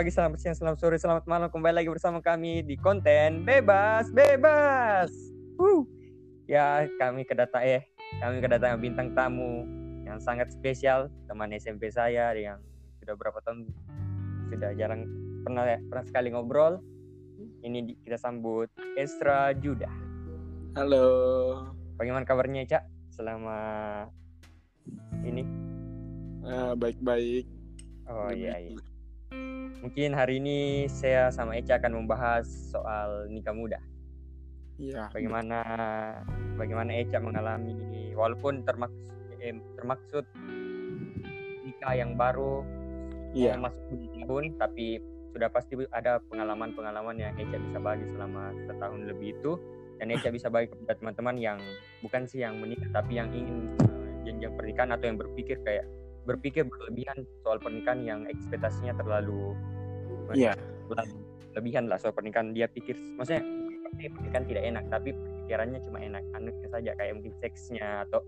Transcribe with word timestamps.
pagi, 0.00 0.16
selamat 0.16 0.40
siang, 0.40 0.56
selamat 0.56 0.78
sore, 0.80 0.96
selamat 0.96 1.28
malam. 1.28 1.52
Kembali 1.52 1.76
lagi 1.76 1.92
bersama 1.92 2.24
kami 2.24 2.64
di 2.64 2.72
konten 2.72 3.44
Bebas 3.44 4.08
Bebas. 4.16 5.12
Wuh. 5.60 5.84
Ya, 6.48 6.88
kami 6.96 7.28
kedatangan 7.28 7.68
eh 7.68 7.84
kami 8.16 8.40
kedatangan 8.40 8.80
bintang 8.80 9.12
tamu 9.12 9.68
yang 10.08 10.16
sangat 10.16 10.56
spesial, 10.56 11.12
teman 11.28 11.52
SMP 11.52 11.92
saya 11.92 12.32
yang 12.32 12.64
sudah 13.04 13.12
berapa 13.12 13.44
tahun 13.44 13.68
sudah 14.48 14.72
jarang 14.72 15.04
pernah 15.44 15.68
ya, 15.68 15.76
pernah 15.84 16.04
sekali 16.08 16.32
ngobrol. 16.32 16.80
Ini 17.60 18.00
kita 18.00 18.16
sambut 18.16 18.72
Estra 18.96 19.52
Juda. 19.52 19.92
Halo. 20.80 21.04
Bagaimana 22.00 22.24
kabarnya, 22.24 22.64
Cak? 22.64 22.88
Selama 23.12 23.60
ini? 25.28 25.44
Ah, 26.48 26.72
baik-baik. 26.72 27.44
Oh 28.08 28.32
Lebih- 28.32 28.48
iya, 28.48 28.56
iya. 28.64 28.89
Mungkin 29.80 30.10
hari 30.12 30.42
ini 30.42 30.90
saya 30.90 31.30
sama 31.30 31.56
Eca 31.56 31.78
akan 31.78 32.04
membahas 32.04 32.46
soal 32.74 33.30
nikah 33.30 33.54
muda. 33.54 33.78
Iya. 34.76 35.08
Bagaimana 35.14 35.60
bagaimana 36.58 36.90
Eca 36.98 37.22
mengalami 37.22 38.12
walaupun 38.12 38.66
termaksud 38.66 39.08
termaksud 39.78 40.24
nikah 41.64 41.94
yang 41.96 42.12
baru 42.18 42.60
Iya. 43.30 43.54
mau 43.58 43.70
masuk 43.70 43.82
tujuh 43.94 44.10
tahun 44.26 44.44
tapi 44.58 44.86
sudah 45.30 45.48
pasti 45.54 45.78
ada 45.94 46.18
pengalaman-pengalaman 46.26 47.14
yang 47.22 47.32
Eca 47.38 47.62
bisa 47.62 47.78
bagi 47.78 48.06
selama 48.10 48.50
setahun 48.66 49.00
lebih 49.06 49.38
itu 49.38 49.52
dan 50.02 50.10
Eca 50.10 50.28
bisa 50.36 50.50
bagi 50.50 50.66
kepada 50.74 50.98
teman-teman 50.98 51.36
yang 51.38 51.58
bukan 52.02 52.26
sih 52.26 52.42
yang 52.42 52.58
menikah 52.58 52.90
tapi 52.90 53.22
yang 53.22 53.30
ingin 53.30 53.70
eh, 53.78 54.10
jenjang 54.26 54.52
pernikahan 54.58 54.90
atau 54.90 55.06
yang 55.06 55.18
berpikir 55.18 55.62
kayak 55.62 55.86
berpikir 56.22 56.64
berlebihan 56.64 57.24
soal 57.40 57.56
pernikahan 57.56 58.00
yang 58.02 58.20
ekspektasinya 58.26 58.92
terlalu 58.94 59.56
Iya. 60.30 60.54
terlalu 60.86 61.14
lebihan 61.52 61.90
lah 61.90 61.98
soal 61.98 62.14
pernikahan 62.14 62.54
dia 62.54 62.70
pikir 62.70 62.94
maksudnya 63.16 63.42
pernikahan 63.90 64.46
tidak 64.46 64.62
enak 64.64 64.84
tapi 64.86 65.10
pikirannya 65.12 65.78
cuma 65.82 65.98
enak 65.98 66.22
anaknya 66.32 66.68
saja 66.70 66.90
kayak 66.94 67.12
mungkin 67.18 67.34
seksnya 67.38 68.06
atau 68.06 68.20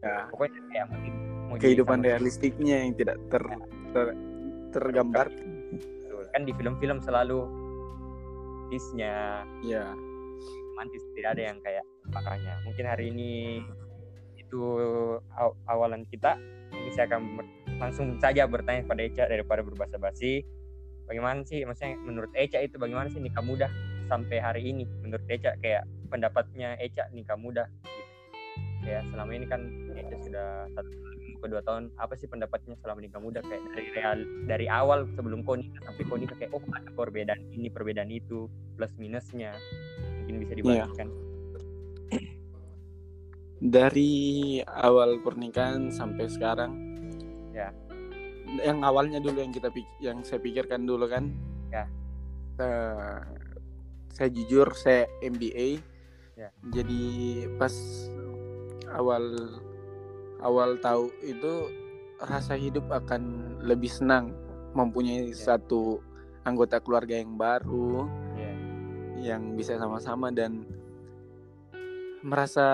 Ya. 0.00 0.28
pokoknya 0.28 0.60
kayak 0.68 0.86
mungkin 0.92 1.14
mau 1.48 1.56
Kehidupan 1.56 1.98
realistiknya 2.00 2.76
yang 2.84 2.92
tidak 2.92 3.16
ter, 3.28 3.40
ter- 3.92 4.16
tergambar. 4.68 5.32
Kan 6.28 6.42
di 6.44 6.52
film-film 6.52 7.00
selalu 7.00 7.40
kisnya 8.68 9.44
Iya. 9.62 9.92
romantis 10.74 11.04
tidak 11.14 11.38
ada 11.38 11.42
yang 11.52 11.58
kayak 11.62 11.84
makanya 12.10 12.52
mungkin 12.66 12.84
hari 12.84 13.04
ini 13.08 13.62
itu 14.36 14.60
aw- 15.32 15.56
awalan 15.70 16.04
kita 16.04 16.36
saya 16.94 17.10
akan 17.10 17.42
langsung 17.82 18.14
saja 18.22 18.46
bertanya 18.46 18.86
pada 18.86 19.02
Eca 19.02 19.26
daripada 19.26 19.60
berbahasa 19.66 19.98
basi 19.98 20.46
bagaimana 21.04 21.44
sih 21.44 21.64
maksudnya 21.64 21.98
menurut 22.00 22.32
Eca 22.32 22.60
itu 22.62 22.76
bagaimana 22.80 23.10
sih 23.12 23.20
nikah 23.20 23.44
muda 23.44 23.68
sampai 24.08 24.40
hari 24.40 24.62
ini? 24.72 24.84
Menurut 25.00 25.24
Eca 25.28 25.56
kayak 25.60 25.84
pendapatnya 26.08 26.76
Eca 26.80 27.08
nikah 27.12 27.36
muda 27.36 27.68
gitu. 27.68 28.00
Ya 28.84 29.00
selama 29.08 29.32
ini 29.32 29.46
kan 29.48 29.60
Eca 29.96 30.16
sudah 30.20 30.48
satu 30.76 30.90
ke 31.40 31.46
dua 31.52 31.60
tahun 31.60 31.92
apa 32.00 32.16
sih 32.16 32.24
pendapatnya 32.24 32.72
selama 32.80 33.04
nikah 33.04 33.20
muda 33.20 33.44
kayak 33.44 33.60
dari 33.76 33.88
real 33.92 34.18
dari 34.48 34.66
awal 34.68 35.04
sebelum 35.12 35.44
kau 35.44 35.60
nikah 35.60 35.80
sampai 35.84 36.04
kau 36.08 36.16
nikah 36.16 36.36
kayak 36.40 36.52
oh 36.56 36.64
ada 36.72 36.88
perbedaan 36.92 37.40
ini 37.52 37.68
perbedaan 37.68 38.08
itu 38.12 38.48
plus 38.76 38.92
minusnya. 38.96 39.52
Mungkin 40.24 40.40
bisa 40.40 40.52
dibagikan 40.56 41.08
Dari 43.64 44.60
awal 44.68 45.24
pernikahan 45.24 45.88
sampai 45.88 46.28
sekarang. 46.28 46.72
Ya. 47.56 47.72
Yang 48.60 48.78
awalnya 48.84 49.18
dulu 49.24 49.40
yang 49.40 49.56
kita 49.56 49.72
yang 50.04 50.20
saya 50.20 50.36
pikirkan 50.44 50.84
dulu 50.84 51.08
kan. 51.08 51.32
Ya. 51.72 51.88
Eh, 52.60 53.18
saya 54.12 54.28
jujur 54.28 54.68
saya 54.76 55.08
MBA. 55.24 55.80
Ya. 56.36 56.52
Jadi 56.68 57.02
pas 57.56 57.72
awal 58.92 59.24
awal 60.44 60.76
tahu 60.78 61.08
itu 61.24 61.72
rasa 62.20 62.54
hidup 62.54 62.84
akan 62.92 63.56
lebih 63.64 63.88
senang 63.88 64.36
mempunyai 64.76 65.32
Ya. 65.32 65.56
satu 65.56 66.04
anggota 66.44 66.78
keluarga 66.84 67.16
yang 67.16 67.40
baru 67.40 68.04
Iya. 68.36 68.52
yang 69.32 69.42
bisa 69.56 69.80
sama-sama 69.80 70.28
dan 70.28 70.68
merasa 72.24 72.66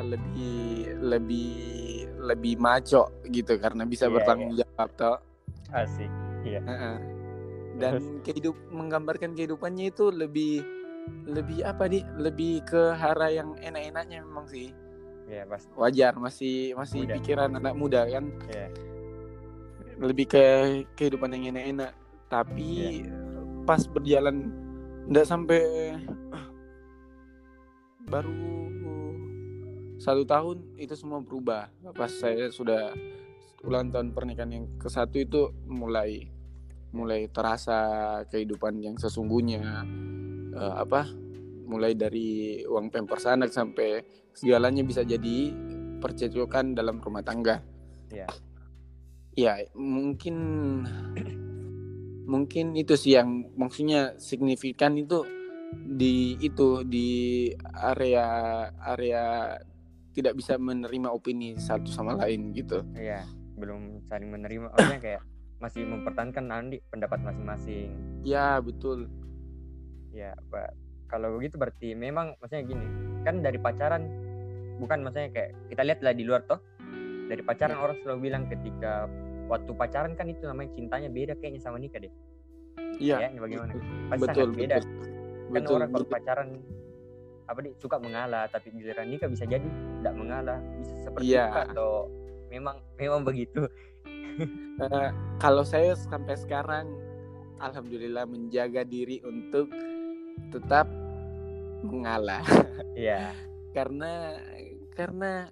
lebih 0.00 0.86
lebih 1.02 1.50
lebih 2.22 2.54
maco 2.56 3.10
gitu 3.26 3.58
karena 3.58 3.82
bisa 3.84 4.06
Iya, 4.06 4.14
bertanggung 4.14 4.54
jawab 4.54 4.88
toh. 4.94 5.18
asik 5.70 6.10
iya. 6.46 6.62
Heeh. 6.62 6.96
dan 7.74 8.22
kehidup 8.22 8.54
menggambarkan 8.70 9.34
kehidupannya 9.34 9.90
itu 9.90 10.14
lebih 10.14 10.62
lebih 11.26 11.66
apa 11.66 11.90
di 11.90 12.06
lebih 12.16 12.62
ke 12.62 12.94
arah 12.94 13.28
yang 13.28 13.58
enak-enaknya 13.58 14.22
memang 14.22 14.46
sih. 14.46 14.70
Iya 15.26 15.42
pasti. 15.44 15.74
Wajar 15.74 16.14
masih 16.16 16.56
masih 16.72 17.02
Muda. 17.04 17.14
pikiran 17.18 17.50
anak 17.50 17.74
muda 17.74 18.06
kan? 18.06 18.30
Iya. 18.48 18.68
lebih 19.94 20.26
ke 20.26 20.44
kehidupan 20.94 21.34
yang 21.34 21.50
enak-enak. 21.50 21.92
Tapi 22.26 23.02
pas 23.62 23.82
berjalan 23.90 24.54
nggak 25.06 25.26
sampai 25.26 25.60
baru 28.04 28.32
satu 30.04 30.28
tahun 30.28 30.76
itu 30.76 30.92
semua 30.92 31.24
berubah. 31.24 31.72
Pas 31.96 32.12
saya 32.12 32.52
sudah 32.52 32.92
ulang 33.64 33.88
tahun 33.88 34.12
pernikahan 34.12 34.52
yang 34.52 34.64
ke 34.76 34.92
satu 34.92 35.16
itu 35.16 35.48
mulai 35.64 36.28
mulai 36.92 37.32
terasa 37.32 38.20
kehidupan 38.28 38.84
yang 38.84 39.00
sesungguhnya. 39.00 39.64
Eh, 40.52 40.74
apa 40.76 41.08
mulai 41.64 41.96
dari 41.96 42.60
uang 42.68 42.92
pampers 42.92 43.24
anak 43.24 43.48
sampai 43.48 44.04
segalanya 44.36 44.84
bisa 44.84 45.00
jadi 45.00 45.50
percecokan 46.04 46.76
dalam 46.76 47.00
rumah 47.00 47.24
tangga. 47.24 47.64
Iya. 48.12 48.28
ya 49.34 49.66
mungkin 49.74 50.36
mungkin 52.30 52.78
itu 52.78 52.94
sih 52.94 53.18
yang 53.18 53.50
maksudnya 53.58 54.14
signifikan 54.20 54.94
itu 54.94 55.26
di 55.74 56.38
itu 56.38 56.86
di 56.86 57.50
area 57.74 58.70
area 58.94 59.58
tidak 60.14 60.38
bisa 60.38 60.54
menerima 60.56 61.10
opini 61.10 61.58
satu 61.58 61.90
sama 61.90 62.14
lain 62.14 62.54
gitu. 62.54 62.86
Iya 62.94 63.26
belum 63.58 64.02
saling 64.06 64.30
menerima. 64.30 64.70
Maksudnya 64.74 65.02
kayak 65.02 65.22
masih 65.62 65.82
mempertahankan 65.86 66.44
nanti 66.44 66.82
pendapat 66.90 67.22
masing-masing. 67.22 67.94
Ya 68.26 68.58
betul. 68.62 69.10
Ya 70.14 70.34
Pak. 70.50 70.78
kalau 71.04 71.38
begitu 71.38 71.60
berarti 71.60 71.94
memang 71.94 72.34
maksudnya 72.42 72.64
gini 72.64 72.86
kan 73.22 73.38
dari 73.38 73.60
pacaran 73.60 74.02
bukan 74.82 75.04
maksudnya 75.04 75.30
kayak 75.30 75.50
kita 75.70 75.82
lihat 75.86 76.00
lah 76.02 76.10
di 76.16 76.24
luar 76.26 76.42
toh 76.42 76.58
dari 77.30 77.38
pacaran 77.44 77.78
orang 77.78 77.96
selalu 78.02 78.18
bilang 78.28 78.44
ketika 78.50 79.06
waktu 79.46 79.70
pacaran 79.76 80.12
kan 80.18 80.26
itu 80.26 80.42
namanya 80.48 80.74
cintanya 80.74 81.08
beda 81.12 81.38
kayaknya 81.38 81.60
sama 81.60 81.76
nikah 81.78 82.02
deh. 82.02 82.12
Iya. 82.98 83.30
Ya 83.30 83.38
bagaimana? 83.38 83.72
Pasti 84.10 84.22
betul 84.26 84.44
sangat 84.48 84.58
beda. 84.58 84.76
Betul 84.80 84.90
kan 84.90 85.52
betul 85.52 85.74
orang 85.76 85.90
kalau 85.92 86.06
pacaran 86.08 86.48
apa 87.44 87.58
nih 87.60 87.72
suka 87.76 88.00
mengalah 88.00 88.48
tapi 88.48 88.72
giliran 88.72 89.08
nikah 89.08 89.28
bisa 89.28 89.44
jadi 89.44 89.64
tidak 90.00 90.14
mengalah. 90.16 90.58
Bisa 90.80 90.92
seperti 91.04 91.36
Iya. 91.36 91.44
itu 91.44 91.58
atau 91.70 91.90
memang 92.50 92.76
memang 92.96 93.20
begitu? 93.24 93.64
Eh, 94.74 95.10
kalau 95.38 95.62
saya 95.62 95.94
sampai 95.94 96.34
sekarang 96.34 96.90
alhamdulillah 97.62 98.26
menjaga 98.26 98.82
diri 98.82 99.22
untuk 99.22 99.70
tetap 100.50 100.90
mengalah. 101.86 102.42
Iya. 102.98 103.30
Karena 103.70 104.34
karena 104.98 105.46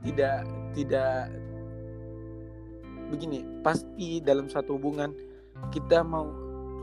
tidak 0.00 0.48
tidak 0.72 1.28
begini 3.12 3.44
pasti 3.60 4.18
dalam 4.24 4.48
satu 4.48 4.80
hubungan 4.80 5.12
kita 5.72 6.00
mau 6.00 6.26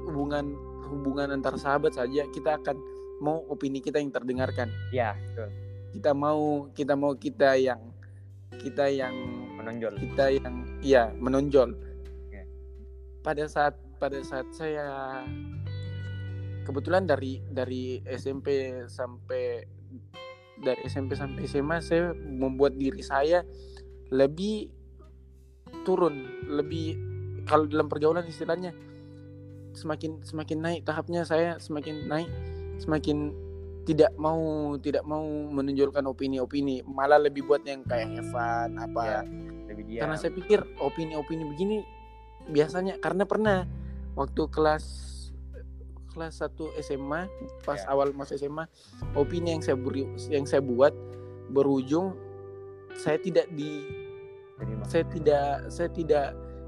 hubungan 0.06 0.54
hubungan 0.94 1.34
antar 1.34 1.58
sahabat 1.58 1.98
saja 1.98 2.30
kita 2.30 2.62
akan 2.62 2.78
mau 3.24 3.40
opini 3.48 3.80
kita 3.80 4.04
yang 4.04 4.12
terdengarkan. 4.12 4.68
Iya 4.92 5.16
betul. 5.16 5.50
Kita 5.96 6.12
mau 6.12 6.68
kita 6.76 6.94
mau 7.00 7.16
kita 7.16 7.56
yang 7.56 7.80
kita 8.60 8.92
yang 8.92 9.16
menonjol. 9.56 9.96
kita 9.96 10.26
yang 10.36 10.56
ya 10.84 11.10
menonjol. 11.16 11.72
Oke. 12.28 12.44
pada 13.24 13.48
saat 13.48 13.80
pada 13.98 14.20
saat 14.20 14.52
saya 14.52 15.24
kebetulan 16.68 17.08
dari 17.08 17.40
dari 17.48 18.04
SMP 18.04 18.76
sampai 18.92 19.64
dari 20.60 20.82
SMP 20.88 21.16
sampai 21.16 21.48
SMA 21.48 21.80
saya 21.80 22.12
membuat 22.16 22.76
diri 22.76 23.00
saya 23.00 23.48
lebih 24.12 24.68
turun 25.88 26.48
lebih 26.48 27.00
kalau 27.44 27.68
dalam 27.68 27.92
pergaulan 27.92 28.24
istilahnya 28.28 28.72
semakin 29.76 30.22
semakin 30.24 30.60
naik 30.62 30.82
tahapnya 30.86 31.26
saya 31.28 31.58
semakin 31.60 32.08
naik 32.08 32.30
semakin 32.84 33.32
tidak 33.84 34.12
mau 34.16 34.40
tidak 34.80 35.04
mau 35.04 35.24
menonjolkan 35.52 36.04
opini-opini 36.08 36.84
malah 36.88 37.20
lebih 37.20 37.44
buat 37.44 37.64
yang 37.64 37.84
kayak 37.84 38.16
Evan 38.16 38.80
apa 38.80 39.02
Iya, 39.04 39.22
lebih 39.68 39.84
dia 39.88 40.00
karena 40.04 40.16
saya 40.16 40.32
pikir 40.32 40.60
opini-opini 40.80 41.44
begini 41.48 41.78
biasanya 42.48 43.00
karena 43.00 43.24
pernah 43.24 43.68
waktu 44.16 44.48
kelas 44.48 44.86
kelas 46.14 46.46
1 46.46 46.80
SMA 46.80 47.26
pas 47.66 47.82
Ya. 47.82 47.90
awal 47.90 48.14
masuk 48.14 48.38
SMA 48.38 48.70
opini 49.18 49.52
yang 49.52 49.64
saya 49.66 49.76
beri 49.76 50.06
yang 50.30 50.46
saya 50.46 50.62
buat 50.62 50.94
berujung 51.50 52.14
saya 52.94 53.18
tidak 53.18 53.50
di 53.52 53.84
Terima. 54.56 54.84
saya 54.86 55.04
tidak 55.10 55.48
saya 55.68 55.90
tidak 55.90 56.28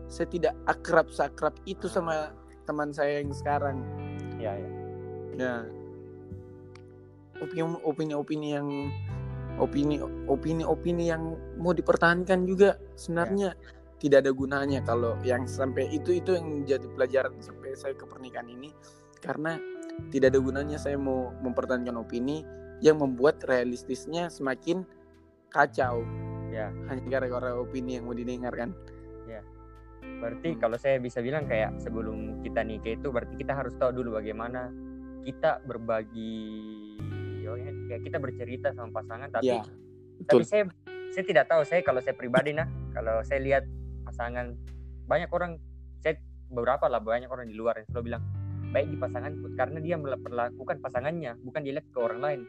saya 0.10 0.28
tidak 0.28 0.54
akrab 0.66 1.08
sakrab 1.14 1.54
itu 1.64 1.86
sama 1.86 2.34
teman 2.66 2.90
saya 2.92 3.22
yang 3.22 3.32
sekarang 3.32 3.78
Ya, 4.36 4.52
ya. 4.58 4.70
ya 5.38 5.54
opini 7.42 7.64
opini 7.84 8.14
opini 8.14 8.48
yang 8.56 8.68
opini 9.60 9.96
opini 10.28 10.64
opini 10.64 11.04
yang 11.12 11.36
mau 11.60 11.72
dipertahankan 11.72 12.44
juga 12.48 12.76
sebenarnya 13.00 13.56
tidak 14.00 14.28
ada 14.28 14.32
gunanya 14.36 14.80
kalau 14.84 15.16
yang 15.24 15.48
sampai 15.48 15.88
itu 15.92 16.20
itu 16.20 16.36
yang 16.36 16.68
jadi 16.68 16.86
pelajaran 16.92 17.40
sampai 17.40 17.74
saya 17.74 17.96
ke 17.96 18.04
pernikahan 18.04 18.52
ini 18.52 18.72
karena 19.24 19.58
tidak 20.12 20.36
ada 20.36 20.40
gunanya 20.44 20.78
saya 20.78 21.00
mau 21.00 21.32
mempertahankan 21.40 21.96
opini 21.96 22.44
yang 22.84 23.00
membuat 23.00 23.40
realistisnya 23.48 24.28
semakin 24.32 24.84
kacau 25.52 26.04
Ya. 26.56 26.72
hanya 26.88 27.04
gara-gara 27.12 27.52
opini 27.52 28.00
yang 28.00 28.08
mau 28.08 28.16
didengarkan 28.16 28.72
Berarti 30.22 30.56
Hmm. 30.56 30.60
kalau 30.62 30.78
saya 30.78 31.02
bisa 31.02 31.20
bilang 31.20 31.50
kayak 31.50 31.82
sebelum 31.82 32.42
kita 32.46 32.62
nikah 32.62 32.94
itu 32.96 33.08
berarti 33.10 33.36
kita 33.36 33.54
harus 33.58 33.74
tahu 33.76 33.92
dulu 34.02 34.22
bagaimana 34.22 34.70
kita 35.26 35.66
berbagi 35.66 36.85
oh 37.48 37.58
ya, 37.58 37.72
kayak 37.90 38.02
kita 38.06 38.18
bercerita 38.18 38.68
sama 38.74 38.90
pasangan 38.92 39.30
tapi 39.30 39.52
ya 39.52 39.62
tapi 40.24 40.44
saya 40.48 40.64
saya 41.12 41.24
tidak 41.28 41.46
tahu 41.52 41.62
saya 41.68 41.84
kalau 41.84 42.00
saya 42.00 42.16
pribadi 42.16 42.56
nah 42.56 42.68
kalau 42.96 43.20
saya 43.28 43.44
lihat 43.44 43.64
pasangan 44.08 44.56
banyak 45.06 45.30
orang 45.32 45.60
saya 46.00 46.18
beberapa 46.48 46.88
lah 46.88 47.02
banyak 47.04 47.28
orang 47.28 47.50
di 47.50 47.56
luar 47.58 47.82
yang 47.82 47.88
selalu 47.92 48.04
bilang 48.14 48.24
baik 48.72 48.88
di 48.92 48.98
pasanganku 49.00 49.48
karena 49.56 49.80
dia 49.80 49.96
memperlakukan 49.96 50.78
pasangannya 50.84 51.40
bukan 51.44 51.62
dilihat 51.64 51.86
ke 51.92 52.00
orang 52.00 52.20
lain. 52.20 52.40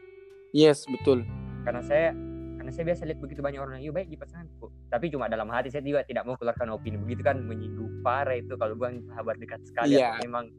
Yes 0.51 0.83
betul. 0.87 1.23
Karena 1.63 1.79
saya 1.83 2.11
karena 2.59 2.71
saya 2.73 2.85
biasa 2.91 3.01
lihat 3.07 3.19
begitu 3.23 3.39
banyak 3.39 3.61
orang 3.63 3.79
iya 3.79 3.91
baik 3.95 4.11
di 4.11 4.19
pasanganku. 4.19 4.67
Tapi 4.91 5.05
cuma 5.07 5.31
dalam 5.31 5.47
hati 5.47 5.71
saya 5.71 5.83
juga 5.87 6.03
tidak 6.03 6.27
mau 6.27 6.35
keluarkan 6.35 6.75
opini 6.75 6.99
begitu 6.99 7.23
kan 7.23 7.39
menyinggung 7.39 8.03
parah 8.03 8.35
itu 8.35 8.59
kalau 8.59 8.75
bukan 8.75 9.03
sahabat 9.07 9.39
dekat 9.39 9.63
sekali 9.63 9.95
atau 9.99 10.19
memang 10.27 10.51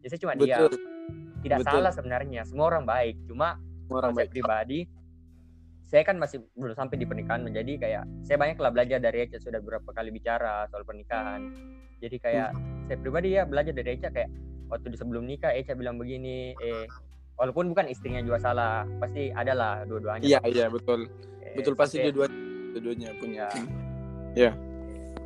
ya 0.00 0.08
saya 0.08 0.20
cuma 0.24 0.32
diam. 0.36 0.68
Betul. 0.68 0.72
Tidak 1.40 1.58
betul. 1.64 1.72
salah 1.72 1.92
sebenarnya 1.92 2.42
semua 2.48 2.66
orang 2.72 2.84
baik 2.84 3.16
cuma 3.28 3.60
orang 3.98 4.12
baik 4.14 4.30
pribadi 4.30 4.86
saya 5.90 6.06
kan 6.06 6.22
masih 6.22 6.46
belum 6.54 6.78
sampai 6.78 7.02
di 7.02 7.06
pernikahan 7.06 7.42
menjadi 7.42 7.72
kayak 7.82 8.04
saya 8.22 8.38
banyak 8.38 8.62
lah 8.62 8.70
belajar 8.70 9.02
dari 9.02 9.26
Eca 9.26 9.42
sudah 9.42 9.58
beberapa 9.58 9.90
kali 9.90 10.14
bicara 10.14 10.70
soal 10.70 10.86
pernikahan. 10.86 11.50
Jadi 11.98 12.16
kayak 12.22 12.54
Hmm. 12.54 12.86
saya 12.86 12.96
pribadi 13.02 13.34
ya 13.34 13.42
belajar 13.42 13.74
dari 13.74 13.98
Eca 13.98 14.06
kayak 14.14 14.30
waktu 14.70 14.86
di 14.94 14.96
sebelum 14.96 15.26
nikah 15.26 15.50
Eca 15.50 15.74
bilang 15.74 15.98
begini 15.98 16.54
eh 16.62 16.86
walaupun 17.34 17.74
bukan 17.74 17.90
istrinya 17.90 18.22
juga 18.22 18.38
salah 18.38 18.86
pasti 19.02 19.34
ada 19.34 19.50
lah 19.50 19.72
dua-duanya. 19.82 20.22
Iya 20.22 20.38
iya 20.46 20.66
betul. 20.70 21.10
Eh, 21.42 21.58
betul 21.58 21.74
pasti 21.74 22.06
dua 22.14 22.30
dua-duanya 22.70 23.10
punya. 23.18 23.50
Ya. 24.38 24.54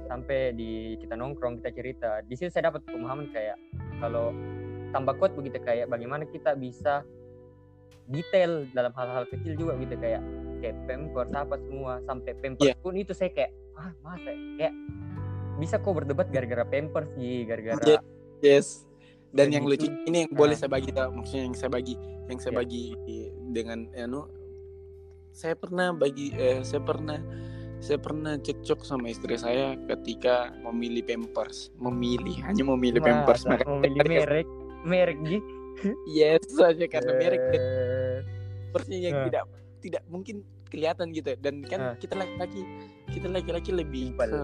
sampai 0.04 0.52
di 0.52 1.00
kita 1.00 1.16
nongkrong 1.16 1.64
kita 1.64 1.70
cerita 1.72 2.10
di 2.28 2.36
situ 2.36 2.52
saya 2.52 2.68
dapat 2.68 2.84
pemahaman 2.84 3.24
kayak 3.32 3.56
kalau 4.04 4.36
tambah 4.92 5.16
kuat 5.16 5.32
begitu 5.32 5.56
kayak 5.64 5.88
bagaimana 5.88 6.28
kita 6.28 6.52
bisa 6.52 7.00
detail 8.06 8.68
dalam 8.70 8.92
hal-hal 8.92 9.24
kecil 9.26 9.56
juga 9.56 9.72
gitu 9.80 9.96
kayak 9.96 10.20
kayak 10.60 10.76
pampers 10.84 11.32
apa 11.32 11.56
semua 11.60 11.92
sampai 12.04 12.32
pampers 12.36 12.68
Iya. 12.68 12.74
pun 12.78 12.94
itu 12.94 13.12
saya 13.12 13.30
kayak 13.32 13.52
ah 13.74 13.90
masa 14.00 14.30
kayak 14.56 14.74
bisa 15.56 15.78
kok 15.78 15.94
berdebat 15.94 16.28
gara-gara 16.28 16.64
pampers 16.64 17.08
sih 17.16 17.44
gara-gara 17.44 17.80
Iya. 17.80 18.00
yes 18.40 18.84
dan 19.34 19.50
yang 19.50 19.66
gitu. 19.66 19.88
lucu 19.88 19.88
ini 20.06 20.28
yang 20.28 20.32
boleh 20.32 20.54
Nah. 20.54 20.60
saya 20.62 20.70
bagi 20.70 20.90
tau, 20.94 21.10
maksudnya 21.10 21.42
yang 21.48 21.56
saya 21.56 21.70
bagi 21.72 21.94
yang 22.28 22.38
saya 22.38 22.52
Iya. 22.52 22.58
bagi 22.60 22.84
dengan 23.50 23.78
anu 23.92 24.22
saya 25.34 25.54
pernah 25.58 25.90
bagi 25.90 26.30
eh, 26.32 26.62
saya 26.62 26.78
pernah 26.80 27.18
saya 27.82 27.98
pernah 28.00 28.38
cekcok 28.38 28.80
sama 28.80 29.10
istri 29.10 29.34
saya 29.34 29.74
ketika 29.90 30.54
memilih 30.62 31.04
pampers 31.04 31.68
memilih 31.76 32.38
hanya 32.40 32.64
memilih 32.64 33.02
pampers 33.02 33.44
Masa 33.44 33.60
Makanya 33.60 33.66
mau 33.66 33.80
milih 33.82 34.04
merek 34.06 34.48
merek 34.84 35.18
gitu 35.26 35.63
yes 36.06 36.42
saja 36.48 36.84
karena 36.86 37.12
merek 37.14 37.42
Eh, 37.52 38.18
pampersnya 38.68 38.98
yang 39.00 39.14
Nah. 39.14 39.24
tidak 39.30 39.44
tidak 39.78 40.02
mungkin 40.06 40.36
kelihatan 40.66 41.14
gitu 41.14 41.38
dan 41.38 41.62
kan 41.62 41.80
Nah. 41.80 41.94
kita 41.96 42.14
laki-laki 42.14 42.62
kita 43.08 43.26
laki-laki 43.30 43.70
lebih 43.70 44.10
ke 44.12 44.38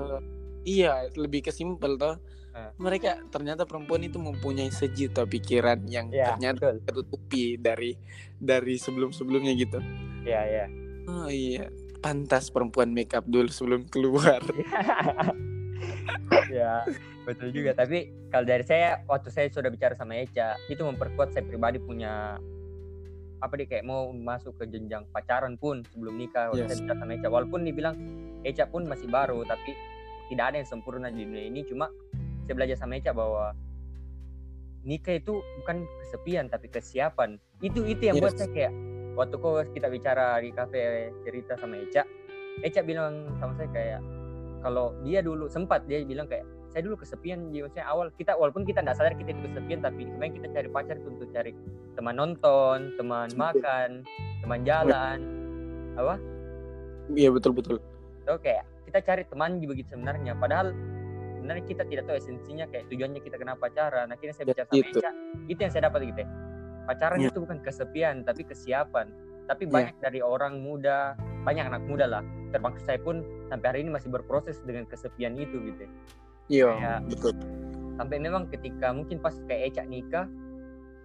iya 0.63 1.11
lebih 1.15 1.43
ke 1.43 1.51
simpel 1.51 1.97
toh. 1.97 2.15
Nah. 2.51 2.71
mereka 2.79 3.19
ternyata 3.31 3.63
perempuan 3.63 4.03
itu 4.03 4.19
mempunyai 4.19 4.71
sejuta 4.71 5.23
pikiran 5.23 5.87
yang 5.87 6.11
ya 6.11 6.35
ternyata 6.35 6.75
betul. 6.75 6.83
tertutupi 6.85 7.55
dari 7.55 7.95
dari 8.37 8.75
sebelum-sebelumnya 8.75 9.55
gitu. 9.55 9.79
Ya 10.23 10.43
ya. 10.43 10.67
Oh 11.07 11.27
iya. 11.27 11.71
Pantas 12.01 12.49
perempuan 12.49 12.91
make 12.91 13.13
up 13.13 13.23
dulu 13.25 13.47
sebelum 13.47 13.87
keluar 13.87 14.41
ya 16.51 16.83
betul 17.23 17.53
juga 17.53 17.77
tapi 17.77 18.11
kalau 18.29 18.45
dari 18.45 18.65
saya 18.65 19.01
waktu 19.07 19.29
saya 19.31 19.47
sudah 19.49 19.69
bicara 19.69 19.95
sama 19.95 20.19
Eca 20.19 20.57
itu 20.67 20.81
memperkuat 20.81 21.31
saya 21.31 21.45
pribadi 21.45 21.79
punya 21.79 22.41
apa 23.41 23.53
dia 23.57 23.67
kayak 23.67 23.85
mau 23.85 24.13
masuk 24.13 24.53
ke 24.57 24.69
jenjang 24.69 25.09
pacaran 25.11 25.57
pun 25.57 25.81
sebelum 25.89 26.17
nikah 26.17 26.53
waktu 26.53 26.65
Yes. 26.65 26.77
saya 26.77 26.79
bicara 26.85 26.99
sama 27.01 27.13
Eca 27.15 27.29
walaupun 27.29 27.61
dibilang 27.63 27.97
Eca 28.43 28.65
pun 28.67 28.85
masih 28.85 29.09
baru 29.09 29.41
tapi 29.45 29.73
tidak 30.29 30.45
ada 30.53 30.57
yang 30.61 30.69
sempurna 30.69 31.09
di 31.09 31.25
dunia 31.25 31.49
ini 31.49 31.65
cuma 31.65 31.89
saya 32.45 32.55
belajar 32.55 32.77
sama 32.77 32.99
Eca 32.99 33.13
bahwa 33.13 33.53
nikah 34.83 35.17
itu 35.17 35.39
bukan 35.61 35.85
kesepian 36.01 36.49
tapi 36.49 36.67
kesiapan 36.69 37.37
itu 37.61 37.85
itu 37.85 38.09
yang 38.09 38.17
buat 38.19 38.33
Yes. 38.35 38.41
saya 38.43 38.51
kayak 38.51 38.73
waktu 39.15 39.35
kok 39.37 39.53
kita 39.73 39.89
bicara 39.89 40.41
di 40.41 40.51
kafe 40.51 40.81
cerita 41.23 41.53
sama 41.57 41.77
Eca 41.79 42.03
Eca 42.61 42.81
bilang 42.81 43.29
sama 43.37 43.53
saya 43.57 43.69
kayak 43.71 44.01
kalau 44.61 44.93
dia 45.01 45.21
dulu 45.21 45.47
sempat 45.47 45.85
dia 45.85 46.01
bilang 46.03 46.25
kayak 46.25 46.43
saya 46.71 46.87
dulu 46.87 46.97
kesepian 46.97 47.51
jadi 47.51 47.67
maksudnya 47.67 47.87
awal 47.87 48.07
kita 48.15 48.33
walaupun 48.33 48.63
kita 48.63 48.79
tidak 48.79 48.95
sadar 48.95 49.13
kita 49.13 49.33
itu 49.33 49.43
kesepian 49.45 49.81
tapi 49.81 50.07
sebenarnya 50.07 50.35
kita 50.37 50.49
cari 50.51 50.69
pacar 50.69 50.95
itu 50.97 51.09
untuk 51.09 51.29
cari 51.29 51.53
teman 51.93 52.15
nonton 52.15 52.79
teman 52.95 53.29
makan 53.35 54.07
teman 54.39 54.61
jalan 54.63 55.19
apa 55.97 56.15
iya 57.11 57.29
betul 57.29 57.51
betul 57.51 57.77
so 58.23 58.39
kayak 58.39 58.63
kita 58.87 59.03
cari 59.03 59.23
teman 59.25 59.59
juga 59.59 59.75
gitu 59.77 59.89
sebenarnya 59.91 60.33
padahal 60.35 60.71
sebenarnya 61.35 61.65
kita 61.65 61.83
tidak 61.85 62.05
tahu 62.07 62.17
esensinya 62.17 62.65
kayak 62.67 62.85
tujuannya 62.87 63.19
kita 63.19 63.37
kenapa 63.37 63.67
pacaran 63.67 64.07
akhirnya 64.09 64.35
saya 64.35 64.47
Ya, 64.47 64.53
bicara 64.55 64.69
sama 64.69 64.79
itu. 64.79 64.99
Eca 64.99 65.11
itu 65.47 65.59
yang 65.59 65.73
saya 65.73 65.83
dapat 65.89 66.01
gitu 66.07 66.21
ya. 66.23 66.29
pacaran 66.87 67.19
Ya. 67.19 67.29
itu 67.29 67.39
bukan 67.41 67.59
kesepian 67.61 68.15
tapi 68.23 68.43
kesiapan 68.45 69.07
tapi 69.47 69.63
Ya. 69.65 69.71
banyak 69.73 69.95
dari 69.99 70.21
orang 70.23 70.63
muda 70.63 71.19
banyak 71.43 71.65
anak 71.67 71.83
muda 71.83 72.07
lah 72.07 72.23
termasuk 72.51 72.83
saya 72.83 72.99
pun 72.99 73.23
sampai 73.47 73.67
hari 73.69 73.79
ini 73.83 73.91
masih 73.91 74.09
berproses 74.09 74.59
dengan 74.61 74.85
kesepian 74.85 75.35
itu 75.35 75.57
gitu 75.65 75.81
ya. 75.81 75.91
iya 76.49 76.69
Kayak- 76.73 77.03
betul 77.09 77.33
sampai 77.95 78.17
memang 78.17 78.43
ketika 78.49 78.87
mungkin 78.91 79.19
pas 79.19 79.37
kayak 79.45 79.71
Eca 79.71 79.85
nikah 79.85 80.27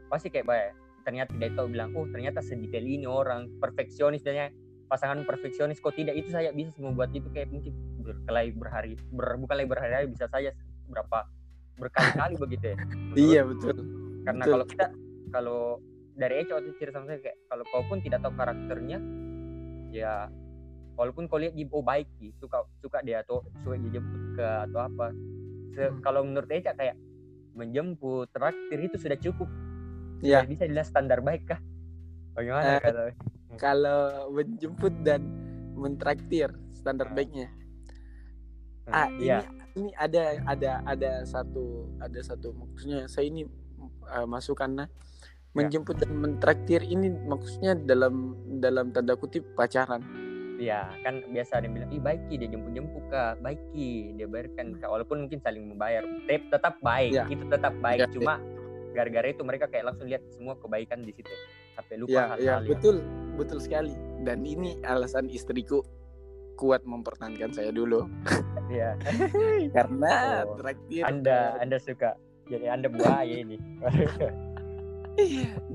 pasti 0.07 0.29
kayak 0.29 0.45
banyak 0.45 0.71
ternyata 1.03 1.29
tidak 1.33 1.51
tahu 1.53 1.67
bilang 1.69 1.89
oh 1.93 2.07
ternyata 2.07 2.39
sedetail 2.39 2.81
ini 2.81 3.03
orang 3.03 3.51
perfeksionis 3.57 4.21
dan 4.21 4.49
pasangan 4.85 5.21
perfeksionis 5.21 5.77
kok 5.77 5.93
tidak 5.93 6.15
itu 6.15 6.29
saya 6.29 6.49
bisa 6.49 6.71
membuat 6.77 7.09
itu 7.11 7.27
kayak 7.29 7.49
mungkin 7.49 7.73
berkelahi 7.99 8.53
berhari 8.53 8.93
ber, 9.09 9.33
bukan 9.35 9.55
lagi 9.55 9.67
berhari-hari 9.67 10.05
bisa 10.07 10.25
saja 10.25 10.53
berapa 10.87 11.25
berkali-kali 11.75 12.37
begitu 12.37 12.65
ya 12.67 12.77
Menurut- 12.79 13.17
iya 13.27 13.41
betul 13.43 13.75
karena 14.23 14.41
betul. 14.41 14.53
kalau 14.53 14.65
kita 14.65 14.85
kalau 15.29 15.61
dari 16.15 16.33
Eca 16.39 16.51
waktu 16.55 16.67
itu 16.69 16.77
cerita 16.79 16.95
sama 16.95 17.07
saya 17.07 17.19
kayak 17.19 17.37
kalau 17.45 17.63
kau 17.67 17.83
pun 17.83 17.97
tidak 17.99 18.19
tahu 18.23 18.33
karakternya 18.33 18.97
ya 19.91 20.13
walaupun 20.95 21.27
kau 21.27 21.37
lihat 21.37 21.53
dia 21.53 21.67
oh 21.67 21.79
baik 21.79 22.07
Ji, 22.17 22.31
suka 22.35 22.63
suka 22.79 22.99
dia 22.99 23.21
atau 23.21 23.43
suka 23.61 23.75
dia 23.77 23.99
jemput 23.99 24.21
ke 24.33 24.45
atau 24.65 24.79
apa. 24.81 25.11
Se- 25.71 25.91
Hmm. 25.91 25.99
kalau 25.99 26.23
menurut 26.23 26.47
Eca 26.47 26.71
kayak 26.71 26.95
menjemput 27.51 28.31
traktir 28.31 28.79
itu 28.79 28.95
sudah 28.95 29.15
cukup. 29.15 29.47
Ya 30.19 30.39
Sudah 30.41 30.49
bisa 30.49 30.63
dilihat 30.65 30.87
standar 30.87 31.19
baik 31.19 31.43
kah? 31.45 31.59
Bagaimana 32.33 32.67
Eh, 32.67 32.79
kalau? 32.81 33.05
kalau 33.55 34.01
menjemput 34.31 34.93
dan 35.03 35.21
mentraktir 35.71 36.47
standar 36.69 37.07
Ah. 37.07 37.13
baiknya. 37.13 37.47
Ah 38.85 39.09
ini 39.09 39.27
iya. 39.27 39.41
ini 39.73 39.89
ada 39.95 40.23
ada 40.45 40.71
ada 40.85 41.11
satu 41.25 41.89
ada 41.97 42.19
satu 42.21 42.53
maksudnya 42.53 43.09
saya 43.09 43.27
ini 43.27 43.43
uh, 44.05 44.23
masukan 44.23 44.71
nah 44.71 44.87
Ya. 45.51 45.63
menjemput 45.63 45.95
dan 45.97 46.11
mentraktir 46.13 46.83
ini 46.83 47.07
maksudnya 47.09 47.73
dalam 47.73 48.35
dalam 48.59 48.91
tanda 48.91 49.15
kutip 49.15 49.55
pacaran 49.55 50.03
iya 50.57 50.87
kan 51.01 51.23
biasa 51.27 51.59
ada 51.59 51.65
yang 51.67 51.75
bilang 51.75 51.91
ih 51.91 52.01
baik 52.01 52.21
Ki, 52.27 52.35
dia 52.37 52.49
jemput 52.49 52.71
jemput 52.71 53.03
kak. 53.07 53.39
Baik 53.39 53.59
Ki, 53.71 54.13
dia 54.13 54.27
bayarkan 54.27 54.75
kak. 54.77 54.87
Walaupun 54.87 55.17
mungkin 55.27 55.39
saling 55.39 55.67
membayar 55.67 56.03
tapi 56.03 56.41
tetap 56.47 56.75
baik 56.79 57.11
Ya. 57.11 57.25
itu 57.27 57.43
tetap 57.45 57.73
baik. 57.79 57.99
Ya, 57.99 58.07
cuma 58.09 58.33
gara-gara 58.91 59.27
itu 59.27 59.43
mereka 59.43 59.65
kayak 59.67 59.91
langsung 59.91 60.07
lihat 60.07 60.23
semua 60.31 60.55
kebaikan 60.55 61.03
di 61.03 61.11
situ. 61.11 61.31
Sampai 61.75 61.95
lupa 61.99 62.11
ya 62.11 62.21
hal-hal 62.31 62.39
ya 62.39 62.47
yang 62.55 62.63
betul 62.71 62.95
betul 63.35 63.59
sekali. 63.59 63.91
Dan 64.23 64.41
ini 64.41 64.79
alasan 64.83 65.27
istriku 65.27 65.83
kuat 66.55 66.81
mempertahankan 66.87 67.51
saya 67.51 67.69
dulu. 67.69 68.07
Iya. 68.71 68.95
karena 69.75 70.41
Oh, 70.47 70.55
traktir 70.55 71.03
anda 71.03 71.59
anda 71.59 71.77
suka 71.77 72.15
jadi 72.45 72.77
anda 72.77 72.87
buaya 72.87 73.41
ini 73.41 73.57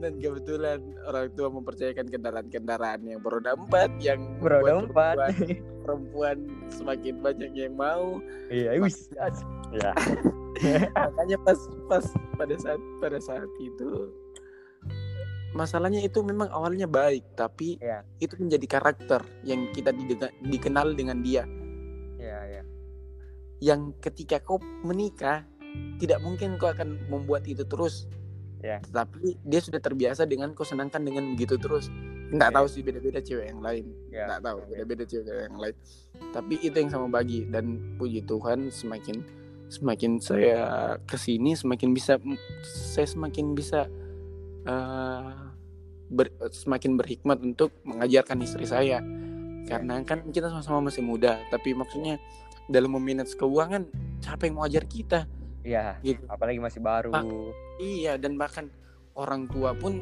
dan 0.01 0.13
kebetulan 0.21 0.81
orang 1.09 1.33
tua 1.33 1.49
mempercayakan 1.49 2.07
kendaraan-kendaraan 2.13 3.01
yang 3.05 3.21
beroda 3.25 3.57
empat 3.57 3.89
yang 3.99 4.21
beroda 4.39 4.85
empat. 4.85 5.15
perempuan, 5.17 5.33
perempuan 5.85 6.39
semakin 6.69 7.15
banyak 7.25 7.51
yang 7.57 7.73
mau. 7.75 8.21
Iya 8.53 8.77
wis 8.81 9.09
ya 9.71 9.93
makanya 11.09 11.39
pas 11.47 11.61
pas 11.87 12.05
pada 12.37 12.55
saat 12.59 12.81
pada 12.99 13.19
saat 13.23 13.51
itu 13.63 14.11
masalahnya 15.55 16.03
itu 16.03 16.23
memang 16.23 16.51
awalnya 16.51 16.87
baik 16.87 17.27
tapi 17.35 17.79
Iya. 17.83 18.07
itu 18.23 18.35
menjadi 18.39 18.67
karakter 18.79 19.23
yang 19.43 19.71
kita 19.75 19.91
didena- 19.91 20.35
dikenal 20.47 20.95
dengan 20.95 21.23
dia. 21.23 21.43
Ya 22.21 22.39
ya 22.47 22.63
yang 23.61 23.93
ketika 24.01 24.41
kau 24.41 24.57
menikah 24.83 25.45
tidak 26.01 26.19
mungkin 26.25 26.57
kau 26.57 26.73
akan 26.73 26.97
membuat 27.13 27.45
itu 27.47 27.63
terus 27.67 28.09
Ya. 28.61 28.76
tapi 28.93 29.40
dia 29.40 29.61
sudah 29.61 29.81
terbiasa 29.81 30.29
dengan 30.29 30.52
kau 30.52 30.69
senangkan 30.69 31.00
dengan 31.00 31.33
begitu 31.33 31.57
terus. 31.57 31.88
Nggak 32.31 32.50
Ya. 32.52 32.57
tahu 32.61 32.67
sih 32.69 32.83
beda-beda 32.85 33.19
cewek 33.19 33.47
yang 33.49 33.61
lain. 33.64 33.85
Ya. 34.12 34.29
Nggak 34.29 34.43
tahu 34.45 34.59
ya. 34.61 34.67
beda-beda 34.76 35.05
cewek 35.09 35.35
yang 35.49 35.57
lain. 35.57 35.75
Tapi 36.31 36.55
itu 36.61 36.76
yang 36.76 36.90
sama 36.93 37.07
bagi. 37.09 37.49
Dan 37.49 37.64
puji 37.97 38.21
Tuhan 38.23 38.69
semakin 38.69 39.17
semakin 39.71 40.19
saya 40.19 40.59
ke 41.07 41.14
sini 41.14 41.55
semakin 41.55 41.95
bisa 41.95 42.19
saya 42.67 43.07
semakin 43.07 43.55
bisa 43.55 43.87
eh, 44.67 45.33
ber- 46.11 46.37
semakin 46.50 46.99
berhikmat 46.99 47.38
untuk 47.40 47.73
mengajarkan 47.83 48.45
istri 48.45 48.69
saya. 48.69 49.00
Karena 49.64 50.02
kan 50.02 50.26
kita 50.29 50.50
sama-sama 50.50 50.90
masih 50.90 51.00
muda 51.00 51.38
tapi 51.49 51.73
maksudnya 51.73 52.19
dalam 52.67 52.93
memanage 52.93 53.35
keuangan 53.35 53.87
siapa 54.21 54.47
yang 54.47 54.59
mau 54.59 54.67
ajar 54.67 54.85
kita 54.85 55.26
Iya, 55.61 56.00
gitu 56.00 56.25
apalagi 56.26 56.57
masih 56.57 56.81
baru 56.81 57.11
Pak. 57.11 57.25
iya 57.79 58.17
dan 58.17 58.35
bahkan 58.35 58.73
orang 59.12 59.45
tua 59.45 59.73
pun 59.73 60.00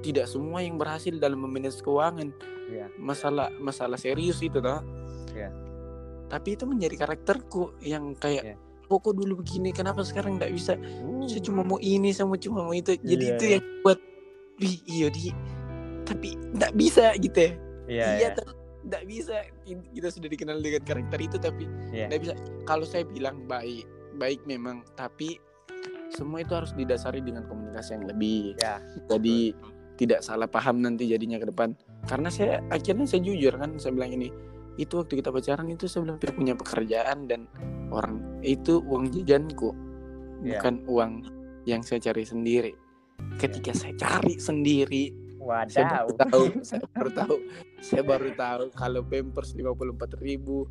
tidak 0.00 0.24
semua 0.24 0.60
yang 0.60 0.76
berhasil 0.76 1.12
dalam 1.14 1.36
memanage 1.38 1.80
keuangan 1.80 2.32
Iya. 2.64 2.88
masalah 2.96 3.52
masalah 3.54 3.96
serius 3.96 4.40
itu 4.40 4.56
toh 4.56 4.80
Iya. 5.30 5.52
tapi 6.26 6.56
itu 6.56 6.64
menjadi 6.64 6.96
karakterku 6.98 7.76
yang 7.80 8.12
kayak 8.14 8.44
Iya. 8.44 8.56
"Oh, 8.86 8.96
kok 8.96 9.12
dulu 9.12 9.40
begini 9.40 9.68
kenapa 9.68 10.00
sekarang 10.00 10.36
nggak 10.36 10.48
bisa 10.50 10.76
Uh, 10.76 11.24
saya 11.24 11.40
cuma 11.40 11.60
mau 11.60 11.76
ini 11.76 12.10
saya 12.10 12.24
mau 12.24 12.36
cuma 12.36 12.64
mau 12.64 12.72
itu 12.72 12.96
jadi 12.96 13.20
Iya, 13.22 13.34
itu 13.34 13.44
iya. 13.44 13.52
yang 13.56 13.64
buat 13.80 14.00
Wih, 14.54 14.78
iya 14.86 15.08
di 15.10 15.28
tapi 16.04 16.28
nggak 16.54 16.72
bisa 16.72 17.10
gitu 17.16 17.38
ya 17.38 17.50
iya 17.84 18.04
iya 18.06 18.06
iya 18.14 18.28
tapi 18.32 18.52
nggak 18.84 19.04
bisa 19.04 19.36
kita 19.90 20.08
sudah 20.08 20.28
dikenal 20.28 20.60
dengan 20.60 20.80
karakter 20.80 21.18
itu 21.18 21.36
tapi 21.36 21.64
Iya. 21.90 22.06
nggak 22.08 22.20
bisa 22.22 22.32
kalau 22.62 22.84
saya 22.84 23.02
bilang 23.02 23.44
baik 23.44 23.84
baik 24.14 24.46
memang 24.46 24.86
tapi 24.94 25.38
semua 26.14 26.46
itu 26.46 26.54
harus 26.54 26.70
didasari 26.78 27.20
dengan 27.20 27.44
komunikasi 27.50 27.98
yang 27.98 28.04
lebih. 28.06 28.54
Ya 28.62 28.78
jadi 29.10 29.52
tidak 29.94 30.20
salah 30.26 30.46
paham 30.50 30.82
nanti 30.82 31.10
jadinya 31.10 31.38
ke 31.42 31.50
depan. 31.50 31.74
Karena 32.06 32.30
saya 32.30 32.62
akhirnya 32.70 33.06
saya 33.06 33.22
jujur 33.22 33.54
kan 33.58 33.76
saya 33.78 33.94
bilang 33.94 34.14
ini 34.14 34.30
itu 34.74 34.98
waktu 34.98 35.22
kita 35.22 35.30
pacaran 35.30 35.70
itu 35.70 35.86
saya 35.86 36.02
belum 36.06 36.18
punya 36.18 36.54
pekerjaan 36.58 37.30
dan 37.30 37.46
orang 37.94 38.42
itu 38.42 38.82
uang 38.82 39.06
jajanku 39.14 39.70
Iya. 40.44 40.60
bukan 40.60 40.74
uang 40.84 41.12
yang 41.64 41.80
saya 41.80 42.12
cari 42.12 42.24
sendiri. 42.28 42.72
Ketika 43.40 43.72
saya 43.72 43.96
cari 43.96 44.36
sendiri 44.36 45.04
saya 45.68 45.84
baru 46.04 46.08
wadaw. 46.12 46.20
tahu 46.24 46.44
saya 46.68 46.84
baru 46.88 47.10
tahu 47.12 47.36
saya 47.84 48.02
baru 48.02 48.30
tahu 48.32 48.64
kalau 48.72 49.00
pampers 49.04 49.52
lima 49.52 49.76
puluh 49.76 49.92
empat 49.92 50.16
ribu 50.20 50.68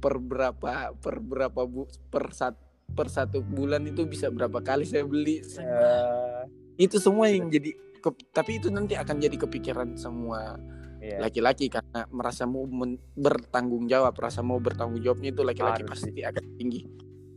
per 0.00 0.16
berapa 0.20 0.96
per 0.96 1.20
berapa 1.20 1.60
bu 1.64 1.88
per 2.08 2.32
sat, 2.32 2.56
per 2.86 3.08
satu 3.08 3.40
bulan 3.40 3.82
itu 3.84 4.04
bisa 4.04 4.28
berapa 4.28 4.60
kali 4.60 4.84
saya 4.84 5.02
beli. 5.02 5.40
Eh, 5.40 6.42
itu 6.76 6.98
semua 6.98 7.26
yang 7.26 7.48
jadi 7.48 7.72
ke- 7.98 8.28
tapi 8.30 8.58
itu 8.58 8.68
nanti 8.68 8.94
akan 8.94 9.16
jadi 9.16 9.36
kepikiran 9.38 9.96
semua 9.96 10.58
iya. 11.00 11.18
laki-laki 11.18 11.72
karena 11.72 12.04
merasa 12.10 12.44
mau 12.44 12.66
men- 12.66 13.00
bertanggung 13.14 13.88
jawab 13.88 14.12
rasa 14.14 14.42
mau 14.42 14.58
bertanggung 14.58 15.00
jawabnya 15.00 15.32
itu 15.32 15.42
laki-laki 15.42 15.82
pasti 15.84 16.20
akan 16.20 16.44
tinggi. 16.54 16.82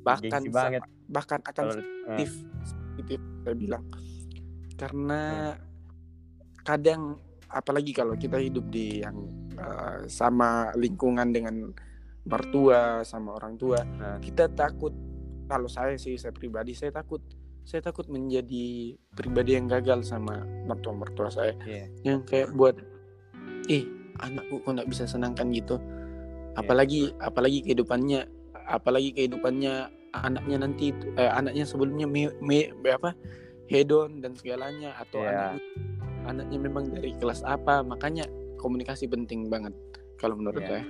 Bahkan 0.03 0.41
Gengsi 0.43 0.49
banget. 0.51 0.81
sa- 0.83 0.91
bahkan 1.07 1.39
akan 1.39 1.63
Kalau- 1.63 1.75
sensitif 1.79 2.29
itu 2.97 3.13
saya 3.43 3.55
bilang. 3.55 3.83
Karena 4.75 5.53
kadang 6.61 7.17
apalagi 7.47 7.95
kalau 7.95 8.13
kita 8.13 8.37
hidup 8.37 8.67
di 8.67 9.01
yang 9.01 9.15
uh, 9.55 10.03
sama 10.05 10.75
lingkungan 10.75 11.31
dengan 11.31 11.71
mertua 12.27 13.07
sama 13.07 13.39
orang 13.39 13.55
tua 13.55 13.79
Nah. 13.87 14.19
kita 14.19 14.51
takut 14.51 14.91
kalau 15.47 15.65
saya 15.65 15.95
sih 15.95 16.15
saya 16.15 16.31
pribadi 16.31 16.71
saya 16.71 16.91
takut 16.91 17.23
saya 17.63 17.83
takut 17.83 18.07
menjadi 18.07 18.95
pribadi 19.11 19.55
yang 19.55 19.67
gagal 19.67 20.03
sama 20.03 20.39
mertua 20.63 20.93
mertua 20.93 21.27
saya 21.27 21.51
Iya. 21.63 21.85
yang 22.05 22.23
kayak 22.23 22.51
buat 22.53 22.75
eh 23.67 23.83
anakku 24.17 24.61
kok 24.61 24.71
nggak 24.73 24.87
bisa 24.87 25.03
senangkan 25.03 25.51
gitu 25.51 25.75
apalagi 26.53 27.11
apalagi 27.17 27.61
kehidupannya 27.61 28.23
apalagi 28.65 29.11
kehidupannya 29.11 29.87
anaknya 30.13 30.57
nanti 30.59 30.89
eh, 31.15 31.29
anaknya 31.29 31.63
sebelumnya 31.63 32.07
me, 32.07 32.31
me- 32.39 32.71
apa 32.87 33.13
hedon 33.67 34.23
dan 34.23 34.31
segalanya 34.33 34.95
atau 34.97 35.21
Iya. 35.21 35.53
anaknya 35.53 35.61
anaknya 36.25 36.57
memang 36.59 36.83
dari 36.89 37.11
kelas 37.15 37.43
apa 37.43 37.83
makanya 37.83 38.23
komunikasi 38.57 39.05
penting 39.05 39.47
banget 39.47 39.75
kalau 40.17 40.33
menurut 40.33 40.63
Iya. 40.63 40.81
saya 40.81 40.83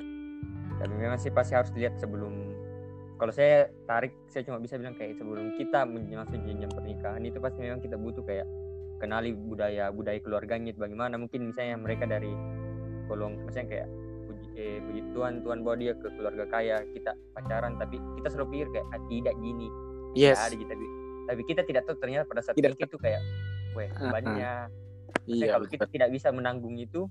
tapi 0.78 0.94
memang 0.94 1.18
sih 1.18 1.34
pasti 1.34 1.58
harus 1.58 1.74
dilihat 1.74 1.98
sebelum 1.98 2.47
kalau 3.18 3.34
saya 3.34 3.68
tarik 3.90 4.14
saya 4.30 4.46
cuma 4.46 4.62
bisa 4.62 4.78
bilang 4.78 4.94
kayak 4.94 5.18
sebelum 5.18 5.58
kita 5.58 5.84
masuk 5.90 6.38
jenjang 6.46 6.72
pernikahan 6.72 7.22
itu 7.26 7.38
pasti 7.42 7.60
memang 7.66 7.82
kita 7.82 7.98
butuh 7.98 8.22
kayak 8.24 8.46
kenali 9.02 9.34
budaya 9.34 9.90
budaya 9.90 10.18
keluarganya 10.22 10.74
itu 10.74 10.80
bagaimana 10.82 11.18
mungkin 11.18 11.50
misalnya 11.50 11.78
mereka 11.78 12.06
dari 12.06 12.34
golong 13.10 13.38
misalnya 13.46 13.70
kayak 13.70 13.88
puji, 14.30 14.48
eh, 14.58 14.78
puji 14.86 15.02
Tuhan 15.14 15.34
Tuhan 15.42 15.58
bawa 15.66 15.76
dia 15.78 15.94
ke 15.98 16.08
keluarga 16.18 16.46
kaya 16.50 16.78
kita 16.94 17.14
pacaran 17.34 17.78
tapi 17.78 17.98
kita 18.22 18.28
selalu 18.34 18.48
pikir 18.54 18.68
kayak 18.74 18.88
ah, 18.94 19.02
tidak 19.10 19.36
gini. 19.42 19.70
Yes. 20.18 20.42
ada 20.42 20.56
gitu 20.58 20.66
tapi 20.66 20.88
tapi 21.28 21.42
kita 21.44 21.62
tidak 21.68 21.84
tahu 21.86 21.96
ternyata 22.00 22.26
pada 22.26 22.42
saat 22.42 22.56
Tidak 22.56 22.74
itu 22.74 22.98
kayak 22.98 23.22
weh 23.76 23.90
Ah, 23.92 24.00
bebannya 24.10 24.54
Maksudnya 25.08 25.46
iya 25.46 25.54
kalau 25.54 25.68
kita 25.68 25.86
tidak 25.92 26.10
bisa 26.10 26.32
menanggung 26.32 26.76
itu 26.80 27.06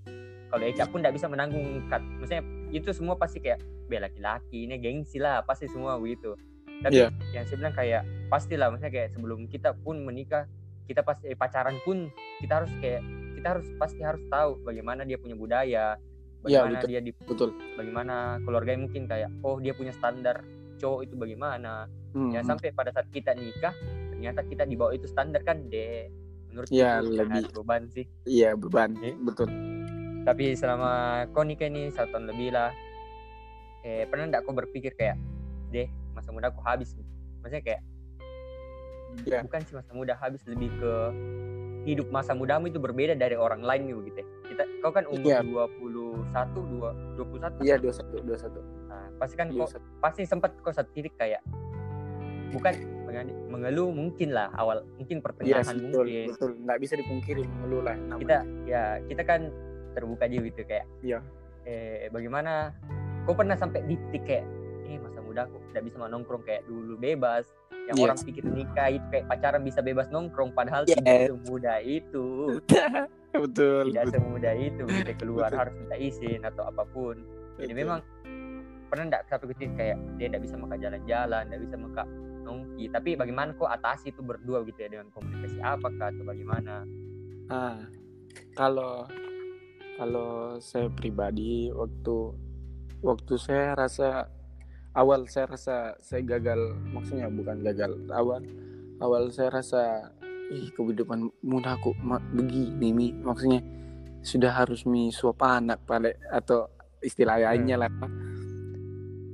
kalau 0.46 0.62
Eca 0.62 0.84
pun 0.86 0.98
tidak 0.98 1.14
bisa 1.14 1.26
menanggung 1.26 1.64
kat 1.86 2.02
maksudnya 2.16 2.42
itu 2.68 2.88
semua 2.90 3.14
pasti 3.14 3.38
kayak 3.38 3.58
be 3.86 3.96
laki-laki 3.96 4.64
ini 4.64 4.76
gengsi 4.76 5.16
lah. 5.16 5.40
Pasti 5.40 5.66
semua 5.66 5.94
begitu. 5.96 6.34
Tapi 6.76 6.92
Iya. 6.98 7.08
yang 7.32 7.44
saya 7.44 7.56
bilang 7.56 7.72
kayak 7.72 8.02
pastilah 8.26 8.66
maksudnya 8.68 8.92
kayak 8.92 9.08
sebelum 9.10 9.46
kita 9.46 9.72
pun 9.76 10.02
menikah 10.02 10.44
kita 10.84 11.00
pasti 11.00 11.26
eh, 11.26 11.34
pacaran 11.34 11.74
pun 11.82 12.06
kita 12.38 12.52
harus 12.56 12.70
kayak 12.76 13.02
kita 13.34 13.48
harus 13.48 13.66
pasti 13.76 14.00
harus 14.00 14.22
tahu 14.26 14.60
bagaimana 14.60 15.02
dia 15.02 15.16
punya 15.16 15.34
budaya 15.34 15.96
Iya, 16.42 16.62
bagaimana 16.62 16.76
betul. 16.76 16.88
dia 16.88 17.00
di 17.00 17.10
betul. 17.16 17.50
bagaimana 17.74 18.14
keluarganya 18.40 18.80
mungkin 18.82 19.02
kayak 19.04 19.30
oh 19.40 19.56
dia 19.56 19.72
punya 19.72 19.90
standar 19.90 20.42
cowok 20.76 21.00
itu 21.02 21.14
bagaimana? 21.14 21.88
Hmm, 22.12 22.30
ya 22.30 22.40
sampai 22.42 22.70
pada 22.70 22.90
saat 22.90 23.08
kita 23.08 23.32
nikah 23.32 23.72
ternyata 24.10 24.40
kita 24.42 24.62
di 24.62 24.74
bawah 24.74 24.92
itu 24.92 25.06
standar 25.06 25.40
kan 25.42 25.64
deh 25.66 26.06
menurut 26.46 26.68
Ya, 26.68 27.00
itu 27.00 27.12
lebih. 27.14 27.50
beban 27.52 27.82
sih. 27.88 28.04
Iya 28.22 28.52
beban. 28.52 28.94
Iya. 28.96 29.14
betul 29.18 29.48
tapi 30.26 30.59
selama 30.59 30.90
kau 31.30 31.47
nikah 31.47 31.71
ini 31.71 31.87
satu 31.88 32.18
tahun 32.18 32.35
lebih 32.35 32.50
lah 32.50 32.75
eh 33.80 34.02
pernah 34.11 34.26
nggak 34.26 34.42
kau 34.42 34.50
berpikir 34.50 34.90
kayak 34.99 35.14
deh 35.71 35.87
masa 36.12 36.35
muda 36.35 36.50
aku 36.50 36.59
habis 36.66 36.90
nih 36.99 37.06
maksudnya 37.40 37.62
kayak 37.62 37.83
Iya. 39.25 39.40
bukan 39.40 39.61
sih 39.64 39.73
masa 39.73 39.97
muda 39.97 40.12
habis 40.12 40.45
lebih 40.45 40.68
ke 40.76 40.92
hidup 41.88 42.11
masa 42.12 42.37
mudamu 42.37 42.68
itu 42.68 42.76
berbeda 42.76 43.16
dari 43.16 43.33
orang 43.33 43.62
lain 43.64 43.88
nih 43.88 43.95
begitu 43.97 44.18
ya. 44.21 44.26
kita 44.50 44.62
kau 44.83 44.92
kan 44.92 45.06
umur 45.09 45.30
Iya. 45.30 45.40
21 45.40 46.75
dua 46.75 46.90
21 47.16 47.64
iya 47.64 47.76
dua 47.80 47.92
satu 47.95 48.16
dua 48.21 48.37
satu 48.37 48.61
nah, 48.90 49.06
pasti 49.16 49.35
kan 49.38 49.49
Iya, 49.49 49.62
kau 49.62 49.66
pasti 50.02 50.23
sempat 50.28 50.52
kau 50.61 50.75
satu 50.75 50.90
titik 50.92 51.14
kayak 51.16 51.40
bukan 52.52 52.75
mengeluh 53.49 53.88
mungkin 53.88 54.37
lah 54.37 54.52
awal 54.52 54.85
mungkin 55.00 55.25
pertengahan 55.25 55.64
betul, 55.80 56.04
mungkin 56.04 56.26
betul. 56.28 56.50
Nggak 56.61 56.78
bisa 56.85 56.95
dipungkiri 57.00 57.42
mengeluh 57.49 57.83
lah. 57.88 57.97
namanya. 57.97 58.21
kita 58.21 58.37
ya 58.68 58.83
kita 59.09 59.23
kan 59.25 59.40
terbuka 59.96 60.28
juga 60.28 60.44
gitu 60.44 60.60
kayak 60.62 60.84
Iya. 61.00 61.18
eh 61.64 62.06
bagaimana 62.08 62.70
kau 63.24 63.32
pernah 63.32 63.56
sampai 63.56 63.82
di 63.82 63.96
titik 64.06 64.22
kayak 64.24 64.46
eh 64.84 65.00
masa 65.00 65.18
muda 65.18 65.48
aku 65.48 65.58
tidak 65.70 65.82
bisa 65.84 65.96
nongkrong 65.98 66.44
kayak 66.44 66.62
dulu 66.64 66.94
bebas 66.94 67.48
yang 67.86 67.96
Yes. 67.96 68.04
orang 68.04 68.18
pikir 68.20 68.44
nikah 68.44 68.88
itu 68.92 69.06
kayak 69.08 69.26
pacaran 69.26 69.62
bisa 69.62 69.80
bebas 69.80 70.06
nongkrong 70.08 70.52
padahal 70.52 70.84
Yes. 70.84 70.94
tidak 70.96 71.32
semudah 71.32 71.78
itu 71.80 72.26
betul. 73.42 73.84
tidak 73.90 74.04
betul. 74.04 74.14
semudah 74.14 74.54
itu 74.54 74.82
kita 74.84 75.12
keluar 75.16 75.48
Betul. 75.48 75.58
harus 75.58 75.74
minta 75.76 75.96
izin 75.96 76.40
atau 76.42 76.62
apa 76.64 76.84
pun 76.84 77.16
jadi 77.56 77.72
Betul. 77.72 77.80
memang 77.82 77.98
pernah 78.86 79.04
enggak 79.04 79.22
sampai 79.26 79.46
ketik 79.50 79.74
kayak 79.74 79.98
dia 80.14 80.26
tidak 80.28 80.42
bisa 80.46 80.54
maka 80.54 80.74
jalan-jalan 80.76 81.42
tidak 81.44 81.60
bisa 81.62 81.74
maka 81.74 82.02
nongki 82.46 82.84
tapi 82.86 83.10
bagaimana 83.12 83.50
kok 83.52 83.66
atasi 83.68 84.14
itu 84.14 84.22
berdua 84.22 84.62
gitu 84.62 84.78
ya 84.78 84.88
dengan 84.88 85.10
komunikasi 85.10 85.58
apakah 85.58 86.14
atau 86.14 86.22
bagaimana 86.22 86.86
Ah, 87.46 87.78
kalau 88.54 89.06
kalau 89.96 90.60
saya 90.60 90.92
pribadi 90.92 91.72
waktu 91.72 92.16
waktu 93.00 93.34
saya 93.40 93.72
rasa 93.76 94.28
awal 94.92 95.24
saya 95.28 95.48
rasa 95.48 95.76
saya 96.00 96.20
gagal 96.24 96.76
maksudnya 96.92 97.28
bukan 97.32 97.64
gagal 97.64 97.92
awal 98.12 98.40
awal 99.00 99.28
saya 99.32 99.52
rasa 99.52 100.12
ih 100.50 100.70
kehidupan 100.70 101.26
muda 101.42 101.74
aku 101.74 101.94
begini 102.34 102.90
mi. 102.94 103.08
Maksudnya 103.12 103.60
sudah 104.22 104.52
harus 104.54 104.86
mi 104.86 105.10
suap 105.10 105.42
anak 105.42 105.82
pada 105.86 106.14
atau 106.30 106.70
istilah 107.02 107.38
lainnya 107.38 107.78
lah. 107.78 107.90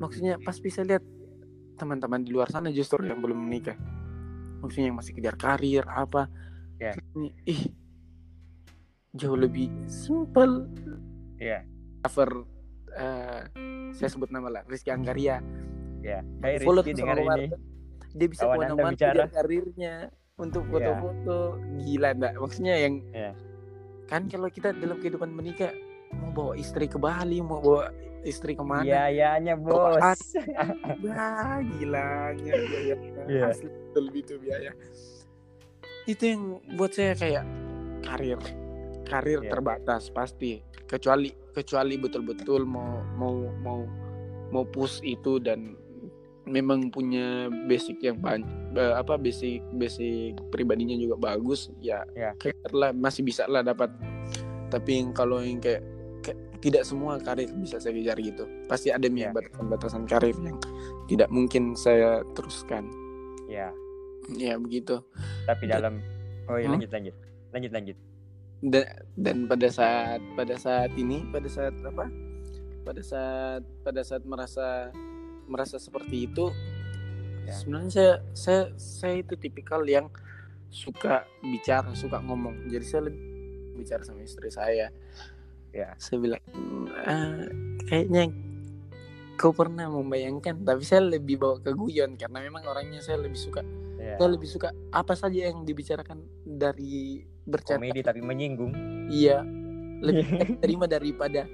Maksudnya 0.00 0.40
pas 0.40 0.56
bisa 0.58 0.82
lihat 0.82 1.04
teman-teman 1.76 2.22
di 2.24 2.32
luar 2.32 2.48
sana 2.48 2.72
justru 2.72 3.04
yang 3.04 3.20
belum 3.20 3.38
menikah. 3.38 3.76
Maksudnya 4.64 4.92
yang 4.92 4.98
masih 4.98 5.12
kejar 5.16 5.36
karir 5.36 5.84
apa. 5.86 6.28
Ini, 6.82 7.30
ih 7.46 7.62
jauh 9.12 9.36
lebih 9.36 9.68
simpel 9.84 10.64
Iya. 11.36 11.68
cover 12.00 12.48
eh, 12.92 13.40
saya 13.92 14.08
sebut 14.08 14.32
nama 14.32 14.48
lah 14.48 14.62
Rizky 14.64 14.88
Anggaria 14.88 15.40
Ya. 16.02 16.18
Hai 16.42 16.58
follow 16.58 16.82
Rizky 16.82 16.98
dengar 16.98 17.14
ini. 17.14 17.46
Dia 18.10 18.26
bisa 18.26 18.42
ke 18.44 18.58
mana-mana 18.58 18.90
dia 18.90 19.28
karirnya 19.30 19.94
untuk 20.34 20.66
Iya. 20.66 20.98
foto-foto 20.98 21.38
gila 21.78 22.08
enggak 22.10 22.32
maksudnya 22.36 22.74
yang 22.74 22.94
Iya. 23.12 23.32
kan 24.08 24.26
kalau 24.26 24.50
kita 24.50 24.74
dalam 24.74 24.98
kehidupan 24.98 25.30
menikah 25.30 25.70
mau 26.12 26.32
bawa 26.32 26.52
istri 26.58 26.84
ke 26.84 26.98
Bali 26.98 27.38
mau 27.38 27.62
bawa 27.62 27.92
istri 28.22 28.52
ke 28.52 28.64
mana 28.64 28.82
Biayanya 28.82 29.54
bos. 29.56 29.98
Wah, 31.02 31.58
gilanya 31.62 32.52
biaya. 32.66 32.96
Iya. 33.28 33.44
Asli 33.46 33.68
betul 33.68 34.04
itu 34.10 34.34
biaya. 34.38 34.70
Itu 36.04 36.22
yang 36.26 36.42
buat 36.74 36.92
saya 36.92 37.14
kayak 37.14 37.44
karir. 38.02 38.40
Karir 39.12 39.40
Iya. 39.42 39.50
terbatas 39.50 40.08
pasti. 40.08 40.58
Kecuali 40.84 41.28
kecuali 41.52 41.94
betul-betul 41.96 42.64
mau 42.64 43.04
mau 43.14 43.34
mau 43.60 43.80
mau 44.48 44.64
push 44.64 45.00
itu 45.02 45.36
dan 45.36 45.76
memang 46.42 46.90
punya 46.90 47.46
basic 47.64 48.02
yang 48.02 48.18
banyak 48.18 48.44
apa 48.74 49.14
basic 49.14 49.62
basic 49.72 50.34
pribadinya 50.50 50.92
juga 50.92 51.14
bagus 51.30 51.70
ya 51.78 52.02
Iya. 52.12 52.34
kayak 52.36 52.72
lah 52.72 52.90
masih 52.90 53.22
bisa 53.22 53.46
lah 53.46 53.62
dapat 53.62 53.88
tapi 54.66 54.98
yang 54.98 55.12
kalau 55.12 55.38
yang 55.38 55.60
kayak, 55.60 55.84
kayak 56.20 56.34
tidak 56.58 56.82
semua 56.82 57.16
karir 57.16 57.46
bisa 57.54 57.78
saya 57.78 57.94
kejar 57.94 58.18
gitu 58.18 58.44
pasti 58.66 58.90
ada 58.90 59.06
Iya. 59.06 59.30
yang 59.30 59.32
batasan-batasan 59.32 60.02
karir 60.04 60.34
yang 60.36 60.58
tidak 61.06 61.28
mungkin 61.30 61.72
saya 61.72 62.26
teruskan 62.34 62.90
Ya. 63.46 63.70
ya 64.28 64.58
begitu 64.58 64.98
Tapi 65.46 65.64
dalam 65.66 66.02
Oh 66.50 66.58
iya 66.58 66.66
Hmm? 66.66 66.74
lanjut 66.74 66.90
lanjut. 66.90 67.14
Lanjut 67.52 67.70
lanjut. 67.70 67.96
Dan 68.62 68.86
dan 69.18 69.36
pada 69.50 69.66
saat 69.66 70.22
pada 70.38 70.54
saat 70.54 70.94
ini 70.94 71.26
pada 71.34 71.50
saat 71.50 71.74
apa 71.82 72.06
pada 72.86 73.02
saat 73.02 73.62
pada 73.82 74.00
saat 74.06 74.22
merasa 74.22 74.94
merasa 75.50 75.76
seperti 75.82 76.30
itu 76.30 76.46
Ya. 77.42 77.58
sebenarnya 77.58 77.90
saya 77.90 78.12
saya 78.38 78.62
saya 78.78 79.14
itu 79.18 79.34
tipikal 79.34 79.82
yang 79.82 80.06
suka 80.70 81.26
bicara 81.42 81.90
suka 81.90 82.22
ngomong 82.22 82.70
jadi 82.70 82.86
saya 82.86 83.02
lebih 83.10 83.22
bicara 83.74 84.06
sama 84.06 84.22
istri 84.22 84.46
saya 84.46 84.94
Ya. 85.74 85.90
saya 85.98 86.22
bilang 86.22 86.42
"Hmm, 86.54 86.86
ah, 87.02 87.42
kayaknya 87.90 88.30
kau 89.34 89.50
pernah 89.50 89.90
membayangkan 89.90 90.62
tapi 90.62 90.86
saya 90.86 91.02
lebih 91.02 91.42
bawa 91.42 91.58
ke 91.58 91.74
guyon 91.74 92.14
karena 92.14 92.38
memang 92.46 92.62
orangnya 92.62 93.02
saya 93.02 93.18
lebih 93.18 93.42
suka 93.42 93.66
Ya. 94.02 94.18
saya 94.18 94.28
lebih 94.34 94.50
suka 94.50 94.74
apa 94.90 95.14
saja 95.14 95.46
yang 95.46 95.62
dibicarakan 95.62 96.26
dari 96.42 97.22
bercanda 97.46 97.86
Komedi 97.86 98.02
tapi 98.02 98.18
menyinggung. 98.18 98.74
Iya, 99.06 99.46
lebih 100.02 100.26
terima 100.62 100.90
daripada 100.90 101.46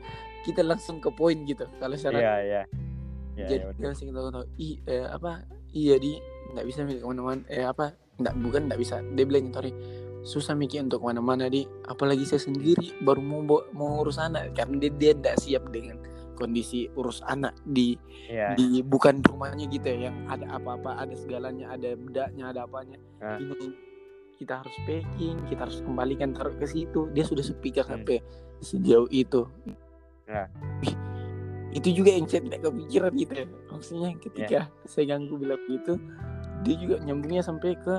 kita 0.48 0.64
langsung 0.64 0.96
ke 1.04 1.12
poin 1.12 1.36
gitu. 1.44 1.68
Kalau 1.76 1.92
saya 2.00 2.16
Iya 2.16 2.34
iya. 2.40 2.62
Iya 3.38 3.46
jadi 3.46 3.62
iya, 3.62 3.70
kita 3.70 3.76
betul. 3.78 3.86
langsung 3.86 4.06
tahu 4.10 4.28
tahu, 4.34 4.46
i 4.58 4.68
eh, 4.90 5.06
apa 5.06 5.32
iya 5.70 5.94
di 6.02 6.12
nggak 6.56 6.66
bisa 6.66 6.78
mikir 6.82 7.00
ke 7.04 7.06
mana-mana 7.06 7.42
eh 7.46 7.62
apa 7.62 7.86
nggak 8.18 8.34
bukan 8.42 8.62
nggak 8.66 8.80
bisa 8.82 8.96
dia 9.14 9.24
bilang 9.28 9.54
sorry 9.54 9.70
susah 10.26 10.58
mikir 10.58 10.82
untuk 10.82 10.98
ke 10.98 11.06
mana-mana 11.06 11.46
di 11.46 11.62
apalagi 11.86 12.26
saya 12.26 12.42
sendiri 12.42 12.98
baru 13.06 13.22
mau 13.22 13.62
mau 13.70 14.02
urus 14.02 14.18
anak 14.18 14.58
karena 14.58 14.82
dia 14.82 14.90
dia 14.90 15.12
nggak 15.14 15.36
siap 15.38 15.70
dengan 15.70 16.02
kondisi 16.38 16.86
urus 16.94 17.18
anak 17.26 17.58
di 17.66 17.98
Iya. 18.30 18.54
di 18.54 18.78
bukan 18.80 19.18
rumahnya 19.20 19.66
gitu 19.66 19.90
ya 19.90 20.08
yang 20.08 20.16
ada 20.30 20.46
apa-apa 20.54 21.02
ada 21.02 21.12
segalanya 21.12 21.74
ada 21.74 21.98
bedaknya 21.98 22.54
ada 22.54 22.62
apanya 22.62 22.94
Ah. 23.18 23.34
ini 23.36 23.74
kita 24.38 24.62
harus 24.62 24.76
packing 24.86 25.34
kita 25.50 25.66
harus 25.66 25.82
kembalikan 25.82 26.30
taruh 26.30 26.54
ke 26.54 26.64
situ 26.64 27.10
dia 27.10 27.26
sudah 27.26 27.42
sepikir 27.42 27.82
Hmm. 27.82 27.98
sampai 27.98 28.22
sejauh 28.62 29.10
itu 29.10 29.42
Ya. 30.28 30.44
Wih, 30.78 30.94
itu 31.72 31.88
juga 31.90 32.12
yang 32.12 32.28
saya 32.28 32.44
tidak 32.44 32.60
kepikiran 32.62 33.12
gitu 33.12 33.32
ya 33.34 33.46
maksudnya 33.66 34.10
ketika 34.20 34.58
Ya. 34.68 34.84
saya 34.84 35.04
ganggu 35.10 35.34
bilang 35.36 35.58
gitu 35.66 35.98
dia 36.62 36.74
juga 36.78 37.02
nyambungnya 37.02 37.42
sampai 37.42 37.74
ke 37.74 37.96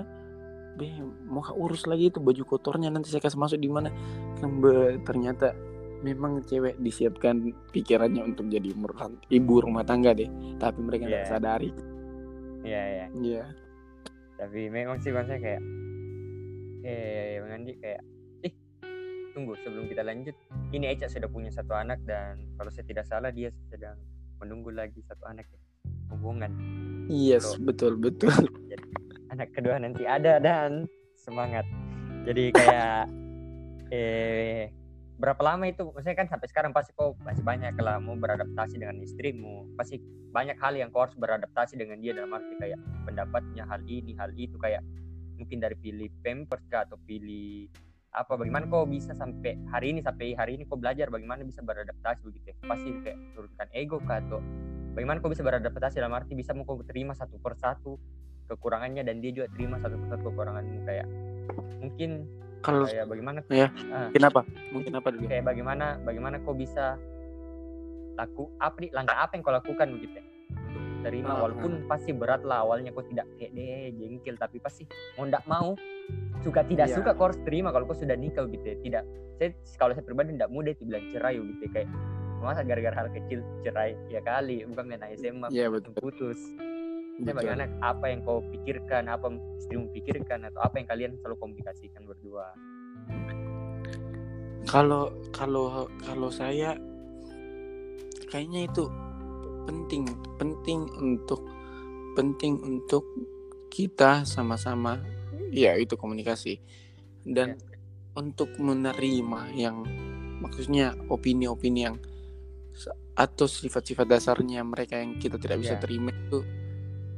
Be, 0.79 0.87
mau 1.27 1.43
urus 1.59 1.83
lagi 1.83 2.07
itu 2.07 2.23
baju 2.23 2.39
kotornya 2.47 2.87
nanti 2.87 3.11
saya 3.11 3.19
kasih 3.19 3.35
masuk 3.35 3.59
di 3.59 3.67
mana 3.67 3.91
kan 4.39 4.47
ternyata 5.03 5.51
memang 5.99 6.43
cewek 6.43 6.79
disiapkan 6.79 7.51
pikirannya 7.69 8.23
untuk 8.23 8.47
jadi 8.47 8.71
ibu 9.29 9.53
rumah 9.59 9.83
tangga 9.83 10.15
deh 10.15 10.29
tapi 10.55 10.79
mereka 10.79 11.03
nggak 11.05 11.23
Iya. 11.25 11.31
sadari 11.31 11.71
Iya 12.59 12.83
iya. 12.83 13.05
Iya 13.15 13.43
Tapi 14.35 14.67
memang 14.67 14.99
sih 14.99 15.11
maksudnya 15.11 15.39
kayak 15.39 15.63
eh 16.83 17.39
Bang 17.39 17.53
Andi 17.59 17.73
kayak 17.75 18.01
ih 18.41 18.53
tunggu 19.31 19.55
sebelum 19.59 19.87
kita 19.87 20.03
lanjut 20.03 20.35
ini 20.71 20.87
Eca 20.87 21.11
sudah 21.11 21.27
punya 21.27 21.51
satu 21.51 21.75
anak 21.75 21.99
dan 22.07 22.39
kalau 22.55 22.71
saya 22.71 22.87
tidak 22.87 23.03
salah 23.03 23.31
dia 23.31 23.51
sedang 23.67 23.99
menunggu 24.39 24.71
lagi 24.71 25.03
satu 25.03 25.27
anak 25.27 25.43
ya 25.51 25.59
hubungan 26.15 26.51
yes 27.11 27.43
Tuh. 27.55 27.67
betul 27.67 27.93
betul 27.99 28.31
anak 29.29 29.51
kedua 29.51 29.75
nanti 29.75 30.07
ada 30.07 30.39
dan 30.39 30.87
semangat 31.19 31.67
jadi 32.23 32.55
kayak 32.55 33.03
eh 33.95 34.71
berapa 35.19 35.41
lama 35.43 35.67
itu? 35.67 35.91
Maksudnya 35.91 36.15
kan 36.15 36.27
sampai 36.31 36.47
sekarang 36.47 36.71
pasti 36.71 36.95
kau 36.95 37.13
masih 37.27 37.43
banyak 37.43 37.75
lah 37.83 37.99
mau 37.99 38.15
beradaptasi 38.15 38.79
dengan 38.79 39.03
istrimu. 39.03 39.67
Pasti 39.75 39.99
banyak 40.31 40.55
hal 40.63 40.79
yang 40.79 40.89
kau 40.95 41.03
harus 41.03 41.19
beradaptasi 41.19 41.75
dengan 41.75 41.99
dia 41.99 42.15
dalam 42.15 42.31
arti 42.31 42.55
kayak 42.55 42.79
pendapatnya 43.03 43.67
hal 43.67 43.83
ini 43.83 44.15
hal 44.15 44.31
itu. 44.39 44.55
Kayak 44.55 44.81
mungkin 45.35 45.59
dari 45.59 45.75
pilih 45.75 46.07
pampers 46.23 46.63
kah 46.71 46.87
atau 46.87 46.95
pilih 47.03 47.67
apa? 48.15 48.39
Bagaimana 48.39 48.65
kau 48.71 48.87
bisa 48.87 49.11
sampai 49.11 49.59
hari 49.67 49.91
ini 49.91 49.99
sampai 49.99 50.39
hari 50.39 50.55
ini 50.55 50.63
kau 50.63 50.79
belajar 50.79 51.11
bagaimana 51.11 51.43
bisa 51.43 51.59
beradaptasi 51.67 52.23
begitu 52.23 52.55
ya? 52.55 52.55
Pasti 52.63 52.89
kayak 53.03 53.19
turunkan 53.35 53.67
ego 53.75 53.99
kah 54.07 54.23
atau 54.23 54.39
bagaimana 54.95 55.19
kau 55.19 55.29
bisa 55.29 55.43
beradaptasi 55.43 55.99
dalam 55.99 56.15
arti 56.15 56.31
bisa 56.31 56.55
mau 56.55 56.63
kau 56.63 56.79
terima 56.87 57.11
satu 57.11 57.35
persatu 57.43 57.99
kekurangannya 58.47 59.05
dan 59.05 59.21
dia 59.21 59.35
juga 59.35 59.51
terima 59.51 59.83
satu 59.83 59.99
persatu 59.99 60.31
kekuranganmu? 60.31 60.87
Kayak 60.87 61.07
mungkin 61.83 62.25
kalau 62.59 62.85
kayak 62.85 63.07
bagaimana? 63.07 63.39
Ya. 63.47 63.67
Ah, 63.89 64.07
mungkin 64.07 64.23
apa? 64.25 64.41
Mungkin 64.71 64.91
apa 64.95 65.07
dulu? 65.09 65.25
Kayak 65.25 65.45
bagaimana 65.45 65.85
bagaimana 66.01 66.35
kau 66.41 66.53
bisa 66.53 66.99
laku? 68.15 68.51
Apa 68.57 68.75
nih? 68.79 68.91
Langkah 68.91 69.17
apa 69.17 69.31
yang 69.33 69.43
kau 69.43 69.53
lakukan 69.53 69.87
begitu 69.91 70.15
ya? 70.15 70.25
Untuk 70.49 70.83
terima 71.01 71.31
Ah, 71.31 71.39
walaupun 71.41 71.71
pasti 71.85 72.11
berat 72.11 72.43
lah 72.43 72.61
awalnya 72.61 72.91
kau 72.91 73.03
tidak 73.03 73.25
kayak 73.35 73.51
deh 73.53 73.95
jengkel 73.95 74.35
tapi 74.35 74.59
pasti 74.59 74.83
mau 75.15 75.23
ndak 75.23 75.43
mau 75.45 75.73
suka 76.39 76.61
tidak 76.63 76.87
Iya. 76.87 76.95
suka 76.99 77.11
kau 77.13 77.31
harus 77.31 77.39
terima 77.43 77.71
kalau 77.71 77.85
kau 77.85 77.95
sudah 77.95 78.15
nikah 78.15 78.43
gitu 78.45 78.65
ya. 78.65 78.75
Tidak 78.77 79.03
saya 79.35 79.49
kalau 79.79 79.95
saya 79.95 80.03
pribadi 80.03 80.35
tidak 80.35 80.51
mudah 80.51 80.71
itu 80.71 80.83
bilang 80.83 81.05
cerai 81.09 81.39
gitu 81.39 81.63
ya. 81.63 81.71
kayak 81.73 81.87
masa 82.39 82.63
gara-gara 82.63 82.95
hal 82.95 83.07
kecil 83.11 83.39
cerai 83.61 83.95
ya 84.07 84.19
kali? 84.19 84.63
Bukan 84.63 84.83
main 84.85 85.03
SMA 85.15 85.47
Iya, 85.49 85.67
betul. 85.67 85.91
putus 85.95 86.39
Betul. 87.19 87.35
bagaimana? 87.35 87.63
Apa 87.83 88.05
yang 88.11 88.19
kau 88.23 88.39
pikirkan? 88.47 89.11
Apa 89.11 89.27
istrimu 89.59 89.91
pikirkan? 89.91 90.47
Atau 90.47 90.59
apa 90.63 90.79
yang 90.79 90.87
kalian 90.87 91.11
selalu 91.19 91.35
komunikasikan 91.39 92.07
berdua? 92.07 92.55
Kalau 94.69 95.09
kalau 95.33 95.89
kalau 96.03 96.29
saya 96.29 96.77
kayaknya 98.29 98.69
itu 98.69 98.85
penting 99.65 100.05
penting 100.37 100.85
untuk 101.01 101.41
penting 102.13 102.61
untuk 102.61 103.03
kita 103.73 104.25
sama-sama 104.25 105.01
ya 105.49 105.73
itu 105.77 105.97
komunikasi. 105.97 106.61
Dan 107.25 107.57
untuk 108.13 108.53
menerima 108.57 109.53
yang 109.53 109.85
maksudnya 110.39 110.95
opini-opini 111.09 111.79
yang 111.89 111.97
atau 113.19 113.45
sifat-sifat 113.51 114.07
dasarnya 114.07 114.63
mereka 114.63 114.95
yang 114.95 115.19
kita 115.19 115.35
tidak 115.35 115.59
bisa 115.59 115.75
Ya. 115.75 115.81
terima 115.83 116.15
itu 116.15 116.39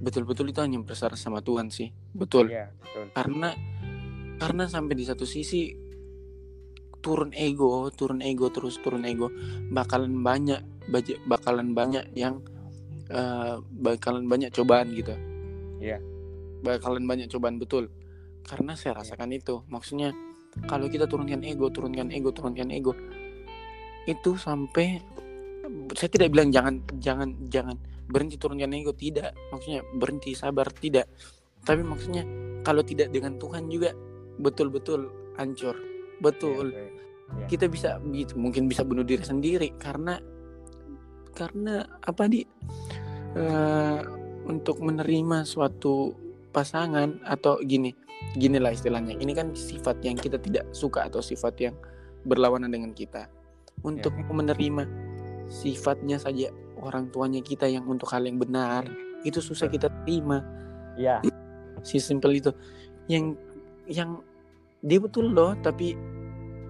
betul-betul 0.02 0.50
itu 0.50 0.60
hanya 0.60 0.82
bersara 0.82 1.14
sama 1.14 1.46
Tuhan 1.46 1.70
sih. 1.70 1.94
Betul. 2.18 2.50
Iya, 2.50 2.74
betul. 2.74 3.06
karena 3.14 3.50
karena 4.42 4.64
sampai 4.66 4.98
di 4.98 5.06
satu 5.06 5.24
sisi 5.30 5.70
turun 7.02 7.30
ego 7.38 7.94
turun 7.94 8.20
ego 8.26 8.50
terus 8.50 8.82
turun 8.82 9.06
ego. 9.06 9.30
Bakalan 9.70 10.18
banyak 10.26 10.66
bakalan 11.30 11.78
banyak 11.78 12.10
yang 12.18 12.42
eh, 13.14 13.56
bakalan 13.62 14.26
banyak 14.26 14.50
cobaan 14.50 14.92
gitu. 14.98 15.14
Iya. 15.82 16.02
bakalan 16.62 17.06
banyak 17.10 17.26
cobaan 17.30 17.58
betul. 17.58 17.90
Karena 18.46 18.78
saya 18.78 19.02
rasakan 19.02 19.34
itu. 19.34 19.66
Maksudnya 19.66 20.14
kalau 20.70 20.86
kita 20.92 21.10
turunkan 21.10 21.42
ego 21.42 21.74
turunkan 21.74 22.14
ego 22.14 22.30
turunkan 22.30 22.70
ego 22.70 22.94
itu 24.10 24.34
sampai 24.38 25.00
saya 25.96 26.10
tidak 26.12 26.34
bilang 26.34 26.50
jangan 26.52 26.82
jangan 27.00 27.30
jangan 27.48 27.78
berhenti 28.12 28.36
turunkan 28.36 28.76
ego? 28.76 28.92
Tidak. 28.92 29.56
Maksudnya 29.56 29.82
berhenti 29.96 30.36
sabar? 30.36 30.68
Tidak. 30.70 31.08
Tapi 31.64 31.82
maksudnya 31.82 32.28
kalau 32.62 32.84
tidak 32.84 33.10
dengan 33.10 33.40
Tuhan 33.40 33.72
juga 33.72 33.96
betul-betul 34.38 35.34
hancur. 35.40 35.74
Betul. 36.22 36.76
Iya, 36.76 36.86
iya. 36.86 37.46
kita 37.48 37.66
bisa 37.72 37.98
bi- 38.04 38.38
mungkin 38.38 38.68
bisa 38.68 38.84
bunuh 38.86 39.08
diri 39.08 39.24
sendiri 39.24 39.74
karena 39.80 40.20
karena 41.32 41.88
apa 42.04 42.28
di? 42.28 42.44
Eh, 43.32 44.00
untuk 44.42 44.84
menerima 44.84 45.48
suatu 45.48 46.12
pasangan 46.52 47.24
atau 47.24 47.64
gini 47.64 47.96
gini 48.36 48.60
lah 48.60 48.76
istilahnya. 48.76 49.16
Ini 49.18 49.32
kan 49.34 49.56
sifat 49.56 50.04
yang 50.04 50.20
kita 50.20 50.38
tidak 50.38 50.68
suka 50.76 51.08
atau 51.08 51.24
sifat 51.24 51.54
yang 51.62 51.76
berlawanan 52.28 52.70
dengan 52.70 52.92
kita. 52.92 53.32
Untuk 53.82 54.14
menerima 54.14 54.86
sifatnya 55.50 56.22
saja 56.22 56.54
orang 56.82 57.08
tuanya 57.08 57.40
kita 57.40 57.66
yang 57.66 57.86
untuk 57.86 58.10
hal 58.10 58.22
yang 58.22 58.36
benar 58.36 58.86
itu 59.22 59.38
susah 59.38 59.66
kita 59.66 59.88
terima 60.04 60.42
Iya. 60.94 61.22
si 61.82 61.98
simple 61.98 62.34
itu 62.34 62.52
yang 63.08 63.34
yang 63.86 64.20
dia 64.80 64.98
betul 64.98 65.30
loh 65.30 65.56
tapi 65.56 65.96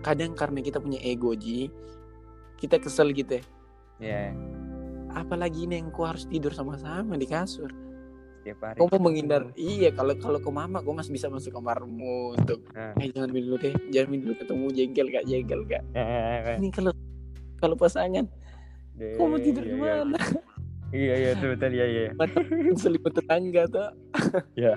kadang 0.01 0.31
karena 0.31 0.59
kita 0.59 0.77
punya 0.77 0.99
ego 0.99 1.33
ji 1.33 1.71
kita 2.55 2.77
kesel 2.77 3.09
gitu 3.11 3.39
ya 3.39 3.43
Iya. 3.97 4.23
apalagi 5.13 5.65
ini 5.65 5.77
yang 5.77 5.89
kau 5.89 6.03
harus 6.03 6.23
tidur 6.23 6.51
sama-sama 6.51 7.15
di 7.15 7.25
kasur 7.25 7.71
Setiap 8.41 8.57
hari. 8.63 8.77
kau 8.77 8.89
mau 8.89 9.01
menghindar 9.03 9.53
iya 9.53 9.89
kalau 9.89 10.13
kalau 10.15 10.37
ke 10.37 10.49
mama 10.49 10.79
kau 10.79 10.91
masih 10.91 11.11
bisa 11.11 11.27
masuk 11.27 11.53
kamarmu 11.53 12.35
untuk 12.35 12.61
Nah. 12.71 12.93
eh 12.97 13.09
jangan 13.09 13.29
minum 13.29 13.53
dulu 13.53 13.57
deh 13.59 13.73
jangan 13.89 14.07
minum 14.09 14.23
dulu 14.27 14.35
ketemu 14.39 14.65
jengkel 14.71 15.07
kak 15.09 15.23
jengkel 15.25 15.61
kak 15.65 15.83
Eh, 15.93 16.57
ini 16.57 16.69
kalau 16.69 16.91
kalau 17.57 17.75
pasangan 17.75 18.25
deh, 19.01 19.11
kau 19.15 19.25
mau 19.25 19.37
tidur 19.37 19.63
iya, 19.63 19.67
di 19.67 19.75
iya. 19.75 19.81
mana 19.97 20.19
Iya 20.91 21.13
iya 21.15 21.29
betul 21.33 21.49
betul 21.55 21.71
iya 21.71 21.85
iya. 21.87 22.05
selimut 22.75 23.11
tetangga 23.11 23.63
tuh 23.65 23.89
Iya. 24.53 24.73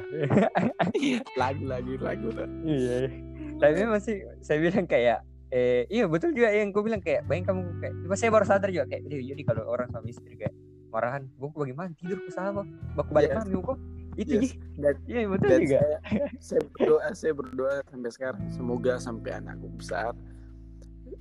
lagu 1.40 1.64
lagu 1.64 1.92
lagu 1.98 2.26
tuh 2.30 2.48
Iya. 2.62 2.94
iya. 3.04 3.10
Tapi 3.54 3.82
masih 3.84 4.14
saya 4.38 4.58
bilang 4.58 4.86
kayak 4.86 5.18
eh 5.50 5.86
iya 5.88 6.06
betul 6.06 6.30
juga 6.30 6.50
yang 6.50 6.70
gue 6.70 6.82
bilang 6.82 6.98
kayak 6.98 7.22
bayang 7.24 7.44
kamu 7.44 7.60
kayak 7.78 7.94
pas 8.04 8.16
saya 8.16 8.30
baru 8.30 8.42
sadar 8.44 8.68
juga 8.68 8.86
kayak 8.88 9.02
"Ih, 9.06 9.22
jadi 9.28 9.42
kalau 9.44 9.62
orang 9.68 9.86
suami 9.86 10.10
istri 10.10 10.34
kayak 10.34 10.54
marahan 10.88 11.26
gue 11.28 11.48
bagaimana 11.48 11.90
tidur 11.92 12.18
ke 12.18 12.30
sama 12.30 12.62
baku 12.94 13.10
balik 13.10 13.30
Yes. 13.30 13.38
mami 13.40 13.58
kok 13.60 13.78
itu 14.14 14.32
Yes. 14.38 14.50
Dan- 14.76 15.02
iya 15.04 15.26
betul 15.26 15.50
juga 15.60 15.78
saya, 15.82 16.26
saya 16.40 16.62
berdoa 16.64 17.06
saya 17.12 17.32
berdoa 17.32 17.74
sampai 17.84 18.10
sekarang 18.10 18.42
semoga 18.48 18.92
sampai 18.98 19.30
anakku 19.32 19.66
besar 19.74 20.14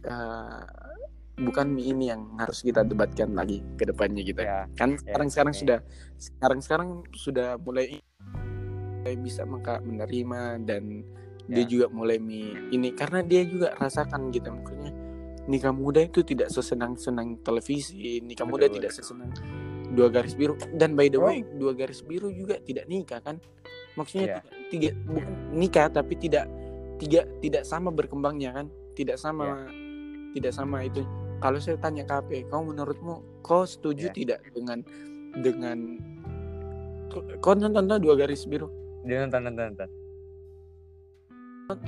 eh, 0.03 0.61
bukan 1.33 1.73
ini 1.75 2.13
yang 2.13 2.29
harus 2.37 2.61
kita 2.61 2.85
debatkan 2.85 3.33
lagi 3.33 3.65
ke 3.73 3.89
depannya 3.89 4.21
gitu 4.21 4.41
ya. 4.45 4.69
ya 4.69 4.77
kan 4.77 4.93
sekarang 5.01 5.29
sekarang 5.33 5.53
oke. 5.53 5.61
sudah 5.65 5.79
sekarang 6.21 6.59
sekarang 6.61 6.89
sudah 7.11 7.47
mulai 7.57 7.97
mulai 9.01 9.15
bisa 9.17 9.41
maka 9.43 9.81
menerima 9.81 10.61
dan 10.63 11.01
dia 11.43 11.59
Ya. 11.59 11.67
juga 11.67 11.91
mulai 11.91 12.23
mi 12.23 12.55
ini 12.71 12.95
karena 12.95 13.19
dia 13.19 13.43
juga 13.43 13.75
rasakan 13.75 14.31
gitu 14.31 14.47
makanya 14.47 14.95
nikah 15.43 15.75
muda 15.75 15.99
itu 15.99 16.23
tidak 16.23 16.47
sesenang 16.47 16.95
senang 16.95 17.35
televisi 17.43 18.23
nikah 18.23 18.47
muda 18.47 18.71
Betul, 18.71 18.79
tidak 18.79 18.91
sesenang 18.95 19.27
dua 19.91 20.07
garis 20.07 20.39
biru 20.39 20.55
dan 20.71 20.95
by 20.95 21.11
the 21.11 21.19
Oh. 21.19 21.27
way 21.27 21.43
dua 21.59 21.75
garis 21.75 21.99
biru 21.99 22.31
juga 22.31 22.55
tidak 22.63 22.87
nikah 22.87 23.19
kan 23.19 23.43
maksudnya 23.99 24.39
Iya. 24.39 24.69
tiga, 24.71 24.89
tiga 24.95 25.03
bukan 25.03 25.33
nikah 25.51 25.87
tapi 25.91 26.13
tidak 26.15 26.45
tiga 26.95 27.27
tidak 27.43 27.63
sama 27.67 27.91
berkembangnya 27.91 28.63
kan 28.63 28.65
tidak 28.95 29.19
sama 29.19 29.67
Iya. 29.67 29.67
tidak 30.39 30.53
sama 30.55 30.77
itu 30.87 31.03
kalau 31.43 31.59
saya 31.59 31.75
tanya 31.75 32.07
KP 32.07 32.47
kau 32.47 32.63
menurutmu 32.63 33.43
kau 33.43 33.67
setuju 33.67 34.07
Iya. 34.07 34.15
tidak 34.15 34.39
dengan 34.55 34.79
dengan 35.43 35.77
kau- 37.11 37.59
nonton 37.59 37.83
tuh 37.83 37.99
dua 37.99 38.15
garis 38.15 38.47
biru? 38.47 38.71
Dia 39.03 39.27
nonton 39.27 39.51
nonton 39.51 39.75
nonton. 39.75 39.89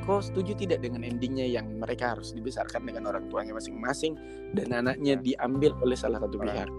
Kau 0.03 0.19
setuju 0.19 0.55
tidak 0.55 0.83
dengan 0.83 1.03
endingnya 1.03 1.47
yang 1.47 1.79
mereka 1.79 2.15
harus 2.15 2.31
dibesarkan 2.31 2.83
dengan 2.83 3.07
orang 3.07 3.27
tuanya 3.27 3.55
masing-masing 3.55 4.15
dan 4.51 4.71
anaknya 4.73 5.15
Nah. 5.15 5.23
diambil 5.23 5.71
oleh 5.79 5.95
salah 5.95 6.19
satu 6.19 6.35
Orang- 6.35 6.51
pihak? 6.51 6.69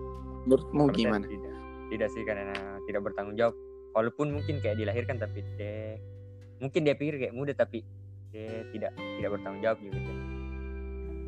Menurutmu 0.44 0.82
gimana? 0.92 1.24
tidak 1.24 1.54
tidak. 1.86 2.08
Sih 2.12 2.22
karena 2.28 2.52
tidak 2.84 3.00
bertanggung 3.04 3.36
jawab. 3.36 3.54
Walaupun 3.94 4.36
mungkin 4.36 4.60
kayak 4.60 4.76
dilahirkan 4.76 5.16
tapi 5.16 5.40
dia 5.56 5.96
mungkin 6.58 6.84
dia 6.84 6.92
pikir 6.92 7.16
kayak 7.16 7.32
muda 7.32 7.52
tapi 7.52 7.80
dia 8.28 8.68
tidak 8.68 8.92
tidak 8.96 9.30
bertanggung 9.32 9.62
jawab 9.62 9.78
gitu 9.80 9.96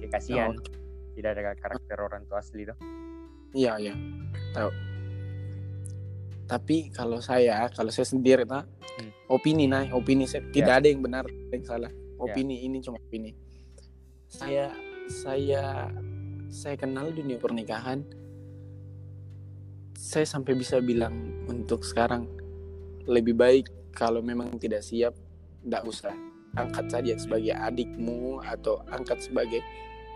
kasihan. 0.09 0.53
Oh, 0.53 0.88
tidak 1.19 1.35
ada 1.35 1.43
karakter 1.59 1.99
orang 1.99 2.23
tua 2.31 2.39
asli 2.39 2.63
tuh. 2.63 2.79
Iya 3.51 3.75
iya. 3.83 3.95
Tahu. 4.55 4.71
Tapi 6.47 6.95
kalau 6.95 7.19
saya 7.19 7.67
kalau 7.75 7.91
saya 7.91 8.07
sendiri 8.07 8.47
nah 8.47 8.63
Hmm. 8.99 9.15
opini 9.31 9.71
nah 9.71 9.87
opini 9.95 10.27
saya. 10.27 10.43
Tidak 10.51 10.75
ada 10.83 10.87
yang 10.91 10.99
benar 10.99 11.23
ada 11.27 11.55
yang 11.55 11.67
salah. 11.67 11.93
Opini 12.19 12.67
ini 12.67 12.83
cuma 12.83 12.99
opini. 12.99 13.31
Saya 14.27 14.75
saya 15.07 15.87
saya 16.51 16.75
kenal 16.75 17.15
dunia 17.15 17.39
pernikahan. 17.39 18.03
Saya 19.95 20.27
sampai 20.27 20.59
bisa 20.59 20.83
bilang 20.83 21.47
untuk 21.47 21.87
sekarang 21.87 22.27
lebih 23.07 23.39
baik 23.39 23.71
kalau 23.95 24.19
memang 24.19 24.59
tidak 24.59 24.83
siap 24.83 25.15
tidak 25.63 25.83
usah. 25.87 26.15
Angkat 26.59 26.91
saja 26.91 27.15
sebagai 27.15 27.55
adikmu 27.55 28.43
atau 28.43 28.83
angkat 28.91 29.23
sebagai 29.23 29.63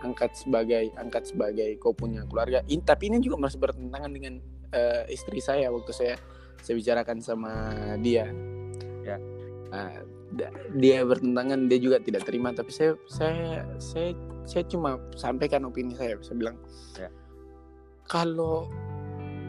angkat 0.03 0.35
sebagai 0.35 0.91
angkat 0.99 1.31
sebagai 1.31 1.79
kau 1.79 1.95
punya 1.95 2.27
keluarga. 2.27 2.59
Ini 2.67 2.83
tapi 2.83 3.07
ini 3.09 3.23
juga 3.23 3.39
masih 3.39 3.57
bertentangan 3.57 4.11
dengan 4.11 4.43
eh, 4.75 5.07
istri 5.09 5.39
saya 5.39 5.71
waktu 5.71 5.91
saya 5.95 6.15
saya 6.59 6.75
bicarakan 6.75 7.17
sama 7.23 7.51
dia. 8.03 8.27
Ya. 9.03 9.17
Da- 10.33 10.53
dia 10.73 11.05
bertentangan 11.05 11.69
dia 11.71 11.79
juga 11.79 11.97
tidak 12.03 12.27
terima. 12.27 12.51
Tapi 12.51 12.71
saya 12.73 12.91
saya 13.07 13.65
saya 13.79 14.11
saya 14.43 14.63
cuma 14.67 14.99
sampaikan 15.15 15.63
opini 15.65 15.95
saya. 15.95 16.19
Saya 16.19 16.35
bilang 16.37 16.57
Ya. 16.99 17.09
kalau 18.05 18.67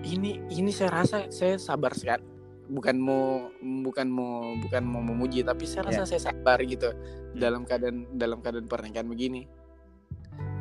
ini 0.05 0.41
ini 0.53 0.71
saya 0.71 1.03
rasa 1.03 1.29
saya 1.33 1.59
sabar 1.59 1.93
sekali. 1.97 2.23
Bukan 2.65 2.97
mau 2.97 3.53
bukan 3.61 4.09
mau 4.09 4.57
bukan 4.57 4.83
mau 4.89 5.05
memuji 5.05 5.45
tapi 5.45 5.69
saya 5.69 5.93
rasa 5.93 6.09
saya 6.09 6.33
sabar 6.33 6.57
gitu 6.65 6.89
dalam 7.37 7.69
keadaan 7.69 8.09
dalam 8.17 8.41
keadaan 8.41 8.65
pernikahan 8.65 9.05
begini 9.05 9.45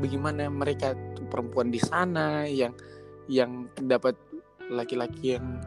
bagaimana 0.03 0.51
mereka 0.51 0.91
perempuan 1.31 1.71
di 1.71 1.79
sana 1.79 2.43
yang 2.43 2.75
yang 3.31 3.71
dapat 3.79 4.19
laki-laki 4.67 5.39
yang 5.39 5.63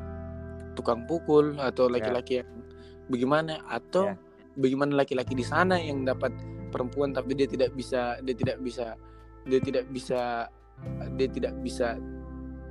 tukang 0.77 1.09
pukul 1.09 1.57
atau 1.57 1.88
laki-laki 1.88 2.44
yang 2.44 2.51
bagaimana 3.09 3.64
atau 3.64 4.12
Ya. 4.12 4.14
bagaimana 4.61 4.92
laki-laki 5.01 5.33
di 5.33 5.44
sana 5.44 5.81
yang 5.81 6.05
dapat 6.05 6.33
perempuan 6.68 7.16
tapi 7.16 7.33
dia 7.33 7.49
tidak 7.49 7.72
bisa 7.72 8.20
dia 8.20 8.37
tidak 8.37 8.61
bisa 8.61 8.92
dia 9.49 9.61
tidak 9.64 9.85
bisa 9.88 10.20
dia 11.16 11.29
tidak 11.33 11.55
bisa 11.64 11.96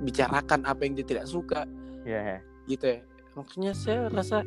bicarakan 0.04 0.60
apa 0.68 0.80
yang 0.86 0.94
dia 0.94 1.06
tidak 1.06 1.26
suka. 1.26 1.66
Ya. 2.06 2.38
Gitu 2.70 2.84
ya. 2.86 2.98
Maksudnya 3.34 3.72
saya 3.74 4.06
rasa 4.12 4.46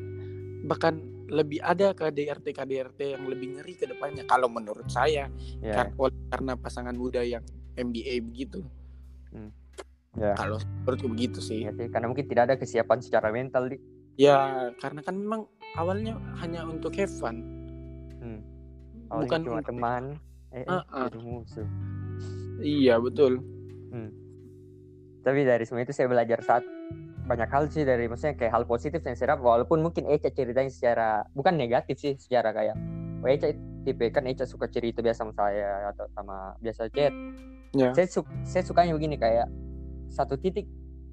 bahkan 0.64 1.02
lebih 1.30 1.62
ada 1.62 1.94
KDRT 1.94 2.52
KDRT 2.52 3.00
yang 3.14 3.24
lebih 3.26 3.56
ngeri 3.56 3.74
ke 3.74 3.86
depannya 3.86 4.26
kalau 4.26 4.50
menurut 4.50 4.90
saya. 4.90 5.30
Ya. 5.62 5.74
Kar- 5.74 5.94
oleh- 5.96 6.18
karena 6.28 6.54
pasangan 6.54 6.94
muda 6.94 7.22
yang 7.22 7.46
MBA 7.74 8.20
begitu. 8.22 8.66
Ya. 10.18 10.34
Kalau 10.36 10.58
menurutku 10.84 11.08
begitu 11.08 11.40
sih. 11.40 11.64
Iya 11.64 11.72
sih, 11.72 11.88
karena 11.88 12.10
mungkin 12.10 12.26
tidak 12.26 12.44
ada 12.50 12.56
kesiapan 12.58 13.00
secara 13.00 13.30
mental 13.30 13.70
di 13.70 13.78
ya 14.20 14.68
karena 14.76 15.00
kan 15.00 15.16
memang 15.16 15.48
awalnya 15.78 16.18
hanya 16.42 16.66
untuk 16.66 16.92
have 16.98 17.14
fun. 17.14 17.40
Hmm. 18.20 18.42
Bukan 19.08 19.22
bukan 19.24 19.40
cuma 19.46 19.54
untuk- 19.62 19.70
teman. 19.70 20.04
Eh, 20.50 20.66
eh 20.66 20.68
Ah, 20.68 20.84
ah. 20.90 21.08
jadi 21.08 21.20
musuh. 21.22 21.68
Iya 22.60 22.98
betul. 23.00 23.40
Tapi 25.20 25.44
dari 25.44 25.64
semua 25.64 25.84
itu 25.84 25.94
saya 25.94 26.08
belajar 26.08 26.40
saat 26.42 26.64
banyak 27.30 27.50
hal 27.54 27.64
sih 27.70 27.86
dari 27.86 28.10
maksudnya 28.10 28.34
kayak 28.34 28.50
hal 28.58 28.66
positif 28.66 29.06
yang 29.06 29.14
dapat 29.14 29.46
walaupun 29.46 29.86
mungkin 29.86 30.10
Eca 30.10 30.34
ceritanya 30.34 30.74
secara 30.74 31.10
bukan 31.38 31.54
negatif 31.54 32.02
sih 32.02 32.18
secara 32.18 32.50
kayak 32.50 32.74
oh 33.22 33.30
Eca 33.30 33.54
tipe 33.86 34.10
kan 34.10 34.26
Eca 34.26 34.50
suka 34.50 34.66
cerita 34.66 35.06
biasa 35.06 35.30
sama 35.30 35.34
saya 35.38 35.94
atau 35.94 36.10
sama 36.10 36.58
biasa 36.58 36.90
chat. 36.90 37.14
Ya. 37.78 37.94
Saya 37.94 38.10
su 38.10 38.26
saya 38.42 38.66
sukanya 38.66 38.98
begini 38.98 39.14
kayak 39.14 39.46
satu 40.10 40.42
titik 40.42 40.66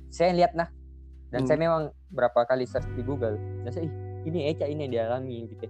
saya 0.08 0.32
lihat 0.32 0.56
nah 0.56 0.72
dan 1.28 1.44
Hmm. 1.44 1.48
saya 1.52 1.58
memang 1.60 1.82
berapa 2.08 2.48
kali 2.48 2.64
search 2.64 2.88
di 2.96 3.04
Google 3.04 3.36
dan 3.62 3.70
saya 3.70 3.84
"Ih, 3.84 3.92
ini 4.24 4.48
Eca 4.48 4.64
ini 4.64 4.88
yang 4.88 4.92
dialami 4.96 5.52
gitu. 5.52 5.68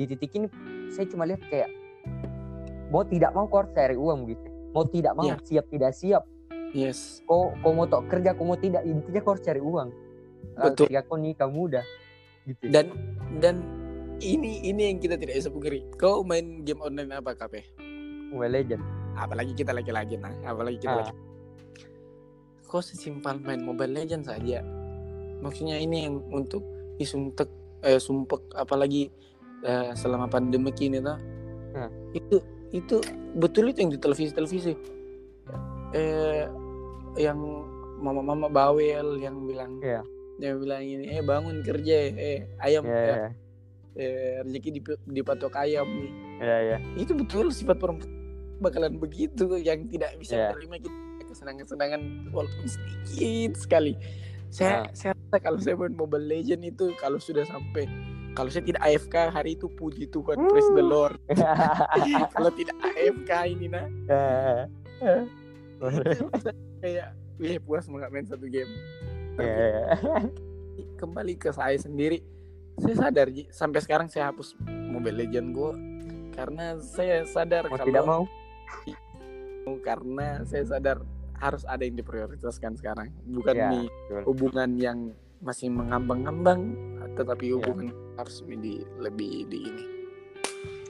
Di 0.00 0.04
titik 0.08 0.32
ini 0.32 0.48
saya 0.88 1.04
cuma 1.06 1.28
lihat 1.28 1.44
kayak 1.52 1.68
mau 2.88 3.04
tidak 3.04 3.36
mau 3.36 3.44
kau 3.44 3.60
harus 3.60 3.76
cari 3.76 4.00
uang 4.00 4.32
gitu. 4.32 4.48
Mau 4.72 4.88
tidak 4.88 5.12
mau 5.12 5.28
Iya. 5.28 5.36
siap 5.44 5.66
tidak 5.68 5.92
siap 5.92 6.24
yes. 6.74 7.22
Kau 7.24 7.54
kau 7.62 7.72
mau 7.72 7.86
tok 7.86 8.10
kerja 8.10 8.34
kau 8.34 8.44
mau 8.44 8.58
tidak 8.58 8.82
intinya 8.84 9.20
kau 9.22 9.32
harus 9.32 9.44
cari 9.46 9.62
uang. 9.62 9.88
Eh, 9.88 10.62
Betul. 10.68 10.90
ketika 10.90 11.00
kau 11.06 11.16
nikah 11.16 11.48
muda 11.48 11.80
gitu. 12.44 12.68
Dan 12.68 12.92
dan 13.40 13.62
ini 14.20 14.66
ini 14.66 14.92
yang 14.92 14.98
kita 14.98 15.16
tidak 15.16 15.38
bisa 15.38 15.48
pungkiri. 15.48 15.86
Kau 15.96 16.20
main 16.20 16.60
game 16.62 16.82
online 16.82 17.14
apa 17.14 17.32
KP 17.32 17.62
Mobile 18.34 18.52
Legend. 18.52 18.82
Apalagi 19.14 19.54
kita 19.54 19.70
laki-laki 19.70 20.18
nah. 20.18 20.34
Apalagi 20.44 20.82
kita 20.82 20.92
Ah. 20.92 21.00
laki 21.06 21.14
kau 22.64 22.82
sesimpel 22.82 23.38
main 23.38 23.62
Mobile 23.62 23.94
Legends 23.94 24.26
saja. 24.26 24.58
Maksudnya 25.38 25.78
ini 25.78 26.10
yang 26.10 26.18
untuk 26.34 26.66
isuntek 26.98 27.46
eh 27.84 28.00
sumpek 28.02 28.50
apalagi 28.56 29.12
eh, 29.62 29.92
selama 29.94 30.26
pandemi 30.26 30.74
ini 30.80 30.98
tuh 30.98 31.18
Hmm. 31.74 31.90
itu 32.14 32.38
itu 32.70 32.96
betul 33.34 33.66
itu 33.66 33.82
yang 33.82 33.90
di 33.90 33.98
televisi 33.98 34.30
televisi 34.30 34.72
eh 35.90 36.46
yang 37.16 37.38
mama-mama 37.96 38.46
bawel 38.46 39.16
yang 39.16 39.38
bilang 39.44 39.78
Iya. 39.80 40.02
yang 40.36 40.58
bilang 40.58 40.82
ini 40.82 41.04
eh 41.08 41.22
bangun 41.22 41.62
kerja 41.62 41.96
eh 42.10 42.50
ayam 42.58 42.82
Iya, 42.82 42.94
eh, 42.94 43.06
iya, 43.06 43.28
eh, 43.94 44.34
rezeki 44.42 44.70
di 44.70 44.80
dipatok 45.12 45.54
ayam 45.54 45.86
nih 45.86 46.12
iya, 46.38 46.56
iya. 46.60 46.76
itu 46.94 47.14
betul 47.14 47.48
sifat 47.48 47.78
perempuan 47.78 48.10
bakalan 48.58 48.98
begitu 48.98 49.46
yang 49.56 49.86
tidak 49.86 50.10
bisa 50.16 50.34
Iya. 50.34 50.48
menerima 50.52 50.76
kita 50.82 51.22
kesenangan-kesenangan 51.24 52.00
walaupun 52.30 52.66
sedikit 52.66 53.52
sekali 53.56 53.94
saya 54.50 54.86
Ah. 54.86 54.90
saya 54.90 55.12
rasa 55.14 55.36
kalau 55.40 55.58
saya 55.58 55.74
main 55.74 55.94
Mobile 55.94 56.26
Legend 56.26 56.62
itu 56.64 56.94
kalau 56.98 57.18
sudah 57.18 57.42
sampai 57.42 57.86
kalau 58.34 58.50
saya 58.50 58.66
tidak 58.66 58.82
AFK 58.82 59.30
hari 59.30 59.54
itu 59.54 59.70
puji 59.70 60.10
Tuhan 60.10 60.34
praise 60.50 60.70
the 60.70 60.82
Lord 60.82 61.18
kalau 62.34 62.50
tidak 62.50 62.74
AFK 62.84 63.30
ini 63.48 63.66
nah 63.70 63.86
itu 65.78 66.26
kayak 66.84 67.08
wih 67.40 67.56
puas 67.58 67.88
nggak 67.88 68.12
main 68.12 68.28
satu 68.28 68.44
game 68.44 68.68
Tapi 69.34 69.48
Iya, 69.48 69.56
iya. 69.56 69.84
kembali 71.00 71.34
ke 71.34 71.48
saya 71.50 71.74
sendiri 71.74 72.20
saya 72.76 73.08
sadar 73.08 73.32
sampai 73.48 73.80
sekarang 73.80 74.06
saya 74.06 74.28
hapus 74.28 74.52
Mobile 74.68 75.24
Legend 75.24 75.48
gue 75.50 75.70
karena 76.36 76.76
saya 76.78 77.24
sadar 77.24 77.64
Mau 77.66 77.78
kalau 77.78 77.88
tidak 77.88 78.04
mau? 78.04 78.22
karena 79.80 80.44
saya 80.44 80.64
sadar 80.68 81.00
harus 81.34 81.64
ada 81.64 81.82
yang 81.82 81.96
diprioritaskan 81.96 82.76
sekarang 82.76 83.08
bukan 83.24 83.54
Ya, 83.56 83.70
di 83.72 83.80
betul. 83.88 84.22
hubungan 84.28 84.70
yang 84.76 84.98
masih 85.40 85.72
mengambang-ambang 85.72 86.76
tetapi 87.16 87.48
Ya. 87.48 87.52
hubungan 87.56 87.88
harus 88.14 88.44
di 88.44 88.84
lebih 89.00 89.48
di 89.48 89.58
ini 89.64 89.84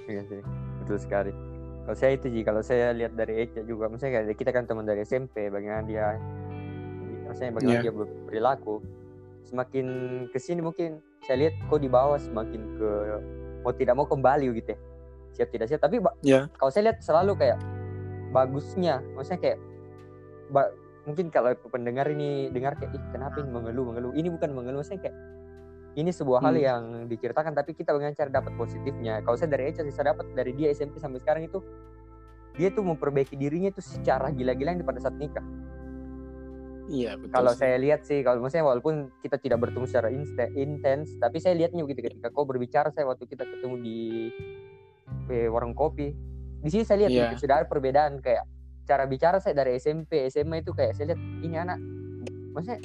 Iya 0.05 0.21
sih, 0.29 0.41
betul 0.85 1.01
sekali. 1.01 1.33
Kalau 1.85 1.97
saya 1.97 2.13
itu 2.17 2.27
sih, 2.33 2.43
kalau 2.43 2.65
saya 2.65 2.97
lihat 2.97 3.13
dari 3.13 3.45
Eca 3.45 3.61
juga, 3.61 3.93
misalnya 3.93 4.25
kayak 4.25 4.37
kita 4.41 4.51
kan 4.51 4.65
teman 4.65 4.89
dari 4.89 5.05
SMP, 5.05 5.53
bagaimana 5.53 5.85
dia, 5.85 6.17
maksudnya 7.29 7.53
bagaimana 7.53 7.77
Iya. 7.77 7.85
dia 7.85 7.93
berperilaku, 7.93 8.75
semakin 9.45 9.87
ke 10.33 10.39
sini 10.41 10.65
mungkin 10.65 11.05
saya 11.21 11.45
lihat 11.45 11.55
kok 11.69 11.77
di 11.77 11.93
bawah 11.93 12.17
semakin 12.17 12.61
ke 12.81 12.91
mau 13.61 13.73
tidak 13.77 13.95
mau 13.97 14.09
kembali 14.09 14.49
gitu 14.57 14.73
ya, 14.73 14.79
siap 15.37 15.49
tidak 15.53 15.67
siap. 15.69 15.81
Tapi 15.85 16.01
Ya. 16.25 16.49
kalau 16.57 16.73
saya 16.73 16.89
lihat 16.89 17.05
selalu 17.05 17.37
kayak 17.37 17.61
bagusnya, 18.33 19.05
maksudnya 19.13 19.41
kayak 19.45 19.59
ba- 20.49 20.73
mungkin 21.05 21.29
kalau 21.29 21.53
pendengar 21.69 22.09
ini 22.09 22.49
dengar 22.49 22.81
kayak 22.81 22.97
ih 22.97 23.03
kenapa 23.13 23.45
ini 23.45 23.53
mengeluh 23.53 23.85
mengeluh, 23.93 24.13
ini 24.17 24.33
bukan 24.33 24.57
mengeluh, 24.57 24.81
maksudnya 24.81 25.13
kayak 25.13 25.17
ini 25.95 26.11
sebuah 26.11 26.43
hal 26.43 26.55
Hmm. 26.55 26.65
yang 26.65 26.83
diceritakan 27.07 27.55
tapi 27.55 27.75
kita 27.75 27.95
bagaimana 27.95 28.19
cara 28.19 28.31
dapat 28.31 28.53
positifnya 28.59 29.23
kalau 29.23 29.39
saya 29.39 29.55
dari 29.55 29.71
sih 29.71 29.95
saya 29.95 30.15
dapat 30.15 30.27
dari 30.35 30.53
dia 30.55 30.75
SMP 30.75 30.99
sampai 30.99 31.23
sekarang 31.23 31.47
itu 31.47 31.63
dia 32.55 32.71
tuh 32.71 32.83
memperbaiki 32.87 33.35
dirinya 33.35 33.71
itu 33.71 33.83
secara 33.83 34.31
gila-gilaan 34.31 34.83
pada 34.83 34.99
saat 35.03 35.15
nikah 35.19 35.43
iya 36.87 37.17
betul 37.17 37.33
kalau 37.33 37.53
saya 37.55 37.79
lihat 37.81 38.05
sih 38.05 38.21
kalau 38.21 38.43
maksudnya 38.45 38.67
walaupun 38.67 39.09
kita 39.23 39.39
tidak 39.39 39.63
bertemu 39.63 39.87
secara 39.89 40.09
intens 40.53 41.15
tapi 41.17 41.39
saya 41.41 41.57
lihatnya 41.57 41.81
begitu 41.87 42.11
ketika 42.11 42.29
kau 42.31 42.45
berbicara 42.45 42.91
saya 42.91 43.09
waktu 43.09 43.25
kita 43.25 43.47
ketemu 43.47 43.77
di 43.81 43.99
eh, 45.31 45.49
warung 45.49 45.73
kopi 45.73 46.13
di 46.65 46.69
sini 46.73 46.83
saya 46.85 47.05
lihat 47.05 47.11
Iya. 47.13 47.23
gitu, 47.33 47.45
sudah 47.45 47.61
ada 47.61 47.67
perbedaan 47.69 48.21
kayak 48.25 48.45
cara 48.85 49.05
bicara 49.09 49.37
saya 49.41 49.57
dari 49.57 49.77
SMP 49.77 50.29
SMA 50.29 50.61
itu 50.61 50.77
kayak 50.77 50.93
saya 50.93 51.13
lihat 51.13 51.21
ini 51.41 51.57
anak 51.57 51.79
maksudnya 52.53 52.79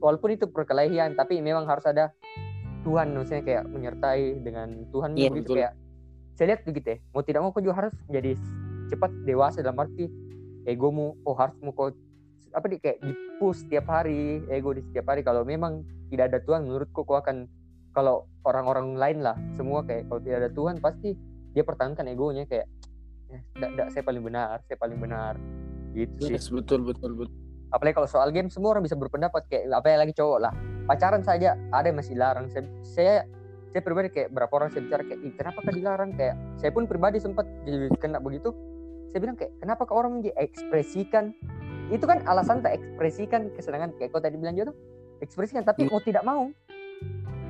walaupun 0.00 0.34
itu 0.34 0.46
perkelahian 0.48 1.14
tapi 1.14 1.38
memang 1.40 1.68
harus 1.68 1.84
ada 1.84 2.14
Tuhan 2.80 3.12
maksudnya 3.12 3.44
kayak 3.44 3.64
menyertai 3.68 4.40
dengan 4.40 4.88
Tuhan 4.88 5.12
begitu 5.12 5.52
betul. 5.52 5.56
kayak 5.60 5.72
saya 6.36 6.46
lihat 6.56 6.60
begitu 6.64 6.86
ya 6.96 6.98
mau 7.12 7.22
tidak 7.22 7.40
mau 7.44 7.52
kau 7.52 7.60
juga 7.60 7.76
harus 7.84 7.94
jadi 8.08 8.32
cepat 8.88 9.10
dewasa 9.28 9.60
dalam 9.60 9.76
arti 9.76 10.08
egomu 10.64 11.16
oh 11.28 11.36
harus 11.36 11.54
mau 11.60 11.76
kau 11.76 11.92
apa 12.50 12.66
di 12.66 12.76
kayak 12.82 12.98
di 13.04 13.12
push 13.38 13.62
setiap 13.62 13.86
hari 13.86 14.42
ego 14.50 14.74
di 14.74 14.82
setiap 14.82 15.14
hari. 15.14 15.22
Kalau 15.22 15.46
memang 15.46 15.86
tidak 16.10 16.34
ada 16.34 16.38
Tuhan 16.42 16.66
menurutku 16.66 17.06
kau 17.06 17.18
akan 17.18 17.46
kalau 17.94 18.26
orang-orang 18.46 18.98
lain 18.98 19.18
lah 19.22 19.36
semua 19.54 19.82
kayak 19.86 20.10
kalau 20.10 20.20
tidak 20.22 20.38
ada 20.46 20.50
Tuhan 20.50 20.74
pasti 20.78 21.10
dia 21.50 21.62
pertahankan 21.66 22.06
egonya 22.10 22.46
kayak 22.46 22.66
ya, 23.30 23.38
"Nggak, 23.58 23.70
nggak, 23.74 23.88
saya 23.94 24.02
paling 24.06 24.22
benar 24.22 24.56
saya 24.66 24.78
paling 24.78 24.98
benar. 24.98 25.34
Gitu 25.94 26.30
sih. 26.30 26.34
Yes, 26.38 26.50
betul 26.50 26.86
betul 26.86 27.18
betul 27.18 27.49
apalagi 27.70 27.94
kalau 27.96 28.08
soal 28.10 28.28
game 28.34 28.50
semua 28.50 28.76
orang 28.76 28.84
bisa 28.84 28.98
berpendapat 28.98 29.46
kayak 29.46 29.70
apa 29.70 29.94
lagi 29.94 30.14
cowok 30.14 30.38
lah. 30.42 30.52
Pacaran 30.90 31.22
saja 31.22 31.54
ada 31.70 31.86
yang 31.86 31.98
masih 31.98 32.18
larang. 32.18 32.50
Saya 32.50 32.66
saya, 32.82 33.14
saya 33.70 33.82
pribadi 33.82 34.10
kayak 34.10 34.34
berapa 34.34 34.50
orang 34.50 34.74
saya 34.74 34.82
bicara 34.86 35.02
kayak 35.06 35.20
kenapa 35.38 35.58
kah 35.62 35.74
dilarang? 35.74 36.10
Kayak 36.18 36.34
saya 36.58 36.70
pun 36.74 36.84
pribadi 36.90 37.22
sempat 37.22 37.46
jadi 37.62 37.90
kena 38.02 38.18
begitu. 38.18 38.50
Saya 39.14 39.22
bilang 39.22 39.36
kayak 39.38 39.54
kenapa 39.62 39.82
kah 39.86 39.96
orang 39.98 40.22
diekspresikan 40.22 41.34
itu 41.90 42.04
kan 42.06 42.22
alasan 42.26 42.62
tak 42.62 42.78
ekspresikan 42.78 43.50
kesenangan 43.58 43.90
kayak 43.98 44.14
kau 44.14 44.22
tadi 44.22 44.38
bilang 44.38 44.54
juga 44.54 44.70
tuh 44.70 44.76
ekspresikan 45.22 45.62
tapi 45.62 45.86
mau 45.86 46.02
tidak 46.02 46.22
mau. 46.26 46.50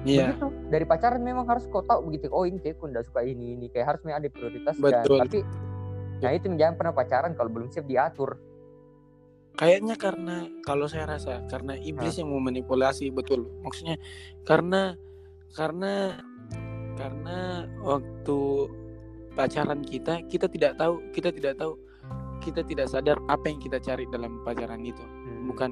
Iya. 0.04 0.32
Begitu. 0.32 0.48
Dari 0.72 0.84
pacaran 0.88 1.20
memang 1.20 1.44
harus 1.44 1.68
kau 1.68 1.84
tahu 1.84 2.08
begitu. 2.08 2.32
Oh 2.32 2.48
ini 2.48 2.56
cewekku 2.56 2.88
nggak 2.88 3.04
suka 3.08 3.20
ini 3.20 3.56
ini. 3.56 3.68
Kayak 3.68 3.96
harus 3.96 4.00
memang 4.04 4.24
ada 4.24 4.28
prioritas 4.32 4.74
Betul. 4.76 5.20
tapi 5.24 5.40
nah 6.20 6.36
itu 6.36 6.52
jangan 6.52 6.76
pernah 6.76 6.92
pacaran 6.92 7.32
kalau 7.32 7.48
belum 7.48 7.72
siap 7.72 7.88
diatur 7.88 8.36
kayaknya 9.60 9.92
karena 10.00 10.48
kalau 10.64 10.88
saya 10.88 11.04
rasa 11.04 11.44
karena 11.52 11.76
iblis 11.76 12.16
yang 12.16 12.32
memanipulasi 12.32 13.12
betul. 13.12 13.44
Maksudnya 13.60 14.00
karena 14.48 14.96
karena 15.52 16.16
karena 16.96 17.68
waktu 17.84 18.40
pacaran 19.36 19.84
kita 19.84 20.24
kita 20.32 20.48
tidak 20.48 20.80
tahu 20.80 21.04
kita 21.12 21.28
tidak 21.28 21.60
tahu 21.60 21.76
kita 22.40 22.64
tidak 22.64 22.88
sadar 22.88 23.20
apa 23.28 23.52
yang 23.52 23.60
kita 23.60 23.76
cari 23.76 24.08
dalam 24.08 24.40
pacaran 24.48 24.80
itu. 24.80 25.04
Hmm. 25.04 25.52
bukan 25.52 25.70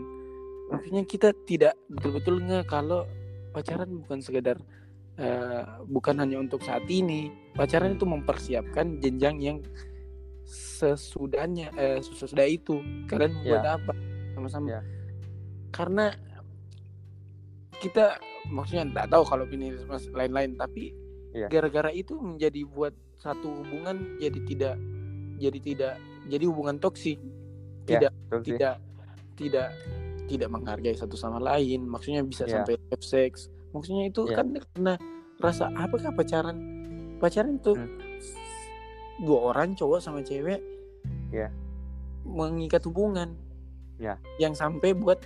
maksudnya 0.69 1.03
kita 1.09 1.33
tidak 1.49 1.75
betul-betul 1.89 2.45
nge 2.45 2.61
kalau 2.69 3.09
pacaran 3.57 4.05
bukan 4.05 4.21
sekedar 4.21 4.61
eh, 5.17 5.65
bukan 5.89 6.21
hanya 6.21 6.37
untuk 6.45 6.61
saat 6.61 6.85
ini. 6.93 7.33
Pacaran 7.57 7.97
itu 7.97 8.05
mempersiapkan 8.05 9.01
jenjang 9.01 9.41
yang 9.41 9.59
sesudahnya 10.49 11.69
eh, 11.77 12.01
sesudah 12.01 12.49
itu 12.49 12.81
kalian 13.05 13.37
membuat 13.37 13.65
apa 13.77 13.93
sama-sama 14.33 14.67
Ya. 14.71 14.81
karena 15.69 16.17
kita 17.79 18.17
maksudnya 18.49 18.89
tidak 18.89 19.07
tahu 19.09 19.23
kalau 19.25 19.45
ini 19.47 19.77
mas- 19.85 20.11
lain-lain 20.11 20.57
tapi 20.57 20.97
Iya. 21.29 21.47
gara-gara 21.47 21.93
itu 21.93 22.17
menjadi 22.17 22.65
buat 22.65 22.91
satu 23.17 23.53
hubungan 23.53 24.17
jadi 24.17 24.41
tidak 24.43 24.75
jadi 25.37 25.59
tidak 25.61 25.95
jadi 26.27 26.45
hubungan 26.49 26.77
toksik 26.79 27.21
Ya, 27.85 28.01
tidak 28.01 28.13
sih. 28.41 28.57
tidak 28.57 28.75
tidak 29.35 29.69
tidak 30.25 30.49
menghargai 30.49 30.93
satu 30.93 31.15
sama 31.15 31.37
lain 31.39 31.85
maksudnya 31.85 32.25
bisa 32.25 32.45
Iya. 32.45 32.65
sampai 32.65 32.75
have 32.89 33.05
sex 33.05 33.33
maksudnya 33.71 34.09
itu 34.09 34.25
Iya. 34.25 34.35
kan 34.35 34.47
karena 34.57 34.95
rasa 35.39 35.69
apakah 35.71 36.11
pacaran 36.11 36.57
pacaran 37.17 37.57
itu 37.57 37.77
Hmm. 37.77 37.89
Dua 39.19 39.53
orang 39.53 39.75
cowok 39.75 39.99
sama 39.99 40.21
cewek 40.23 40.61
Iya. 41.29 41.53
mengikat 42.25 42.83
hubungan 42.85 43.35
Iya. 43.99 44.17
yang 44.39 44.55
sampai 44.55 44.95
buat 44.95 45.19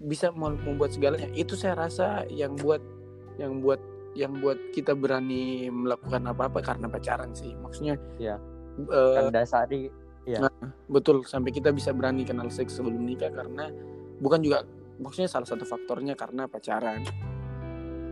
bisa 0.00 0.32
mem- 0.32 0.60
membuat 0.60 0.92
segalanya 0.92 1.30
itu 1.32 1.54
saya 1.54 1.78
rasa 1.78 2.26
yang 2.28 2.56
buat 2.56 2.82
yang 3.38 3.60
buat 3.60 3.80
yang 4.14 4.38
buat 4.38 4.58
kita 4.70 4.94
berani 4.94 5.66
melakukan 5.68 6.22
apa-apa 6.24 6.62
karena 6.62 6.86
pacaran 6.86 7.34
sih 7.34 7.54
maksudnya 7.56 7.98
Iya. 8.16 8.36
eh, 8.78 9.14
kan 9.16 9.30
dasari 9.30 9.90
betul 10.88 11.20
sampai 11.22 11.52
kita 11.52 11.68
bisa 11.70 11.92
berani 11.92 12.24
kenal 12.24 12.48
seks 12.48 12.78
sebelum 12.78 13.04
nikah 13.04 13.28
karena 13.28 13.68
bukan 14.18 14.40
juga 14.40 14.64
maksudnya 14.96 15.28
salah 15.28 15.44
satu 15.44 15.66
faktornya 15.66 16.14
karena 16.14 16.46
pacaran 16.46 17.02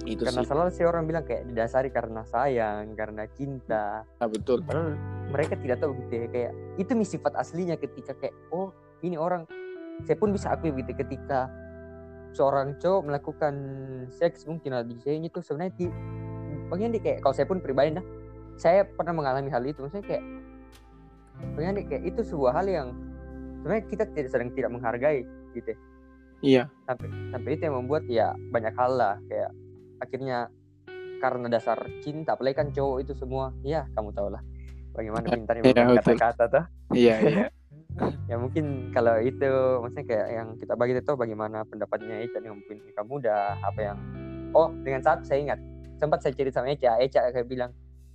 itu 0.03 0.27
karena 0.27 0.43
sih. 0.43 0.49
selalu 0.51 0.71
sih 0.75 0.85
orang 0.87 1.05
bilang 1.07 1.25
kayak 1.25 1.47
didasari 1.47 1.89
karena 1.95 2.23
sayang 2.27 2.99
karena 2.99 3.25
cinta. 3.39 4.03
Ah, 4.19 4.29
betul. 4.29 4.63
Padahal 4.67 4.99
mereka 5.31 5.55
tidak 5.55 5.79
tahu 5.79 5.95
gitu 6.07 6.27
ya 6.27 6.29
kayak 6.29 6.53
itu 6.77 6.91
nih 6.91 7.09
sifat 7.09 7.33
aslinya 7.39 7.77
ketika 7.79 8.13
kayak 8.19 8.35
oh 8.51 8.75
ini 9.07 9.15
orang. 9.15 9.47
Saya 10.03 10.19
pun 10.19 10.35
bisa 10.35 10.51
akui 10.51 10.75
gitu 10.75 10.91
ketika 10.97 11.47
seorang 12.35 12.75
cowok 12.81 13.03
melakukan 13.07 13.55
seks 14.09 14.49
mungkin 14.49 14.73
di 14.89 14.97
saya 15.05 15.21
itu 15.21 15.39
sebenarnya 15.45 15.73
di 15.77 15.87
bagian 16.73 16.91
dia 16.91 17.03
kayak 17.05 17.19
kalau 17.21 17.35
saya 17.37 17.45
pun 17.45 17.61
pribadi 17.61 17.93
nah 17.93 18.05
saya 18.57 18.83
pernah 18.89 19.15
mengalami 19.15 19.53
hal 19.53 19.63
itu. 19.63 19.87
Maksudnya 19.87 20.03
kayak 20.03 20.25
bagian 21.55 21.79
dia 21.79 21.85
kayak 21.87 22.05
itu 22.11 22.21
sebuah 22.27 22.53
hal 22.59 22.67
yang 22.67 22.89
sebenarnya 23.63 23.85
kita 23.87 24.05
tidak 24.11 24.31
sedang 24.35 24.51
tidak 24.51 24.71
menghargai 24.75 25.23
gitu 25.55 25.69
ya. 25.71 25.79
iya. 26.43 26.63
Sampai 26.91 27.07
sampai 27.31 27.51
itu 27.55 27.63
yang 27.71 27.77
membuat 27.79 28.03
ya 28.11 28.35
banyak 28.51 28.75
hal 28.75 28.91
lah 28.99 29.15
kayak 29.31 29.53
akhirnya 30.03 30.51
karena 31.23 31.47
dasar 31.47 31.79
cinta 32.03 32.35
apalagi 32.35 32.59
kan 32.59 32.69
cowok 32.75 32.99
itu 33.07 33.13
semua 33.15 33.55
ya 33.63 33.87
kamu 33.95 34.11
tahu 34.11 34.35
lah 34.35 34.43
bagaimana 34.93 35.27
pintarnya 35.31 35.63
Iya, 35.63 35.71
menggunakan 35.71 35.95
betul. 35.95 36.17
kata-kata 36.19 36.45
tuh 36.51 36.65
iya 36.93 37.17
iya 37.23 37.47
ya 38.31 38.37
mungkin 38.41 38.91
kalau 38.91 39.21
itu 39.21 39.47
maksudnya 39.85 40.05
kayak 40.09 40.29
yang 40.33 40.49
kita 40.59 40.75
bagi 40.75 40.97
itu 40.97 41.13
bagaimana 41.15 41.63
pendapatnya 41.69 42.25
itu 42.25 42.37
yang 42.41 42.59
mungkin 42.59 42.77
nikah 42.83 43.05
muda 43.07 43.55
apa 43.63 43.81
yang 43.81 43.99
oh 44.57 44.73
dengan 44.83 45.05
satu 45.05 45.23
saya 45.23 45.39
ingat 45.45 45.61
sempat 46.01 46.25
saya 46.25 46.35
cerita 46.35 46.59
sama 46.59 46.73
Eca 46.75 46.99
Eca 46.99 47.31
kayak 47.31 47.47
bilang 47.47 47.71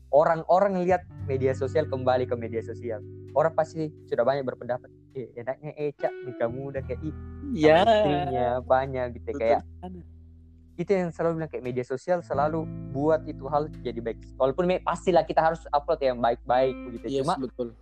orang-orang 0.09 0.81
lihat 0.83 1.05
media 1.29 1.53
sosial 1.53 1.85
kembali 1.87 2.25
ke 2.25 2.35
media 2.35 2.59
sosial 2.59 2.99
orang 3.37 3.53
pasti 3.53 3.93
sudah 4.09 4.25
banyak 4.25 4.43
berpendapat 4.43 4.89
eh, 5.13 5.29
enaknya 5.37 5.71
Eca 5.77 6.09
nikah 6.25 6.49
muda 6.49 6.81
kayak 6.81 6.99
ih 7.05 7.15
ya 7.53 7.85
istrinya 7.85 8.47
banyak 8.65 9.05
gitu 9.21 9.29
betul. 9.31 9.39
kayak 9.39 9.61
itu 10.77 10.93
yang 10.93 11.09
selalu 11.09 11.41
bilang 11.41 11.49
kayak 11.49 11.65
media 11.65 11.81
sosial 11.81 12.21
selalu 12.21 12.69
buat 12.93 13.25
itu 13.25 13.49
hal 13.49 13.65
jadi 13.81 13.97
baik. 13.97 14.37
Walaupun 14.37 14.69
me- 14.69 14.85
pastilah 14.85 15.25
kita 15.25 15.41
harus 15.41 15.65
upload 15.73 15.97
yang 16.05 16.21
baik-baik 16.21 16.77
begitu. 16.85 17.05
Yes, 17.09 17.25
cuma 17.25 17.33
betul. 17.41 17.73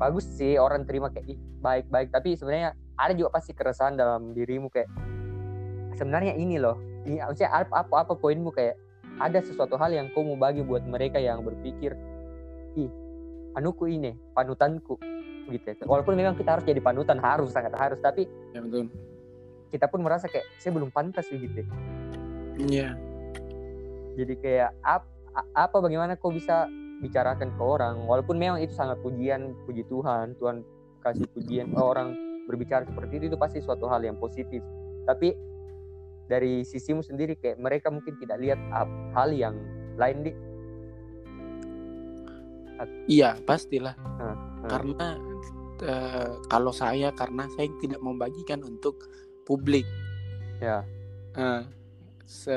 bagus 0.00 0.24
sih 0.32 0.56
orang 0.56 0.88
terima 0.88 1.12
kayak 1.12 1.36
baik-baik. 1.60 2.08
Tapi 2.08 2.32
sebenarnya 2.40 2.72
ada 2.96 3.12
juga 3.12 3.36
pasti 3.36 3.52
keresahan 3.52 4.00
dalam 4.00 4.32
dirimu 4.32 4.72
kayak 4.72 4.88
sebenarnya 6.00 6.32
ini 6.40 6.56
loh 6.56 6.80
ini 7.04 7.20
maksudnya 7.20 7.52
apa 7.52 7.84
apa, 7.84 7.94
apa 8.08 8.12
poinmu? 8.16 8.48
Kayak 8.56 8.80
ada 9.20 9.38
sesuatu 9.44 9.76
hal 9.76 9.92
yang 9.92 10.08
kau 10.16 10.24
mau 10.24 10.40
bagi 10.40 10.64
buat 10.64 10.82
mereka 10.88 11.20
yang 11.20 11.44
berpikir 11.44 11.92
ih 12.74 12.88
anuku 13.54 14.00
ini 14.00 14.16
panutanku 14.32 14.98
gitu 15.44 15.66
ya. 15.70 15.76
walaupun 15.84 16.16
memang 16.16 16.34
kita 16.34 16.56
harus 16.56 16.64
jadi 16.64 16.80
panutan 16.80 17.20
harus 17.20 17.52
sangat 17.52 17.76
harus. 17.76 18.00
Tapi 18.00 18.24
ya 18.56 18.64
betul. 18.64 18.88
kita 19.68 19.92
pun 19.92 20.00
merasa 20.00 20.24
kayak 20.24 20.48
saya 20.56 20.72
belum 20.72 20.88
pantas 20.88 21.28
gitu 21.28 21.68
ya. 22.58 22.66
Iya. 22.66 22.88
Jadi 24.14 24.34
kayak 24.38 24.70
ap- 24.86 25.10
apa 25.54 25.76
bagaimana 25.82 26.14
kau 26.14 26.30
bisa 26.30 26.70
bicarakan 27.02 27.50
ke 27.58 27.62
orang 27.62 28.06
walaupun 28.06 28.38
memang 28.38 28.62
itu 28.62 28.70
sangat 28.72 28.96
pujian 29.02 29.52
puji 29.66 29.82
Tuhan 29.90 30.38
Tuhan 30.38 30.62
kasih 31.02 31.26
pujian 31.34 31.74
oh, 31.74 31.90
orang 31.90 32.14
berbicara 32.46 32.86
seperti 32.86 33.18
itu 33.20 33.24
itu 33.34 33.38
pasti 33.40 33.58
suatu 33.60 33.88
hal 33.90 34.04
yang 34.04 34.16
positif. 34.16 34.62
Tapi 35.04 35.34
dari 36.24 36.64
sisimu 36.64 37.04
sendiri 37.04 37.36
kayak 37.36 37.60
mereka 37.60 37.92
mungkin 37.92 38.16
tidak 38.16 38.40
lihat 38.40 38.60
ap- 38.72 39.12
hal 39.12 39.28
yang 39.34 39.56
lain 40.00 40.24
di 40.24 40.32
iya 43.08 43.36
pastilah. 43.44 43.94
Karena 44.64 45.20
eh, 45.84 46.30
kalau 46.48 46.72
saya 46.72 47.12
karena 47.12 47.44
saya 47.52 47.68
tidak 47.80 48.00
membagikan 48.00 48.64
untuk 48.64 48.96
publik. 49.44 49.84
Ya. 50.62 50.84
Eh, 51.36 51.60
se 52.24 52.56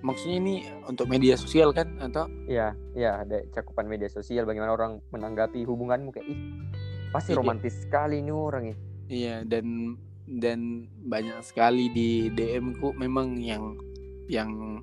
maksudnya 0.00 0.36
ini 0.38 0.54
untuk 0.86 1.08
media 1.08 1.34
sosial 1.34 1.72
kan 1.72 1.88
atau 1.98 2.28
ya 2.46 2.76
ya 2.94 3.24
ada 3.24 3.42
cakupan 3.50 3.86
media 3.86 4.06
sosial 4.06 4.44
bagaimana 4.44 4.70
orang 4.70 4.92
menanggapi 5.10 5.64
hubunganmu 5.64 6.12
kayak 6.12 6.28
ih 6.28 6.38
pasti 7.10 7.32
Iya. 7.32 7.38
romantis 7.40 7.74
sekali 7.80 8.20
ini 8.20 8.30
orang 8.30 8.64
ya 8.70 8.76
iya 9.08 9.36
dan 9.42 9.96
dan 10.26 10.84
banyak 11.02 11.38
sekali 11.42 11.88
di 11.88 12.28
DM 12.30 12.76
ku 12.76 12.92
memang 12.92 13.38
yang 13.38 13.78
yang 14.26 14.82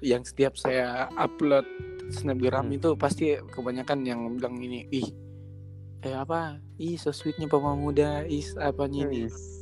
yang 0.00 0.20
setiap 0.20 0.56
saya 0.56 1.08
upload 1.14 1.64
snapgram 2.10 2.68
Hmm. 2.68 2.76
itu 2.76 2.88
pasti 2.94 3.36
kebanyakan 3.46 4.04
yang 4.04 4.20
bilang 4.32 4.56
ini 4.58 4.84
ih 4.90 5.08
eh 6.02 6.12
apa 6.12 6.60
ih 6.76 6.96
so 6.96 7.08
sweetnya 7.10 7.48
papa 7.48 7.72
muda 7.72 8.24
is 8.26 8.52
apanya 8.58 9.08
ini 9.08 9.26
Wis. 9.26 9.55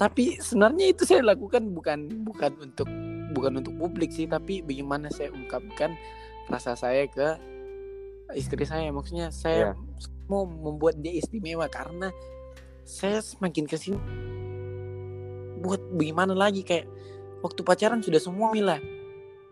Tapi 0.00 0.36
sebenarnya 0.38 0.92
itu 0.92 1.02
saya 1.06 1.22
lakukan 1.22 1.70
bukan 1.72 2.10
bukan 2.26 2.52
untuk 2.60 2.88
bukan 3.32 3.62
untuk 3.62 3.74
publik 3.78 4.12
sih 4.12 4.28
tapi 4.28 4.60
bagaimana 4.60 5.08
saya 5.08 5.32
ungkapkan 5.32 5.94
rasa 6.50 6.76
saya 6.76 7.06
ke 7.08 7.38
istri 8.34 8.64
saya 8.64 8.88
maksudnya 8.90 9.28
saya 9.30 9.76
mau 10.28 10.44
membuat 10.44 11.00
dia 11.00 11.12
istimewa 11.16 11.68
karena 11.68 12.08
saya 12.82 13.20
semakin 13.20 13.64
ke 13.68 13.76
sini 13.78 14.00
buat 15.62 15.78
bagaimana 15.94 16.34
lagi 16.34 16.66
kayak 16.66 16.88
waktu 17.40 17.60
pacaran 17.62 18.02
sudah 18.02 18.20
semua 18.20 18.50
mila 18.52 18.78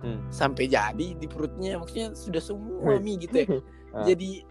Hmm. 0.00 0.16
sampai 0.32 0.64
jadi 0.64 1.12
di 1.12 1.28
perutnya 1.28 1.76
maksudnya 1.76 2.16
sudah 2.16 2.40
semua 2.40 2.96
mi 2.96 3.20
gitu 3.20 3.44
ya 3.44 3.46
Ah. 3.92 4.06
jadi 4.08 4.48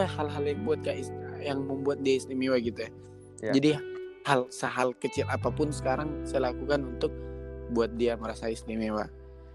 hal-hal 0.00 0.44
yang 0.48 0.64
buat 0.64 0.80
kayak 0.80 1.12
yang 1.44 1.60
membuat 1.60 2.00
dia 2.00 2.16
istimewa 2.16 2.56
gitu 2.56 2.88
ya. 2.88 2.90
Ya. 3.44 3.52
Jadi 3.52 3.70
hal 4.24 4.48
sehal 4.48 4.96
kecil 4.96 5.28
apa 5.28 5.52
pun 5.52 5.68
sekarang 5.68 6.24
saya 6.24 6.50
lakukan 6.50 6.96
untuk 6.96 7.12
buat 7.70 7.92
dia 7.94 8.16
merasa 8.16 8.48
istimewa. 8.48 9.08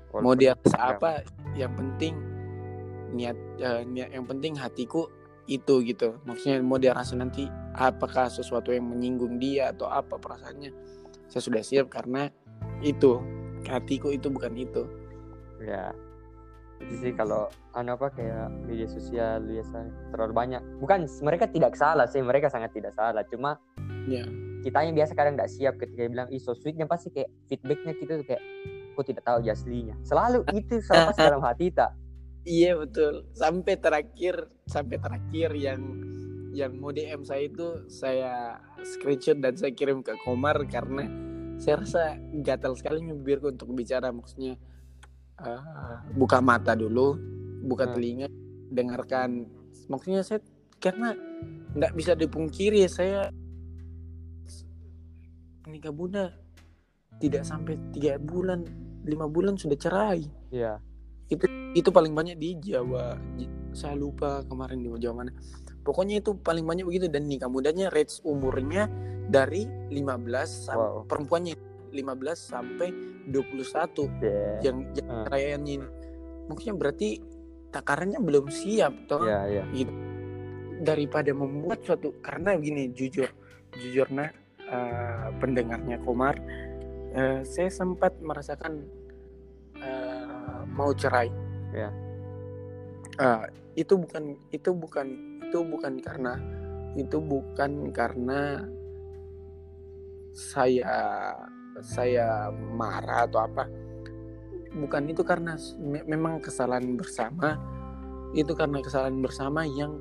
Mau 0.09 0.33
Walaupun- 0.33 0.37
dia 0.37 0.53
rasa 0.57 0.79
apa, 0.97 1.11
yang 1.53 1.73
penting 1.73 2.13
niat 3.09 3.37
eh, 3.57 3.81
niat 3.85 4.09
yang 4.13 4.25
penting 4.25 4.53
hatiku 4.57 5.09
itu 5.45 5.81
gitu. 5.81 6.17
Maksudnya 6.25 6.61
mau 6.61 6.77
dia 6.77 6.93
rasa 6.93 7.17
nanti 7.17 7.49
apakah 7.73 8.29
sesuatu 8.29 8.69
yang 8.69 8.85
menyinggung 8.85 9.37
dia 9.37 9.73
atau 9.73 9.89
apa 9.89 10.17
perasaannya. 10.17 10.69
Saya 11.29 11.41
sudah 11.41 11.61
siap 11.61 11.89
karena 11.89 12.29
itu 12.81 13.17
hatiku 13.65 14.13
itu 14.13 14.29
bukan 14.29 14.53
itu. 14.55 14.85
ya 15.59 15.91
itu 16.79 16.95
sih 17.03 17.11
kalau 17.11 17.51
anu 17.75 17.99
apa 17.99 18.07
kayak 18.15 18.47
media 18.63 18.87
sosial 18.87 19.43
biasa 19.43 19.83
terlalu 20.15 20.31
banyak 20.31 20.63
bukan 20.79 21.03
mereka 21.19 21.51
tidak 21.51 21.75
salah 21.75 22.07
sih 22.07 22.23
mereka 22.23 22.47
sangat 22.47 22.71
tidak 22.71 22.95
salah 22.95 23.19
cuma 23.27 23.59
Ya. 24.07 24.23
Kita 24.59 24.83
yang 24.83 24.95
biasa 24.95 25.11
kadang 25.15 25.33
tidak 25.39 25.51
siap 25.51 25.73
ketika 25.79 25.99
dia 26.05 26.11
bilang 26.11 26.27
ih 26.29 26.41
so 26.41 26.51
sweetnya 26.51 26.85
pasti 26.85 27.09
kayak 27.09 27.31
feedbacknya 27.47 27.93
kita 27.95 28.11
tuh 28.19 28.27
kayak 28.27 28.43
kok 28.95 29.05
tidak 29.07 29.23
tahu 29.23 29.39
aslinya 29.47 29.95
selalu 30.03 30.43
itu 30.51 30.81
selalu 30.87 31.11
dalam 31.15 31.41
hati 31.43 31.71
tak 31.71 31.95
Iya 32.47 32.79
betul. 32.79 33.27
Sampai 33.35 33.75
terakhir, 33.75 34.47
sampai 34.63 34.95
terakhir 34.95 35.51
yang 35.59 35.81
yang 36.55 36.71
mau 36.81 36.89
DM 36.89 37.21
saya 37.21 37.45
itu 37.45 37.85
saya 37.91 38.57
screenshot 38.81 39.37
dan 39.37 39.53
saya 39.53 39.69
kirim 39.75 40.01
ke 40.01 40.17
Komar 40.25 40.57
karena 40.65 41.05
saya 41.61 41.83
rasa 41.83 42.17
gatal 42.41 42.73
sekali 42.73 43.05
bibirku 43.05 43.53
untuk 43.53 43.69
bicara 43.75 44.09
maksudnya 44.09 44.57
eh, 45.45 45.61
buka 46.15 46.39
mata 46.41 46.73
dulu, 46.73 47.19
buka 47.67 47.85
Hmm. 47.85 47.93
telinga, 47.99 48.27
dengarkan. 48.71 49.45
Maksudnya 49.91 50.23
saya 50.25 50.39
karena 50.79 51.13
nggak 51.75 51.93
bisa 51.93 52.15
dipungkiri 52.17 52.87
saya 52.87 53.29
nikah 55.69 55.93
muda 55.93 56.33
tidak 57.21 57.45
sampai 57.45 57.77
tiga 57.93 58.17
bulan, 58.17 58.65
lima 59.05 59.25
bulan 59.29 59.55
sudah 59.55 59.77
cerai. 59.77 60.25
Ya 60.49 60.81
itu 61.77 61.89
paling 61.93 62.13
banyak 62.17 62.35
di 62.37 62.57
Jawa. 62.57 63.13
Saya 63.73 63.93
lupa 63.93 64.41
kemarin 64.49 64.81
di 64.81 64.89
Jawa 64.97 65.21
mana. 65.25 65.31
Pokoknya 65.85 66.21
itu 66.21 66.33
paling 66.33 66.65
banyak 66.65 66.85
begitu. 66.85 67.05
Dan 67.05 67.29
nikah 67.29 67.49
mudanya 67.49 67.93
range 67.93 68.21
umurnya 68.25 68.89
dari 69.29 69.69
15 69.93 70.69
sampai 70.69 70.89
Wow. 70.89 71.05
perempuannya 71.05 71.53
15 71.93 72.39
sampai 72.49 72.89
21 73.29 74.09
ya 74.21 74.69
yang 74.69 74.77
yang 74.97 75.07
Ah. 75.09 75.25
rayaannya 75.29 75.73
ini. 75.77 75.87
Maksudnya 76.49 76.75
berarti 76.77 77.09
takarannya 77.69 78.19
belum 78.21 78.49
siap 78.49 79.05
toh. 79.05 79.21
Ya 79.25 79.45
ya 79.45 79.63
daripada 80.79 81.35
membuat 81.35 81.83
suatu 81.85 82.17
karena 82.23 82.55
begini 82.57 82.89
jujur. 82.95 83.29
Jujur 83.77 84.07
nah 84.09 84.31
eh, 84.69 85.27
pendengarnya 85.37 85.97
Komar 86.01 86.37
eh, 87.11 87.41
saya 87.43 87.69
sempat 87.69 88.17
merasakan 88.21 88.85
eh, 89.77 90.61
mau 90.73 90.93
cerai 90.93 91.29
Ya. 91.69 91.93
Eh, 93.21 93.45
itu 93.77 93.93
bukan 93.93 94.33
itu 94.49 94.73
bukan 94.73 95.07
itu 95.45 95.57
bukan 95.61 96.01
karena 96.01 96.33
itu 96.97 97.21
bukan 97.21 97.93
karena 97.93 98.65
saya 100.33 100.89
saya 101.79 102.49
marah 102.73 103.29
atau 103.29 103.45
apa 103.45 103.69
bukan 104.73 105.09
itu 105.09 105.21
karena 105.21 105.57
me- 105.77 106.05
memang 106.05 106.41
kesalahan 106.41 106.97
bersama 106.97 107.57
itu 108.33 108.53
karena 108.53 108.81
kesalahan 108.81 109.21
bersama 109.21 109.65
yang 109.65 109.97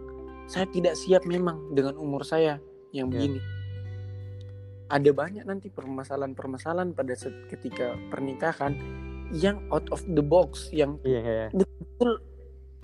saya 0.49 0.69
tidak 0.69 0.97
siap 0.97 1.25
memang 1.25 1.73
dengan 1.73 1.97
umur 1.97 2.25
saya 2.25 2.61
yang 2.93 3.09
Ya. 3.09 3.29
begini 3.29 3.41
ada 4.89 5.11
banyak 5.13 5.45
nanti 5.45 5.69
permasalahan-permasalahan 5.69 6.97
pada 6.97 7.13
saat 7.13 7.37
ketika 7.53 7.93
pernikahan 8.09 8.73
yang 9.37 9.61
out 9.69 9.85
of 9.93 10.01
the 10.09 10.25
box 10.25 10.73
yang 10.73 10.97
iya 11.05 11.21
ya. 11.21 11.47
betul 11.53 12.17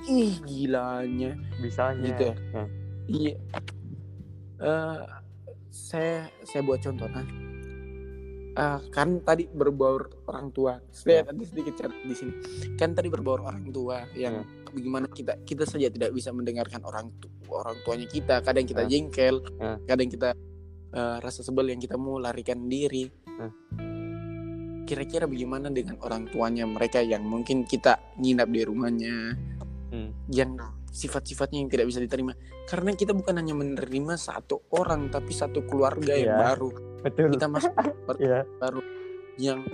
ih 0.05 0.37
gilanya 0.45 1.33
bisanya 1.65 2.05
Gitu 2.13 2.23
ya? 2.29 2.37
Iya. 3.05 3.35
Eh, 4.61 4.99
saya 5.69 6.17
saya 6.45 6.61
buat 6.61 6.81
contoh 6.81 7.09
nah. 7.09 7.25
Eh, 8.55 8.81
kan 8.95 9.19
tadi 9.19 9.51
berbaur 9.51 10.31
orang 10.31 10.55
tua. 10.55 10.79
Saya 10.95 11.27
ada 11.27 11.43
sedikit 11.43 11.75
chat 11.75 11.91
di 11.91 12.15
sini. 12.15 12.33
Kan 12.79 12.95
tadi 12.95 13.11
berbaur 13.11 13.43
orang 13.43 13.67
tua 13.75 14.07
yang 14.15 14.47
bagaimana 14.71 15.11
kita 15.11 15.43
kita 15.43 15.67
saja 15.67 15.91
tidak 15.91 16.15
bisa 16.15 16.31
mendengarkan 16.31 16.79
orang 16.87 17.11
tu, 17.19 17.27
orang 17.51 17.75
tuanya 17.83 18.07
kita. 18.07 18.39
Kadang 18.47 18.63
kita 18.63 18.87
Ya. 18.87 18.91
jengkel, 18.95 19.43
Ya. 19.59 19.75
kadang 19.91 20.07
kita 20.07 20.39
eh, 20.95 21.17
rasa 21.19 21.43
sebel 21.43 21.75
yang 21.75 21.83
kita 21.83 21.99
mau 21.99 22.17
larikan 22.23 22.71
diri. 22.71 23.11
Kira-kira 24.85 25.25
bagaimana 25.25 25.73
dengan 25.73 25.97
orang 26.05 26.29
tuanya 26.29 26.69
mereka 26.69 27.01
yang 27.01 27.25
mungkin 27.25 27.65
kita 27.65 27.99
nginap 28.21 28.53
di 28.53 28.61
rumahnya, 28.69 29.33
hmm. 29.91 30.29
yang 30.29 30.61
sifat-sifatnya 30.95 31.59
yang 31.59 31.71
tidak 31.73 31.91
bisa 31.91 31.99
diterima 31.99 32.39
karena 32.71 32.95
kita 32.95 33.11
bukan 33.11 33.35
hanya 33.43 33.51
menerima 33.51 34.15
satu 34.15 34.63
orang 34.79 35.11
tapi 35.11 35.35
satu 35.35 35.67
keluarga 35.67 36.15
yang 36.15 36.39
Iya. 36.39 36.43
baru 36.55 36.71
betul 37.03 37.29
kita 37.35 37.47
masuk 37.51 37.75
ya 38.23 38.47
yang 39.35 39.67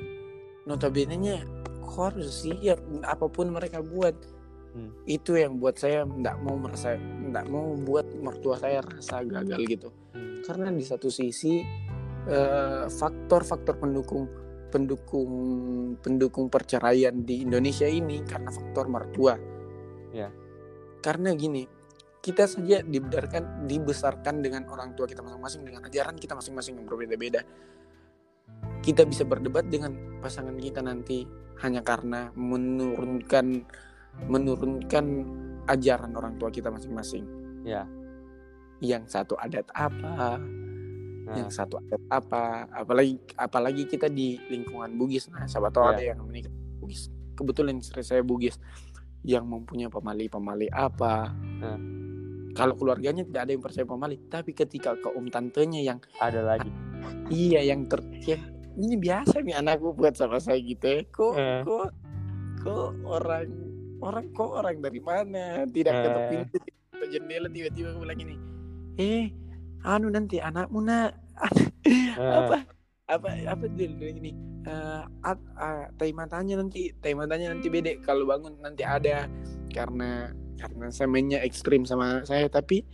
notabene-nya 0.65 1.45
harus 1.85 2.49
siap 2.49 2.81
apa 3.05 3.29
pun 3.29 3.53
mereka 3.53 3.85
buat 3.85 4.17
Hmm. 4.71 4.95
itu 5.03 5.35
yang 5.35 5.59
buat 5.59 5.75
saya 5.75 6.07
tidak 6.07 6.39
mau 6.47 6.55
merasa 6.55 6.95
tidak 6.95 7.43
mau 7.51 7.75
buat 7.75 8.07
mertua 8.23 8.55
saya 8.55 8.79
rasa 8.87 9.27
gagal 9.27 9.67
gitu. 9.67 9.91
Karena 10.51 10.75
di 10.75 10.83
satu 10.83 11.07
sisi 11.07 11.63
eh, 12.27 12.85
faktor-faktor 12.91 13.79
pendukung 13.79 14.27
pendukung 14.67 15.31
pendukung 16.03 16.51
perceraian 16.51 17.15
di 17.23 17.47
Indonesia 17.47 17.87
ini 17.87 18.27
karena 18.27 18.51
faktor 18.51 18.91
mertua 18.91 19.39
Ya. 20.11 20.27
karena 21.07 21.31
gini 21.39 21.71
kita 22.19 22.51
saja 22.51 22.83
dibesarkan 22.83 23.71
dibesarkan 23.71 24.43
dengan 24.43 24.67
orang 24.67 24.99
tua 24.99 25.07
kita 25.07 25.23
masing-masing 25.23 25.63
dengan 25.63 25.87
ajaran 25.87 26.19
kita 26.19 26.35
masing-masing 26.35 26.83
yang 26.83 26.87
berbeda-beda 26.91 27.47
kita 28.83 29.07
bisa 29.07 29.23
berdebat 29.23 29.71
dengan 29.71 30.19
pasangan 30.19 30.59
kita 30.59 30.83
nanti 30.83 31.31
hanya 31.63 31.79
karena 31.87 32.35
menurunkan 32.35 33.63
menurunkan 34.27 35.05
ajaran 35.71 36.11
orang 36.19 36.35
tua 36.35 36.51
kita 36.51 36.75
masing-masing 36.75 37.23
Ya. 37.63 37.87
Yang 38.81 39.05
satu 39.05 39.37
adat 39.37 39.69
apa 39.71 40.41
Nah, 41.21 41.37
yang 41.37 41.47
satu 41.49 41.79
adat 41.79 42.03
apa 42.11 42.43
apalagi 42.75 43.15
apalagi 43.35 43.87
kita 43.87 44.09
di 44.09 44.35
lingkungan 44.45 44.97
Bugis 44.97 45.29
nah 45.29 45.45
siapa 45.45 45.71
tahu 45.71 45.87
Iya. 45.87 45.93
ada 45.93 46.03
yang 46.11 46.19
menikah 46.25 46.51
Bugis 46.77 47.07
kebetulan 47.33 47.79
istri 47.79 48.03
saya 48.03 48.21
Bugis 48.21 48.59
yang 49.23 49.45
mempunyai 49.45 49.87
pemali 49.87 50.27
pemali 50.27 50.67
apa 50.67 51.31
Nah. 51.61 51.79
kalau 52.51 52.75
keluarganya 52.75 53.23
tidak 53.23 53.41
ada 53.41 53.53
yang 53.53 53.63
percaya 53.63 53.87
pemali 53.87 54.17
tapi 54.27 54.51
ketika 54.51 54.97
ke 54.97 55.09
om 55.09 55.23
tantenya 55.25 55.79
yang 55.79 55.99
ada 56.19 56.43
lagi. 56.43 56.67
iya 57.31 57.63
yang 57.63 57.87
ter 57.87 58.03
yang 58.25 58.43
ini 58.73 58.97
biasa 58.97 59.39
nih 59.39 59.55
anakku 59.55 59.93
buat 59.93 60.15
sama 60.15 60.37
saya 60.37 60.59
gitu 60.59 60.83
ya 60.83 61.01
kok 61.07 61.33
Eh. 61.33 61.63
kok 61.63 61.89
kok 62.59 62.91
orang 63.05 63.47
orang 64.01 64.27
kok 64.33 64.51
orang 64.51 64.77
dari 64.79 64.99
mana 64.99 65.63
tidak 65.65 65.95
Eh. 65.95 66.27
pintu 66.29 66.57
ketok 66.91 67.09
jendela 67.09 67.47
tiba-tiba 67.47 67.89
aku 67.89 68.03
bilang 68.03 68.19
gini 68.19 68.35
eh 68.99 69.31
anu 69.85 70.09
nanti 70.11 70.41
anakmu 70.41 70.81
nak. 70.83 71.15
Eh, 71.87 72.13
apa 72.39 72.67
apa 73.11 73.29
apa 73.49 73.65
dia 73.75 73.91
bilang 73.91 74.23
gini 74.23 74.33
eh 74.63 75.03
at, 75.25 75.41
ah, 75.57 75.89
tai 75.99 76.13
matanya 76.13 76.61
nanti 76.61 76.93
tai 77.01 77.17
matanya 77.17 77.51
nanti 77.51 77.67
bedek. 77.73 78.05
Kalau 78.05 78.29
bangun 78.29 78.61
nanti 78.61 78.85
ada. 78.85 79.27
Karena 79.71 80.31
karena 80.61 80.93
saya 80.93 81.09
mainnya 81.09 81.41
ekstrim 81.41 81.89
sama 81.89 82.23
saya. 82.29 82.47
Tapi 82.51 82.85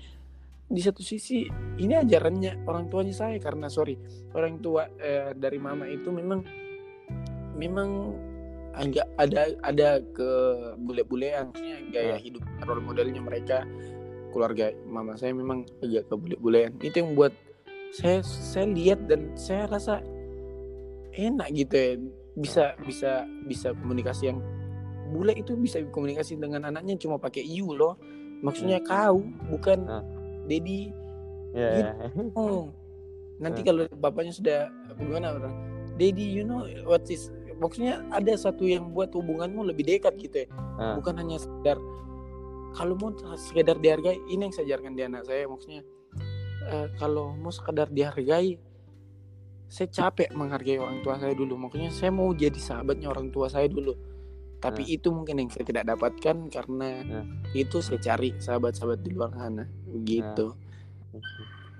di 0.66 0.82
satu 0.82 0.98
sisi 1.02 1.46
ini 1.78 1.94
ajarannya 1.94 2.66
orang 2.66 2.86
tuanya 2.86 3.14
saya. 3.14 3.36
Karena 3.42 3.66
sorry 3.66 3.98
orang 4.32 4.62
tua 4.62 4.86
eh, 5.02 5.34
dari 5.34 5.58
mama 5.58 5.90
itu 5.90 6.08
memang 6.14 6.40
memang 7.58 8.14
agak 8.76 9.08
ada 9.16 9.56
ada 9.64 10.04
ke 10.12 10.30
bule-bulean. 10.78 11.50
Gaya 11.90 12.20
Hmm. 12.20 12.22
hidup 12.22 12.44
role 12.68 12.84
modelnya 12.84 13.24
mereka 13.24 13.64
keluarga 14.36 14.68
mama 14.84 15.16
saya 15.16 15.32
memang 15.32 15.64
agak 15.80 16.04
ke 16.04 16.14
bule-bulean 16.14 16.76
itu 16.84 17.00
yang 17.00 17.16
buat 17.16 17.32
saya 17.96 18.20
saya 18.20 18.68
lihat 18.68 19.08
dan 19.08 19.32
saya 19.32 19.64
rasa 19.64 20.04
enak 21.16 21.48
gitu 21.56 21.72
ya 21.74 21.90
bisa 22.36 22.64
bisa 22.84 23.24
bisa 23.48 23.72
komunikasi 23.72 24.28
yang 24.28 24.44
bule 25.08 25.32
itu 25.32 25.56
bisa 25.56 25.80
komunikasi 25.88 26.36
dengan 26.36 26.68
anaknya 26.68 27.00
cuma 27.00 27.16
pakai 27.16 27.40
you 27.40 27.72
loh 27.72 27.96
maksudnya 28.44 28.76
kau 28.84 29.24
bukan 29.48 29.88
Ah. 29.88 30.04
dedi 30.44 30.92
ya, 31.56 31.68
ya. 31.80 31.90
oh 32.36 32.68
nanti 33.40 33.64
Hmm. 33.64 33.68
kalau 33.72 33.82
bapaknya 33.96 34.36
sudah 34.36 34.58
gimana 35.00 35.32
orang 35.32 35.54
dedi 35.96 36.36
you 36.36 36.44
know 36.44 36.68
what 36.84 37.00
is 37.08 37.32
maksudnya 37.56 38.04
ada 38.12 38.36
satu 38.36 38.68
yang 38.68 38.92
buat 38.92 39.08
hubunganmu 39.16 39.64
lebih 39.64 39.88
dekat 39.88 40.20
gitu 40.20 40.44
ya 40.44 40.48
Ah. 40.76 41.00
bukan 41.00 41.16
hanya 41.16 41.40
sekedar 41.40 41.80
kalau 42.76 42.94
mau 42.94 43.10
sekedar 43.34 43.76
dihargai 43.76 44.20
ini 44.28 44.42
yang 44.42 44.52
saya 44.52 44.64
ajarkan 44.70 44.92
di 44.92 45.02
anak 45.02 45.24
saya 45.24 45.48
maksudnya 45.48 45.82
eh, 46.62 46.86
kalau 46.94 47.32
mau 47.32 47.48
sekedar 47.48 47.88
dihargai 47.88 48.60
saya 49.66 49.88
capek 49.88 50.30
menghargai 50.30 50.76
orang 50.76 51.00
tua 51.00 51.16
saya 51.16 51.32
dulu 51.32 51.58
makanya 51.58 51.90
saya 51.90 52.12
mau 52.12 52.30
jadi 52.30 52.54
sahabatnya 52.54 53.08
orang 53.08 53.32
tua 53.32 53.48
saya 53.48 53.66
dulu 53.66 53.96
tapi 54.56 54.82
Hmm. 54.82 54.94
itu 54.94 55.08
mungkin 55.10 55.36
yang 55.36 55.50
saya 55.50 55.64
tidak 55.64 55.84
dapatkan 55.86 56.36
karena 56.48 56.88
Hmm. 57.02 57.26
itu 57.52 57.80
saya 57.80 57.98
cari 57.98 58.36
sahabat-sahabat 58.36 59.00
di 59.00 59.10
luar 59.10 59.32
sana 59.32 59.64
begitu 59.86 60.52
Hmm. 61.10 61.22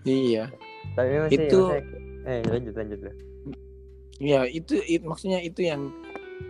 iya 0.03 0.49
Tapi 0.86 1.09
memang 1.11 1.28
sih, 1.28 1.38
Itu- 1.40 1.66
maksudnya- 1.66 2.26
eh 2.26 2.40
lanjut 2.47 2.74
lanjut 2.74 2.99
ya 4.16 4.40
itu, 4.49 4.74
it- 4.82 5.05
maksudnya 5.05 5.38
itu 5.40 5.61
yang 5.61 5.92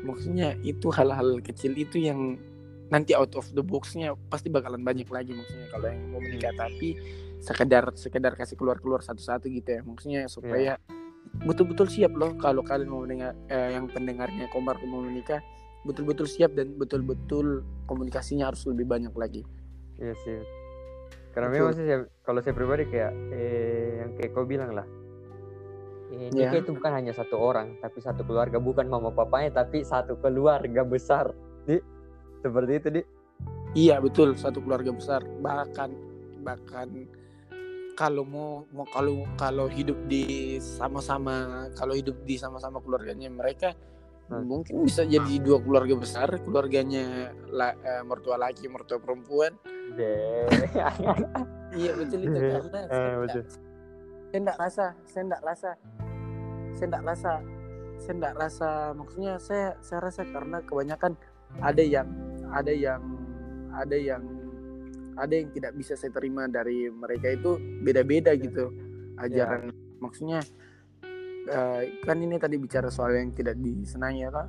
maksudnya 0.03 0.55
itu 0.62 0.86
hal-hal 0.88 1.42
kecil 1.42 1.74
itu 1.74 1.99
yang 1.99 2.38
nanti 2.87 3.12
out 3.18 3.34
of 3.34 3.47
the 3.53 3.62
boxnya 3.62 4.14
pasti 4.30 4.47
bakalan 4.47 4.82
banyak 4.82 5.09
lagi 5.11 5.34
maksudnya 5.34 5.66
kalau 5.70 5.87
yang 5.91 6.03
mau 6.12 6.20
menikah 6.22 6.55
tapi 6.55 6.95
sekedar 7.43 7.91
sekedar 7.99 8.32
kasih 8.34 8.55
keluar 8.55 8.78
keluar 8.78 9.03
satu-satu 9.03 9.51
gitu 9.51 9.68
ya 9.68 9.80
maksudnya 9.82 10.20
supaya 10.30 10.78
betul-betul 11.43 11.91
siap 11.91 12.14
loh 12.14 12.32
kalau 12.39 12.62
kalian 12.62 12.89
mau 12.89 13.03
mendengar 13.03 13.34
eh, 13.51 13.74
yang 13.74 13.91
pendengarnya 13.91 14.47
Komar 14.55 14.78
mau 14.87 15.03
menikah 15.03 15.43
betul-betul 15.82 16.26
siap 16.26 16.55
dan 16.55 16.74
betul-betul 16.78 17.66
komunikasinya 17.87 18.49
harus 18.51 18.62
lebih 18.66 18.87
banyak 18.87 19.12
lagi 19.14 19.43
Iya 19.97 20.14
sih. 20.24 20.39
Karena 21.32 21.49
Betul. 21.53 21.57
memang 21.61 21.72
sih 21.76 21.84
kalau 22.20 22.41
saya 22.45 22.55
pribadi 22.57 22.84
kayak 22.89 23.12
eh 23.32 24.05
yang 24.05 24.11
kayak 24.16 24.30
kau 24.32 24.45
bilang 24.45 24.72
lah. 24.76 24.84
Eh, 26.12 26.28
Ya. 26.32 26.53
nikah 26.53 26.61
itu 26.62 26.72
bukan 26.76 26.93
hanya 26.95 27.12
satu 27.12 27.37
orang, 27.37 27.76
tapi 27.82 27.99
satu 27.99 28.22
keluarga, 28.22 28.62
bukan 28.62 28.87
mama 28.87 29.11
papanya, 29.11 29.64
tapi 29.64 29.82
satu 29.82 30.16
keluarga 30.22 30.87
besar. 30.87 31.34
Di 31.66 31.80
seperti 32.47 32.72
itu 32.74 32.88
di. 32.90 33.03
Iya 33.76 33.99
betul 33.99 34.32
satu 34.32 34.59
keluarga 34.59 34.88
besar 34.88 35.20
bahkan 35.38 35.92
bahkan 36.40 36.88
kalau 37.92 38.24
mau 38.24 38.51
mau 38.70 38.86
kalau 38.86 39.24
kalau 39.34 39.66
hidup 39.66 39.97
di 40.07 40.57
sama-sama 40.57 41.68
kalau 41.74 41.92
hidup 41.92 42.16
di 42.22 42.36
sama-sama 42.36 42.78
keluarganya 42.78 43.28
mereka 43.28 43.74
Hmm. 44.26 44.42
mungkin 44.42 44.82
bisa 44.82 45.07
jadi 45.07 45.38
dua 45.38 45.62
keluarga 45.62 45.94
besar 45.94 46.26
keluarganya 46.42 47.30
la- 47.47 47.78
eh, 47.78 48.03
mertua 48.03 48.34
laki 48.34 48.66
mertua 48.66 48.99
perempuan 48.99 49.55
Deh. 49.94 50.51
iya 51.78 51.94
betul 51.94 52.26
itu 52.26 52.34
karena 52.34 52.80
Eh, 52.80 52.90
saya 52.90 53.16
betul. 53.22 53.42
nggak- 53.47 53.55
saya 54.26 54.38
enggak 54.42 54.59
rasa 54.59 54.84
saya 55.07 55.22
enggak 55.22 55.42
rasa 55.44 55.70
saya 56.74 56.84
enggak 56.84 57.05
rasa 57.07 57.32
saya 57.97 58.12
enggak 58.12 58.34
rasa 58.34 58.68
maksudnya 58.92 59.32
saya 59.38 59.68
saya 59.78 60.01
rasa 60.03 60.22
karena 60.26 60.59
kebanyakan 60.61 61.12
ada 61.62 61.82
yang 61.86 62.09
ada 62.53 62.72
yang 62.72 63.03
ada 63.72 63.97
yang 63.97 64.22
ada 65.16 65.32
yang 65.32 65.49
tidak 65.53 65.72
bisa 65.74 65.97
saya 65.97 66.12
terima 66.12 66.44
dari 66.47 66.92
mereka 66.92 67.32
itu 67.32 67.57
beda-beda 67.82 68.36
gitu 68.36 68.68
ajaran. 69.16 69.72
Maksudnya 69.99 70.44
eh, 71.49 71.82
kan 72.05 72.20
ini 72.20 72.36
tadi 72.36 72.61
bicara 72.61 72.92
soal 72.92 73.16
yang 73.16 73.32
tidak 73.32 73.57
disenangi 73.61 74.28
ya 74.28 74.30
Kak. 74.30 74.49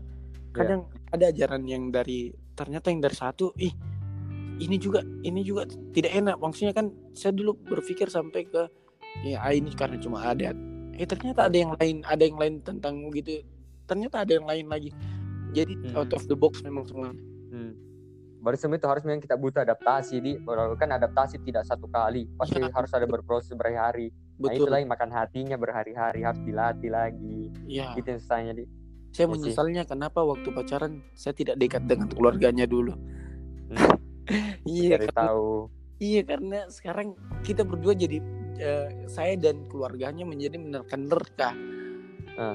kadang 0.58 0.90
ada 1.14 1.30
ajaran 1.30 1.70
yang 1.70 1.94
dari 1.94 2.34
ternyata 2.58 2.90
yang 2.90 2.98
dari 2.98 3.14
satu 3.14 3.54
ih 3.62 3.70
ini 4.58 4.76
juga 4.82 5.06
ini 5.22 5.46
juga 5.46 5.70
tidak 5.94 6.12
enak. 6.18 6.36
Maksudnya 6.42 6.74
kan 6.74 6.90
saya 7.14 7.32
dulu 7.32 7.54
berpikir 7.62 8.10
sampai 8.10 8.50
ke 8.50 8.66
ya 9.24 9.40
ah, 9.40 9.54
ini 9.54 9.72
karena 9.74 9.98
cuma 10.02 10.26
adat 10.26 10.58
eh 10.98 11.06
ternyata 11.06 11.46
ada 11.46 11.58
yang 11.58 11.72
lain 11.78 12.02
ada 12.04 12.24
yang 12.26 12.38
lain 12.42 12.60
tentang 12.66 13.08
gitu. 13.14 13.46
Ternyata 13.88 14.26
ada 14.26 14.32
yang 14.36 14.50
lain 14.50 14.66
lagi. 14.68 14.92
Jadi 15.56 15.74
Hmm. 15.80 16.04
out 16.04 16.12
of 16.12 16.28
the 16.28 16.36
box 16.36 16.60
memang 16.66 16.84
semua 16.90 17.14
Hmm. 18.48 18.50
Baru 18.50 18.56
semua 18.56 18.78
itu 18.78 18.88
harus 18.88 19.04
memang 19.04 19.20
kita 19.20 19.36
butuh 19.36 19.60
adaptasi 19.62 20.16
di. 20.18 20.40
Kan 20.74 20.90
adaptasi 20.90 21.44
tidak 21.44 21.64
satu 21.64 21.86
kali, 21.86 22.32
pasti 22.34 22.56
Ya. 22.56 22.72
harus 22.72 22.88
ada 22.90 23.04
berproses 23.04 23.52
berhari-hari. 23.52 24.08
Nah 24.38 24.56
itu 24.56 24.64
lagi 24.66 24.86
makan 24.86 25.12
hatinya 25.12 25.56
berhari-hari 25.56 26.24
harus 26.24 26.40
dilatih 26.40 26.88
lagi. 26.88 27.52
ya 27.68 27.92
Gitu 27.94 28.08
yang 28.08 28.22
susahnya 28.22 28.54
di. 28.54 28.64
saya 29.10 29.24
Iya 29.24 29.28
sih. 29.28 29.34
menyesalnya 29.34 29.84
kenapa 29.84 30.20
waktu 30.22 30.48
pacaran 30.48 30.94
saya 31.12 31.34
tidak 31.34 31.58
dekat 31.58 31.84
dengan 31.84 32.08
keluarganya 32.08 32.64
dulu 32.64 32.94
Hmm. 33.68 33.98
iya 34.64 34.96
karena, 34.96 35.12
tahu. 35.12 35.72
iya 35.98 36.22
karena 36.22 36.60
sekarang 36.70 37.08
kita 37.42 37.64
berdua 37.64 37.92
jadi 37.92 38.22
eh, 38.56 38.88
saya 39.08 39.34
dan 39.36 39.66
keluarganya 39.66 40.22
menjadi 40.22 40.56
menerka-nerka 40.56 41.50
Ah. 42.36 42.54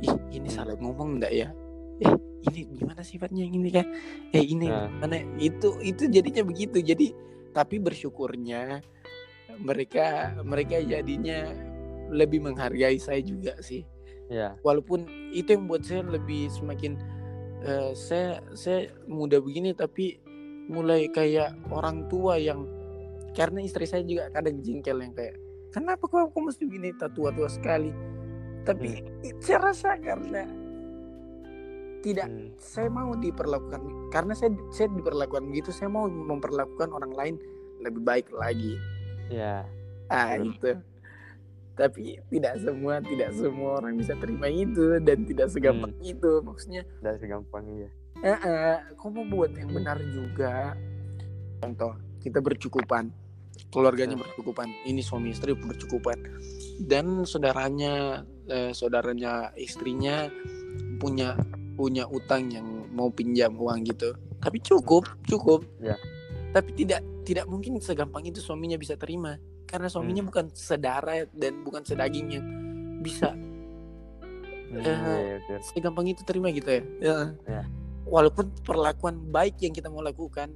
ih 0.00 0.10
ini 0.32 0.48
salah 0.48 0.72
ngomong 0.74 1.20
enggak 1.20 1.32
ya 1.34 1.48
eh 2.00 2.12
ini 2.50 2.60
gimana 2.80 3.04
sifatnya 3.04 3.44
yang 3.44 3.54
ini 3.60 3.70
kan 3.70 3.86
eh 4.32 4.44
ini 4.44 4.66
Nah. 4.68 4.88
mana? 5.00 5.20
Itu 5.36 5.76
itu 5.84 6.08
jadinya 6.08 6.42
begitu. 6.44 6.80
Jadi 6.80 7.12
tapi 7.52 7.76
bersyukurnya 7.82 8.80
mereka 9.60 10.32
mereka 10.42 10.80
jadinya 10.80 11.52
lebih 12.10 12.42
menghargai 12.42 12.96
saya 12.98 13.20
juga 13.20 13.54
sih. 13.60 13.84
Ya. 14.30 14.54
walaupun 14.62 15.10
itu 15.34 15.58
yang 15.58 15.66
buat 15.66 15.82
saya 15.82 16.06
lebih 16.06 16.54
semakin 16.54 16.94
eh, 17.66 17.90
saya 17.98 18.38
saya 18.54 18.86
muda 19.10 19.42
begini 19.42 19.74
tapi 19.74 20.22
mulai 20.70 21.10
kayak 21.10 21.58
orang 21.74 22.06
tua 22.06 22.38
yang 22.38 22.62
karena 23.34 23.58
istri 23.58 23.90
saya 23.90 24.06
juga 24.06 24.30
kadang 24.30 24.62
jengkel 24.62 25.02
yang 25.02 25.10
kayak 25.18 25.34
kenapa 25.74 26.06
kok 26.06 26.30
aku 26.30 26.46
mesti 26.46 26.62
begini? 26.66 26.94
Tua 26.94 27.30
tua 27.34 27.50
sekali. 27.50 27.90
Tapi 28.62 29.02
saya 29.42 29.70
rasa 29.70 29.96
karena 29.98 30.46
tidak 32.00 32.28
Hmm. 32.28 32.52
saya 32.56 32.88
mau 32.88 33.12
diperlakukan 33.14 34.10
karena 34.10 34.32
saya 34.32 34.50
saya 34.72 34.88
diperlakukan 34.92 35.52
gitu 35.52 35.70
saya 35.70 35.88
mau 35.88 36.08
memperlakukan 36.08 36.90
orang 36.90 37.12
lain 37.12 37.34
lebih 37.80 38.02
baik 38.02 38.26
lagi 38.32 38.76
ya 39.28 39.64
ah 40.08 40.36
Betul. 40.36 40.52
itu 40.52 40.70
tapi 41.76 42.04
tidak 42.28 42.60
semua 42.60 43.00
tidak 43.00 43.30
semua 43.32 43.70
orang 43.80 43.96
bisa 43.96 44.12
terima 44.20 44.52
itu 44.52 45.00
dan 45.00 45.24
tidak 45.24 45.48
segampang 45.48 45.92
itu 46.04 46.44
maksudnya 46.44 46.82
tidak 47.00 47.16
segampang 47.24 47.64
iya 47.72 47.88
eh, 48.20 48.36
eh, 48.36 48.76
kau 49.00 49.08
mau 49.08 49.24
buat 49.24 49.56
yang 49.56 49.72
benar 49.72 49.96
juga 50.12 50.76
contoh 51.62 51.96
kita 52.20 52.40
bercukupan 52.40 53.08
keluarganya 53.72 54.16
Hmm. 54.18 54.24
bercukupan 54.28 54.68
ini 54.84 55.00
suami 55.00 55.32
istri 55.32 55.56
bercukupan 55.56 56.20
dan 56.84 57.24
saudaranya 57.24 58.24
eh, 58.50 58.72
saudaranya 58.76 59.54
istrinya 59.56 60.28
punya 61.00 61.32
punya 61.80 62.04
utang 62.06 62.52
yang 62.52 62.62
mau 62.92 63.08
pinjam 63.08 63.56
uang 63.56 63.80
gitu 63.86 64.12
tapi 64.38 64.60
cukup 64.60 65.08
cukup 65.24 65.64
Ya. 65.80 65.96
tapi 66.52 66.76
tidak 66.76 67.00
tidak 67.24 67.48
mungkin 67.48 67.80
segampang 67.80 68.20
itu 68.22 68.38
suaminya 68.38 68.76
bisa 68.76 68.94
terima 68.94 69.40
karena 69.64 69.88
suaminya 69.88 70.20
bukan 70.20 70.52
sedara 70.52 71.24
dan 71.32 71.64
bukan 71.64 71.80
sedaging 71.80 72.28
yang 72.30 72.44
bisa 73.00 73.32
Hmm, 74.70 74.76
Eh, 74.76 74.86
iya, 74.86 75.36
betul. 75.42 75.58
segampang 75.66 76.06
itu 76.06 76.22
terima 76.22 76.46
gitu 76.48 76.70
ya. 76.70 76.82
Ya. 77.02 77.16
Ya. 77.42 77.62
Walaupun 78.06 78.54
perlakuan 78.62 79.18
baik 79.26 79.58
yang 79.58 79.74
kita 79.74 79.90
mau 79.90 79.98
lakukan 79.98 80.54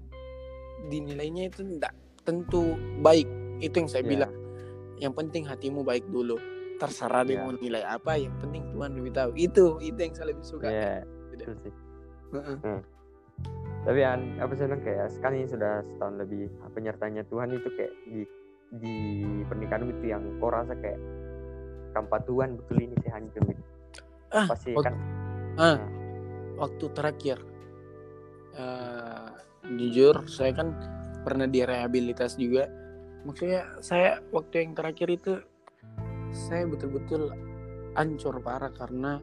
dinilainya 0.86 1.50
itu 1.50 1.66
tidak 1.66 1.98
tentu 2.22 2.78
baik. 3.02 3.26
Itu 3.58 3.74
yang 3.74 3.90
saya 3.90 4.06
Ya. 4.06 4.10
bilang. 4.14 4.32
Yang 4.96 5.12
penting 5.18 5.42
hatimu 5.44 5.82
baik 5.82 6.06
dulu. 6.06 6.38
Terserah 6.74 7.26
dia 7.26 7.38
Ya. 7.38 7.42
mau 7.42 7.52
nilai 7.52 7.82
apa, 7.82 8.14
yang 8.14 8.38
penting 8.38 8.62
Tuhan 8.70 8.94
lebih 8.94 9.12
tahu. 9.12 9.30
Itu 9.34 9.64
itu 9.80 9.98
yang 9.98 10.14
saya 10.14 10.26
lebih 10.30 10.46
suka. 10.46 10.66
Iya, 10.70 11.02
Gitu. 11.38 11.52
sih. 11.66 11.74
Heeh. 12.34 12.78
Tapi 13.84 14.00
an, 14.00 14.40
apa 14.40 14.52
sih 14.56 14.64
kayak 14.64 15.12
sekarang 15.12 15.44
ini 15.44 15.48
sudah 15.50 15.84
setahun 15.84 16.14
lebih 16.16 16.48
penyertanya 16.72 17.22
Tuhan 17.28 17.52
itu 17.52 17.68
kayak 17.76 17.92
di 18.08 18.22
di 18.80 18.96
pernikahan 19.46 19.86
itu 19.86 20.04
yang 20.08 20.24
kau 20.40 20.50
rasa 20.50 20.72
kayak 20.80 20.98
tanpa 21.92 22.18
Tuhan 22.24 22.58
betul 22.58 22.80
ini 22.80 22.96
sih 23.04 23.12
hancur 23.12 23.42
gitu. 23.44 23.62
Ah, 24.34 24.46
Pasti 24.50 24.72
waktu, 24.74 24.88
kan 24.88 24.94
ah, 25.60 25.78
waktu 26.58 26.84
terakhir 26.96 27.38
eh, 28.56 29.28
jujur 29.78 30.26
saya 30.26 30.52
kan 30.56 30.74
pernah 31.22 31.46
direhabilitas 31.46 32.40
juga. 32.40 32.66
Maksudnya 33.24 33.80
saya 33.80 34.20
waktu 34.32 34.64
yang 34.64 34.72
terakhir 34.76 35.08
itu 35.12 35.32
saya 36.34 36.66
betul-betul 36.66 37.30
hancur 37.94 38.40
parah 38.42 38.72
karena. 38.74 39.20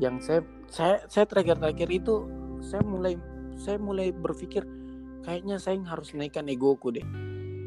Yang 0.00 0.20
saya 0.24 0.40
saya 0.72 1.04
saya 1.08 1.28
terakhir-terakhir 1.28 1.88
itu 1.92 2.24
saya 2.64 2.80
mulai 2.84 3.18
saya 3.58 3.76
mulai 3.76 4.08
berpikir 4.14 4.64
kayaknya 5.22 5.60
saya 5.60 5.78
harus 5.84 6.16
naikkan 6.16 6.48
egoku 6.48 6.90
deh. 6.94 7.04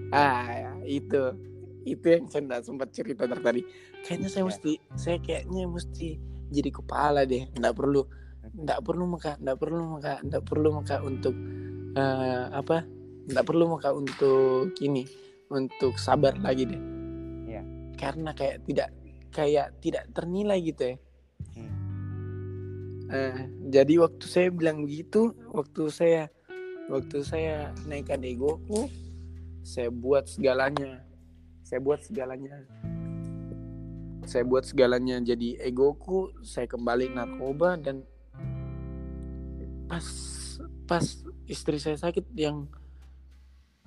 Ah, 0.10 0.78
itu 0.86 1.34
itu 1.86 2.06
yang 2.10 2.26
saya 2.26 2.42
nggak 2.50 2.64
sempat 2.66 2.90
cerita 2.92 3.30
dari 3.30 3.42
tadi. 3.42 3.62
Kayaknya 4.02 4.30
saya 4.30 4.44
Ya. 4.44 4.48
mesti 4.50 4.72
saya 4.98 5.18
kayaknya 5.22 5.64
mesti 5.70 6.08
jadi 6.50 6.70
kepala 6.74 7.24
deh. 7.30 7.46
Nggak 7.54 7.76
perlu 7.78 8.02
nggak 8.56 8.80
perlu 8.86 9.04
maka 9.10 9.32
nggak 9.42 9.58
perlu 9.58 9.82
maka 9.98 10.14
nggak 10.24 10.44
perlu 10.46 10.70
maka 10.74 10.96
untuk 11.06 11.36
eh, 11.96 12.46
apa? 12.50 12.86
Nggak 13.30 13.46
perlu 13.46 13.64
maka 13.70 13.90
untuk 13.94 14.74
ini 14.82 15.06
untuk 15.54 15.98
sabar 16.02 16.34
lagi 16.42 16.66
deh. 16.66 16.82
Iya. 17.50 17.62
Karena 17.96 18.34
kayak 18.34 18.66
tidak 18.66 18.90
kayak 19.30 19.78
tidak 19.80 20.10
ternilai 20.16 20.60
gitu 20.66 20.84
ya. 20.94 20.96
Hmm. 21.54 21.75
Eh, 23.06 23.38
jadi 23.70 24.02
waktu 24.02 24.26
saya 24.26 24.48
bilang 24.50 24.82
begitu, 24.82 25.30
waktu 25.54 25.94
saya 25.94 26.24
waktu 26.90 27.22
saya 27.22 27.70
naikkan 27.86 28.22
egoku, 28.26 28.90
saya 29.62 29.94
buat 29.94 30.26
segalanya. 30.26 31.06
Saya 31.66 31.82
buat 31.82 32.02
segalanya. 32.02 32.66
Saya 34.26 34.42
buat 34.42 34.66
segalanya 34.66 35.22
jadi 35.22 35.62
egoku, 35.62 36.34
saya 36.42 36.66
kembali 36.66 37.14
narkoba 37.14 37.78
dan 37.78 38.02
pas 39.86 40.06
pas 40.90 41.06
istri 41.46 41.78
saya 41.78 41.98
sakit 41.98 42.26
yang 42.34 42.66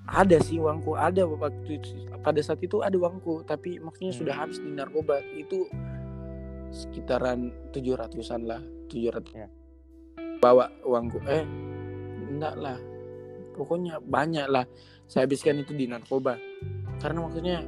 ada 0.06 0.38
sih 0.38 0.62
uangku 0.62 0.94
ada 0.94 1.26
waktu 1.26 1.82
pada 2.22 2.38
saat 2.38 2.62
itu 2.62 2.80
ada 2.86 2.94
uangku 2.94 3.42
tapi 3.42 3.82
maksudnya 3.82 4.14
sudah 4.14 4.34
habis 4.34 4.62
di 4.62 4.70
narkoba 4.70 5.18
itu 5.34 5.66
sekitaran 6.70 7.52
tujuh 7.72 7.94
ratusan 7.96 8.44
lah 8.44 8.60
tujuh 8.88 9.12
ratus 9.12 9.32
Ya. 9.34 9.48
bawa 10.38 10.70
uangku 10.86 11.18
eh 11.26 11.42
enggak 12.28 12.54
lah. 12.60 12.78
Pokoknya 13.58 13.98
banyak 13.98 14.46
lah. 14.46 14.62
Saya 15.10 15.26
habiskan 15.26 15.58
itu 15.58 15.74
di 15.74 15.90
narkoba. 15.90 16.38
Karena 17.02 17.26
maksudnya 17.26 17.58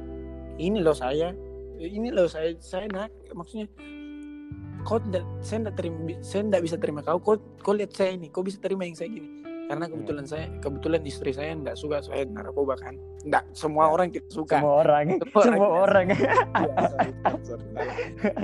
ini 0.55 0.79
loh 0.79 0.95
saya. 0.95 1.35
Ini 1.81 2.13
loh 2.15 2.31
saya 2.31 2.55
saya 2.63 2.87
nak 2.87 3.11
maksudnya 3.35 3.67
kau 4.87 4.97
tidak 5.01 5.25
saya 5.43 5.67
tidak 5.67 5.75
terima 5.77 5.97
saya 6.23 6.41
tidak 6.47 6.61
bisa 6.63 6.75
terima 6.79 7.01
kau. 7.03 7.19
Kau 7.19 7.35
kau 7.59 7.75
lihat 7.75 7.91
saya 7.91 8.15
ini 8.15 8.31
kau 8.31 8.45
bisa 8.45 8.61
terima 8.63 8.87
yang 8.87 8.95
saya 8.95 9.11
gini 9.11 9.40
karena 9.71 9.87
kebetulan 9.87 10.25
saya 10.27 10.51
kebetulan 10.59 10.99
istri 11.01 11.31
saya 11.31 11.55
tidak 11.55 11.79
suka 11.79 12.03
saya 12.03 12.27
narkoba 12.27 12.75
kan. 12.75 12.99
Tidak 13.23 13.55
semua 13.55 13.87
Ya. 13.87 13.89
orang 13.89 14.07
tidak 14.11 14.27
suka. 14.29 14.57
Semua 14.59 14.75
orang, 14.83 15.05
Semua 15.15 15.43
semua 15.47 15.67
orang. 15.79 15.79
orang. 15.79 16.07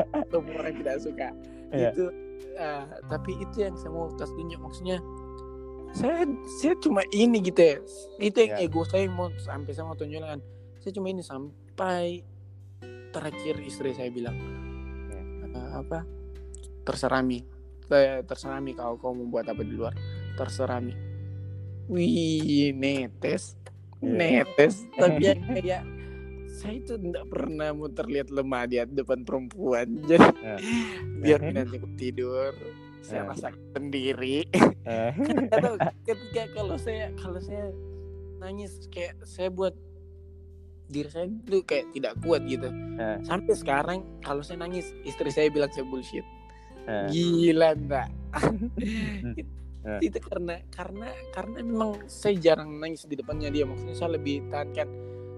Iya, 0.07 0.23
semua 0.25 0.53
orang 0.55 0.73
tidak 0.73 0.97
suka. 1.03 1.27
Iya. 1.67 1.89
itu 1.91 2.05
eh, 2.55 2.83
tapi 3.05 3.31
itu 3.35 3.55
yang 3.59 3.75
saya 3.75 3.91
mau 3.91 4.07
kasih 4.15 4.35
tunjuk. 4.35 4.59
Maksudnya 4.61 4.97
saya 5.91 6.23
saya 6.57 6.73
cuma 6.77 7.01
ini 7.11 7.37
gitu 7.41 7.59
ya. 7.59 7.75
Itu 8.21 8.37
yang 8.39 8.51
Ya. 8.55 8.63
ego 8.63 8.81
saya 8.81 9.03
yang 9.03 9.13
mau 9.13 9.27
sampai 9.37 9.71
saya 9.71 9.83
mau 9.83 9.95
tunjukkan. 9.95 10.39
Saya 10.79 10.91
cuma 10.93 11.07
ini 11.07 11.19
sampai 11.19 12.23
terakhir 13.09 13.59
istri 13.59 13.91
saya 13.91 14.07
bilang 14.07 14.39
Ya. 15.09 15.19
eh, 15.51 15.71
apa? 15.75 16.07
Terserah 16.83 17.19
mi 17.19 17.43
Eh, 17.87 18.19
terserah 18.21 18.59
mi 18.59 18.71
kau 18.71 18.95
kau 18.95 19.11
mau 19.11 19.27
buat 19.29 19.43
apa 19.43 19.59
di 19.59 19.71
luar. 19.71 19.91
Terserah 20.35 20.79
mi 20.79 20.91
wih 21.87 22.71
netes. 22.71 23.55
Iya. 23.97 24.45
netes. 24.45 24.85
Tapi 24.93 25.21
yang 25.23 25.41
kayak 25.57 25.83
saya 26.47 26.73
itu 26.77 26.97
tidak 26.97 27.25
pernah 27.29 27.69
mau 27.69 27.85
terlihat 27.87 28.29
lemah 28.29 28.65
di 28.65 28.77
depan 28.91 29.21
perempuan. 29.23 29.87
Jadi 30.09 30.29
Ya. 30.41 30.57
biar 31.19 31.39
nanti 31.43 31.77
aku 31.77 31.89
tidur 31.97 32.53
saya 33.01 33.23
Ya. 33.23 33.29
masak 33.29 33.53
sendiri. 33.73 34.45
Atau 35.53 35.75
ketika 36.03 36.43
kalau 36.53 36.75
saya 36.75 37.09
kalau 37.15 37.39
saya 37.39 37.71
nangis 38.37 38.85
kayak 38.89 39.17
saya 39.25 39.49
buat 39.49 39.73
diri 40.87 41.09
saya 41.11 41.27
itu 41.27 41.59
kayak 41.63 41.91
tidak 41.91 42.13
kuat 42.21 42.41
gitu. 42.47 42.69
Eh, 42.95 43.17
sampai 43.21 43.53
sekarang 43.53 43.99
kalau 44.23 44.39
saya 44.39 44.61
nangis 44.61 44.87
istri 45.03 45.27
saya 45.27 45.51
bilang 45.51 45.67
saya 45.69 45.83
bullshit. 45.83 46.23
Gila 47.11 47.75
enggak 47.75 48.07
Ya. 49.87 50.03
itu 50.03 50.19
karena 50.19 50.59
karena 50.67 51.07
karena 51.31 51.63
memang 51.63 52.03
saya 52.11 52.35
jarang 52.35 52.75
nangis 52.75 53.07
di 53.07 53.15
depannya 53.15 53.47
dia. 53.47 53.63
Maksudnya 53.63 53.95
saya 53.95 54.19
lebih 54.19 54.43
tahankan 54.51 54.87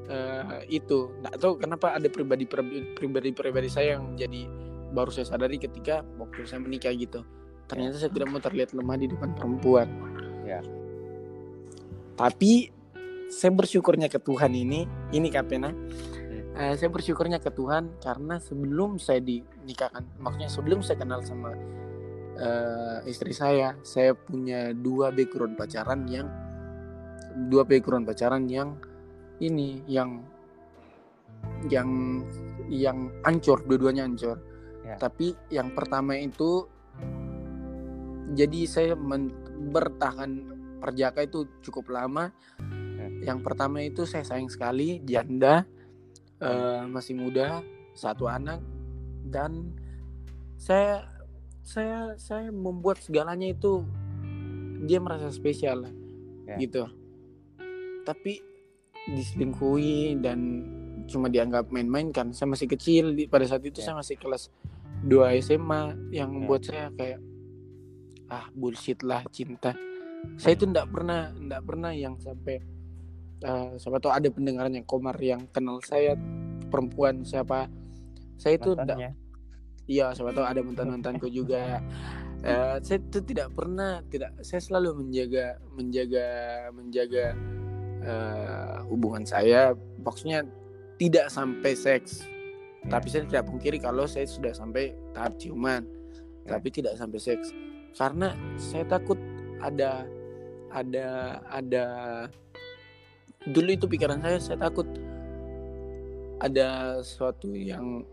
eh, 0.10 0.66
itu. 0.74 1.14
Nggak 1.22 1.38
tahu 1.38 1.54
kenapa 1.62 1.94
ada 1.94 2.08
pribadi 2.10 2.50
pribadi 2.98 3.30
pribadi 3.30 3.70
saya 3.70 4.02
yang 4.02 4.18
jadi 4.18 4.50
baru 4.90 5.14
saya 5.14 5.30
sadari 5.30 5.62
ketika 5.62 6.02
waktu 6.18 6.50
saya 6.50 6.66
menikah 6.66 6.90
gitu. 6.98 7.22
Ternyata 7.70 8.02
saya 8.02 8.10
tidak 8.10 8.34
mau 8.34 8.42
terlihat 8.42 8.74
lemah 8.74 8.98
di 8.98 9.08
depan 9.08 9.38
perempuan. 9.38 9.90
Ya. 10.50 10.66
tapi 12.18 12.74
saya 13.30 13.54
bersyukurnya 13.54 14.10
ke 14.10 14.18
Tuhan 14.18 14.50
ini 14.52 14.90
ini 15.14 15.30
Kapena 15.30 15.70
Eh, 16.60 16.76
saya 16.76 16.92
bersyukurnya 16.92 17.40
ke 17.40 17.56
Tuhan 17.56 17.88
karena 18.04 18.36
sebelum 18.36 19.00
saya 19.00 19.24
dinikahkan 19.24 20.04
maksudnya 20.20 20.52
sebelum 20.52 20.84
saya 20.84 21.00
kenal 21.00 21.24
sama 21.24 21.56
eh, 22.40 22.98
istri 23.12 23.36
saya. 23.36 23.76
Saya 23.84 24.16
punya 24.16 24.72
dua 24.72 25.12
background 25.12 25.60
pacaran 25.60 26.08
yang 26.08 26.28
dua 27.52 27.64
background 27.68 28.08
pacaran 28.08 28.48
yang 28.48 28.80
ini 29.40 29.84
yang 29.88 30.24
yang 31.68 32.24
yang 32.68 33.12
ancur 33.28 33.64
dua-duanya 33.68 34.08
ancur. 34.08 34.40
Ya. 34.80 34.98
tapi 34.98 35.38
yang 35.54 35.78
pertama 35.78 36.18
itu 36.18 36.66
jadi 38.34 38.66
saya 38.66 38.94
men- 38.98 39.36
bertahan 39.70 40.32
perjaka 40.80 41.28
itu 41.28 41.46
cukup 41.62 41.92
lama. 41.94 42.32
Yang 43.20 43.40
pertama 43.44 43.84
itu 43.84 44.08
saya 44.08 44.24
sayang 44.24 44.48
sekali 44.48 45.04
janda 45.04 45.68
eh, 46.40 46.84
masih 46.88 47.20
muda 47.20 47.62
satu 47.94 48.32
anak. 48.32 48.64
Dan 49.28 49.76
saya 50.56 51.19
saya 51.70 52.18
saya 52.18 52.50
membuat 52.50 52.98
segalanya 52.98 53.46
itu 53.46 53.86
dia 54.82 54.98
merasa 54.98 55.30
spesial 55.30 55.86
lah 55.86 55.94
Ya. 56.50 56.58
gitu 56.58 56.90
tapi 58.02 58.42
diselingkuhi 59.06 60.18
dan 60.18 60.66
cuma 61.06 61.30
dianggap 61.30 61.70
main-main 61.70 62.10
kan 62.10 62.34
saya 62.34 62.50
masih 62.50 62.66
kecil 62.66 63.14
di- 63.14 63.30
pada 63.30 63.46
saat 63.46 63.62
itu 63.62 63.78
Ya. 63.78 63.86
saya 63.86 64.02
masih 64.02 64.18
kelas 64.18 64.50
2 65.06 65.38
SMA 65.38 65.94
yang 66.10 66.34
Ya. 66.34 66.46
buat 66.46 66.62
saya 66.66 66.90
kayak 66.92 67.22
ah 68.30 68.50
bullshit 68.52 69.02
lah 69.02 69.22
cinta 69.30 69.78
saya 70.38 70.54
itu 70.54 70.66
ndak 70.66 70.90
pernah 70.90 71.30
ndak 71.32 71.62
pernah 71.64 71.94
yang 71.94 72.18
sampai 72.18 72.62
uh, 73.42 73.78
siapa 73.78 73.98
tahu 73.98 74.10
ada 74.12 74.28
pendengaran 74.28 74.74
yang 74.74 74.86
komar 74.86 75.18
yang 75.18 75.46
kenal 75.50 75.78
saya 75.82 76.18
perempuan 76.68 77.22
siapa 77.22 77.70
saya 78.36 78.58
itu 78.58 78.74
ndak 78.76 78.98
iya 79.90 80.14
siapa 80.14 80.30
tahu 80.32 80.46
ada 80.46 80.62
mantan 80.62 80.94
mantanku 80.94 81.28
juga. 81.28 81.82
Uh, 82.40 82.80
saya 82.80 83.04
itu 83.04 83.20
tidak 83.20 83.52
pernah 83.52 84.00
tidak 84.08 84.32
saya 84.40 84.64
selalu 84.64 85.04
menjaga 85.04 85.60
menjaga 85.76 86.28
menjaga 86.72 87.26
uh, 88.06 88.86
hubungan 88.88 89.26
saya. 89.26 89.74
Maksudnya 90.00 90.46
tidak 91.02 91.28
sampai 91.34 91.74
seks. 91.74 92.24
Tapi 92.88 93.12
saya 93.12 93.28
tidak 93.28 93.52
pungkiri 93.52 93.76
kalau 93.82 94.08
saya 94.08 94.24
sudah 94.24 94.56
sampai 94.56 94.96
tahap 95.12 95.36
ciuman 95.36 95.84
tapi 96.48 96.72
tidak 96.72 96.96
sampai 96.96 97.20
seks. 97.20 97.52
Karena 97.98 98.32
saya 98.56 98.88
takut 98.88 99.20
ada 99.60 100.08
ada 100.72 101.40
ada 101.50 101.86
dulu 103.50 103.70
itu 103.74 103.86
pikiran 103.90 104.22
saya 104.22 104.38
saya 104.40 104.58
takut 104.70 104.88
ada 106.40 107.00
sesuatu 107.04 107.52
yang 107.52 108.08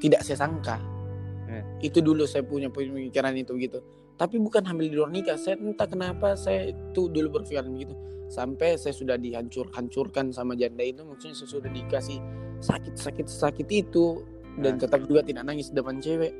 tidak 0.00 0.24
saya 0.24 0.40
sangka. 0.40 0.80
Hmm. 1.50 1.66
itu 1.82 1.98
dulu 1.98 2.30
saya 2.30 2.46
punya 2.46 2.70
pemikiran 2.70 3.34
itu 3.34 3.58
gitu 3.58 3.82
tapi 4.20 4.36
bukan 4.36 4.60
hamil 4.68 4.92
di 4.92 4.96
luar 5.00 5.08
nikah. 5.08 5.40
Saya 5.40 5.56
entah 5.56 5.88
kenapa 5.88 6.36
saya 6.36 6.68
itu 6.68 7.08
dulu 7.08 7.40
berpikiran 7.40 7.72
begitu. 7.72 7.96
Sampai 8.28 8.76
saya 8.76 8.92
sudah 8.92 9.16
dihancur 9.16 9.72
hancurkan 9.72 10.28
sama 10.28 10.52
janda 10.60 10.84
itu 10.84 11.00
maksudnya 11.08 11.40
saya 11.40 11.48
sudah 11.56 11.72
dikasih 11.72 12.20
sakit 12.60 12.94
sakit 13.00 13.26
sakit 13.32 13.68
itu. 13.72 14.20
Dan 14.60 14.76
hmm. 14.76 14.82
tetap 14.84 15.00
juga 15.08 15.24
tidak 15.24 15.48
nangis 15.48 15.72
depan 15.72 16.04
cewek. 16.04 16.36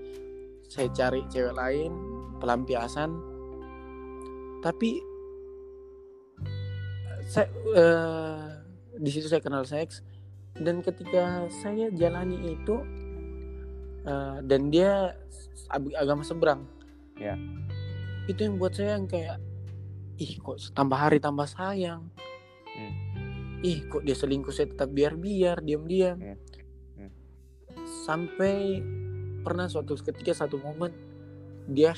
Saya 0.69 0.93
cari 0.93 1.25
cewek 1.33 1.57
lain 1.57 1.91
pelampiasan. 2.37 3.17
Tapi 4.61 5.01
saya 7.33 7.49
uh, 7.81 8.45
di 9.01 9.09
situ 9.09 9.25
saya 9.25 9.41
kenal 9.41 9.65
seks. 9.65 10.05
Dan 10.53 10.85
ketika 10.85 11.49
saya 11.65 11.89
jalani 11.97 12.61
itu 12.61 12.77
uh, 14.07 14.39
dan 14.45 14.71
dia 14.71 15.15
agama 15.97 16.27
seberang 16.27 16.67
ya 17.21 17.39
itu 18.27 18.47
yang 18.47 18.57
buat 18.57 18.75
saya 18.75 18.99
yang 18.99 19.07
kayak 19.11 19.39
ih 20.21 20.37
kok 20.39 20.61
tambah 20.77 20.99
hari 20.99 21.19
tambah 21.19 21.49
sayang 21.49 22.07
hmm. 22.77 23.65
ih 23.65 23.79
kok 23.89 24.03
dia 24.05 24.17
selingkuh 24.17 24.53
saya 24.53 24.71
tetap 24.71 24.93
biar 24.93 25.17
biar 25.17 25.65
diam 25.65 25.85
diam 25.89 26.19
hmm. 26.21 26.37
hmm. 27.01 27.11
sampai 28.07 28.85
pernah 29.41 29.67
suatu 29.67 29.97
ketika 29.97 30.37
satu 30.37 30.61
momen 30.61 30.93
dia 31.71 31.97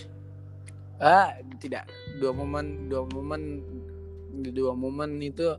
ah 1.03 1.35
tidak 1.59 1.91
dua 2.23 2.31
momen 2.31 2.87
dua 2.87 3.03
momen 3.11 3.43
dua 4.55 4.73
momen 4.79 5.19
itu 5.19 5.59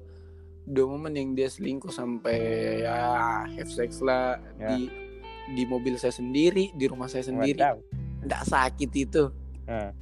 dua 0.63 0.85
momen 0.87 1.11
yang 1.19 1.35
dia 1.35 1.51
selingkuh 1.51 1.91
sampai 1.91 2.39
ya 2.87 3.43
have 3.43 3.67
sex 3.67 3.99
lah 3.99 4.39
ya. 4.55 4.71
di 4.71 5.02
di 5.51 5.63
mobil 5.67 5.99
saya 5.99 6.15
sendiri 6.15 6.71
di 6.75 6.85
rumah 6.87 7.11
saya 7.11 7.27
sendiri. 7.27 7.59
Tidak 7.59 8.43
sakit 8.47 8.91
itu. 8.95 9.23
Hmm. 9.63 9.95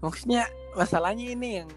maksudnya 0.00 0.48
masalahnya 0.72 1.36
ini 1.36 1.60
yang 1.60 1.68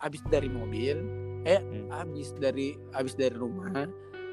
habis 0.00 0.24
dari 0.32 0.48
mobil 0.48 1.04
eh 1.44 1.60
hmm. 1.60 1.92
habis 1.92 2.32
dari 2.40 2.72
habis 2.96 3.12
dari 3.12 3.36
rumah 3.36 3.68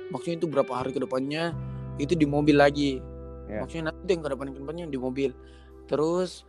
maksudnya 0.07 0.39
itu 0.39 0.47
berapa 0.47 0.71
hari 0.71 0.95
ke 0.95 1.03
depannya 1.03 1.51
itu 1.99 2.15
di 2.15 2.23
mobil 2.23 2.55
lagi. 2.55 3.03
Yeah. 3.51 3.59
maksudnya 3.59 3.91
nanti 3.91 4.11
yang 4.15 4.23
ke 4.23 4.29
depan 4.31 4.47
ke 4.55 4.59
depannya 4.63 4.85
di 4.88 4.99
mobil. 4.99 5.35
Terus 5.91 6.47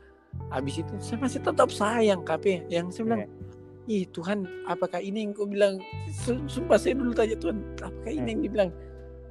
habis 0.55 0.79
itu 0.79 0.95
saya 1.03 1.19
masih 1.19 1.43
tetap 1.43 1.75
sayang 1.75 2.23
kape 2.23 2.63
yang 2.71 2.95
saya 2.95 3.03
bilang 3.11 3.23
yeah 3.27 3.49
ih 3.89 4.05
Tuhan 4.13 4.45
apakah 4.69 5.01
ini 5.01 5.25
yang 5.25 5.33
kau 5.33 5.49
bilang? 5.49 5.81
Sumpah 6.47 6.77
saya 6.77 6.95
dulu 6.95 7.17
tanya 7.17 7.35
Tuhan 7.41 7.57
apakah 7.81 8.13
ini 8.13 8.37
yang 8.37 8.43
dibilang 8.45 8.71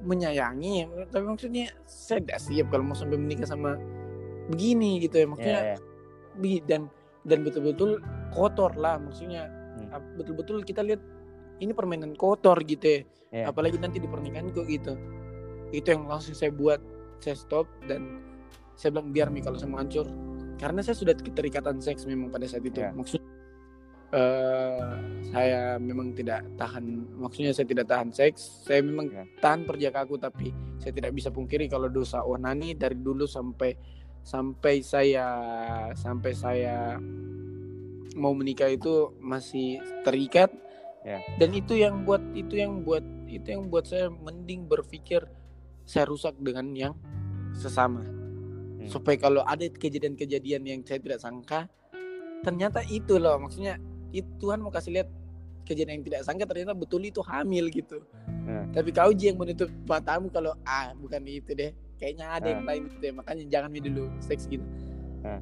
menyayangi 0.02 0.86
tapi 1.10 1.24
maksudnya 1.26 1.74
saya 1.84 2.22
tidak 2.22 2.38
siap 2.38 2.66
kalau 2.70 2.84
mau 2.86 2.96
sampai 2.96 3.18
menikah 3.18 3.48
sama 3.50 3.74
begini 4.48 5.02
gitu 5.02 5.22
ya 5.22 5.26
maksudnya 5.26 5.62
yeah, 5.74 5.78
yeah. 6.38 6.62
dan 6.64 6.82
dan 7.26 7.44
betul-betul 7.44 8.00
kotor 8.32 8.72
lah 8.78 8.96
maksudnya 8.96 9.50
hmm. 9.76 10.16
betul-betul 10.16 10.62
kita 10.62 10.80
lihat 10.86 11.02
ini 11.58 11.74
permainan 11.74 12.14
kotor 12.14 12.56
gitu 12.62 12.86
ya 12.86 13.00
yeah. 13.34 13.46
apalagi 13.50 13.76
nanti 13.76 13.98
di 13.98 14.08
pernikahan 14.08 14.54
kok 14.54 14.64
gitu 14.70 14.94
itu 15.74 15.88
yang 15.92 16.08
langsung 16.08 16.32
saya 16.32 16.48
buat 16.54 16.80
saya 17.20 17.36
stop 17.36 17.68
dan 17.84 18.22
saya 18.78 18.94
bilang 18.94 19.10
biar 19.12 19.28
nih 19.28 19.42
kalau 19.44 19.58
saya 19.58 19.68
mau 19.68 19.82
hancur 19.82 20.06
karena 20.58 20.80
saya 20.80 20.96
sudah 20.96 21.14
keterikatan 21.18 21.82
seks 21.82 22.08
memang 22.08 22.32
pada 22.32 22.48
saat 22.48 22.64
itu 22.64 22.80
yeah. 22.80 22.94
maksudnya 22.94 23.27
uh, 24.12 24.96
saya 25.28 25.76
memang 25.76 26.16
tidak 26.16 26.44
tahan 26.56 27.04
maksudnya 27.20 27.52
saya 27.52 27.66
tidak 27.68 27.86
tahan 27.88 28.08
seks 28.12 28.64
saya 28.64 28.80
memang 28.80 29.12
ya. 29.12 29.24
tahan 29.40 29.68
perjakaku 29.68 30.16
tapi 30.16 30.54
saya 30.80 30.92
tidak 30.94 31.12
bisa 31.12 31.28
pungkiri 31.28 31.68
kalau 31.68 31.90
dosa 31.92 32.24
onani 32.24 32.72
dari 32.72 32.96
dulu 32.96 33.28
sampai 33.28 33.76
sampai 34.24 34.80
saya 34.84 35.26
sampai 35.92 36.32
saya 36.32 36.96
mau 38.16 38.34
menikah 38.34 38.68
itu 38.68 39.14
masih 39.20 39.78
terikat 40.02 40.50
ya. 41.04 41.20
dan 41.36 41.50
itu 41.54 41.76
yang 41.78 42.02
buat 42.02 42.20
itu 42.34 42.58
yang 42.58 42.82
buat 42.82 43.04
itu 43.28 43.46
yang 43.52 43.68
buat 43.68 43.84
saya 43.84 44.08
mending 44.08 44.66
berpikir 44.66 45.24
saya 45.84 46.08
rusak 46.08 46.36
dengan 46.40 46.72
yang 46.72 46.94
sesama 47.56 48.04
hmm. 48.04 48.88
supaya 48.88 49.16
kalau 49.20 49.44
ada 49.44 49.64
kejadian-kejadian 49.68 50.62
yang 50.64 50.80
saya 50.84 51.00
tidak 51.00 51.20
sangka 51.20 51.68
ternyata 52.44 52.84
itu 52.86 53.18
loh 53.18 53.36
maksudnya 53.40 53.80
itu 54.12 54.28
Tuhan 54.40 54.58
mau 54.62 54.72
kasih 54.72 55.00
lihat 55.00 55.08
kejadian 55.68 56.00
yang 56.00 56.04
tidak 56.08 56.20
sangka 56.24 56.48
ternyata 56.48 56.72
betul 56.72 57.04
itu 57.04 57.20
hamil 57.20 57.68
gitu 57.68 58.00
nah. 58.48 58.64
tapi 58.72 58.88
kau 58.88 59.12
yang 59.12 59.36
menutup 59.36 59.68
matamu 59.84 60.32
kalau 60.32 60.56
ah 60.64 60.96
bukan 60.96 61.20
itu 61.28 61.52
deh 61.52 61.76
kayaknya 62.00 62.26
ada 62.32 62.48
nah. 62.48 62.52
yang 62.56 62.64
lain 62.64 62.82
gitu 62.88 63.04
ya 63.04 63.12
makanya 63.12 63.44
jangan 63.52 63.70
dulu 63.76 64.04
seks 64.24 64.48
gitu 64.48 64.64
nah. 65.20 65.40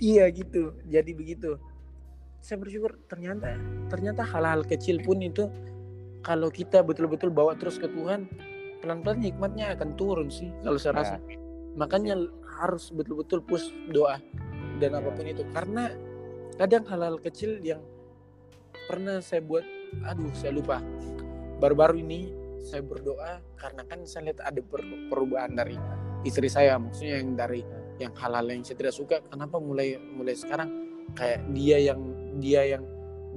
iya 0.00 0.32
gitu 0.32 0.72
jadi 0.88 1.10
begitu 1.12 1.60
saya 2.40 2.56
bersyukur 2.64 2.96
ternyata 3.12 3.60
ternyata 3.92 4.24
hal-hal 4.24 4.64
kecil 4.64 5.04
pun 5.04 5.20
itu 5.20 5.52
kalau 6.24 6.48
kita 6.48 6.80
betul-betul 6.80 7.28
bawa 7.28 7.52
terus 7.58 7.76
ke 7.76 7.90
Tuhan 7.92 8.24
pelan-pelan 8.80 9.20
hikmatnya 9.20 9.74
akan 9.76 9.98
turun 10.00 10.32
sih 10.32 10.48
kalau 10.64 10.80
saya 10.80 10.96
rasa 10.96 11.16
nah. 11.20 11.36
makanya 11.76 12.16
harus 12.58 12.88
betul-betul 12.88 13.44
push 13.44 13.68
doa 13.92 14.16
dan 14.78 14.96
apa 14.96 15.10
pun 15.12 15.26
itu 15.26 15.42
karena 15.52 15.92
kadang 16.56 16.86
hal-hal 16.86 17.18
kecil 17.20 17.58
yang 17.62 17.82
pernah 18.88 19.20
saya 19.20 19.44
buat 19.44 19.64
aduh 20.08 20.32
saya 20.32 20.56
lupa. 20.56 20.80
Baru-baru 21.60 22.00
ini 22.00 22.32
saya 22.64 22.80
berdoa 22.80 23.44
karena 23.60 23.84
kan 23.84 24.00
saya 24.08 24.32
lihat 24.32 24.40
ada 24.40 24.60
perubahan 25.12 25.52
dari 25.52 25.76
istri 26.24 26.48
saya 26.48 26.80
maksudnya 26.80 27.20
yang 27.20 27.36
dari 27.36 27.60
yang 28.00 28.12
hal-hal 28.16 28.48
yang 28.48 28.64
saya 28.64 28.80
tidak 28.80 28.96
suka. 28.96 29.20
Kenapa 29.28 29.60
mulai 29.60 30.00
mulai 30.00 30.32
sekarang? 30.32 30.72
Kayak 31.12 31.44
dia 31.52 31.76
yang 31.92 32.00
dia 32.40 32.62
yang 32.64 32.84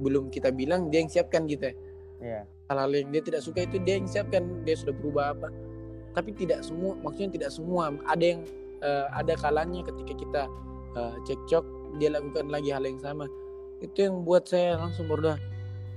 belum 0.00 0.32
kita 0.32 0.48
bilang 0.48 0.88
dia 0.88 1.04
yang 1.04 1.12
siapkan 1.12 1.44
gitu 1.44 1.68
ya. 1.68 1.76
Yeah. 2.22 2.44
hal-hal 2.70 2.94
yang 2.94 3.10
dia 3.10 3.22
tidak 3.26 3.42
suka 3.42 3.66
itu 3.66 3.82
dia 3.82 3.98
yang 3.98 4.08
siapkan 4.08 4.64
dia 4.64 4.78
sudah 4.78 4.94
berubah 4.96 5.36
apa. 5.36 5.48
Tapi 6.16 6.32
tidak 6.32 6.64
semua 6.64 6.96
maksudnya 7.04 7.30
tidak 7.36 7.50
semua. 7.52 7.92
Ada 8.08 8.24
yang 8.24 8.40
uh, 8.80 9.06
ada 9.12 9.34
kalanya 9.36 9.84
ketika 9.84 10.12
kita 10.16 10.42
uh, 10.96 11.16
cekcok 11.28 11.64
dia 12.00 12.08
lakukan 12.08 12.48
lagi 12.48 12.72
hal 12.72 12.86
yang 12.88 12.96
sama 13.02 13.28
itu 13.82 13.98
yang 14.06 14.22
buat 14.22 14.46
saya 14.46 14.78
langsung 14.78 15.10
berdoa 15.10 15.36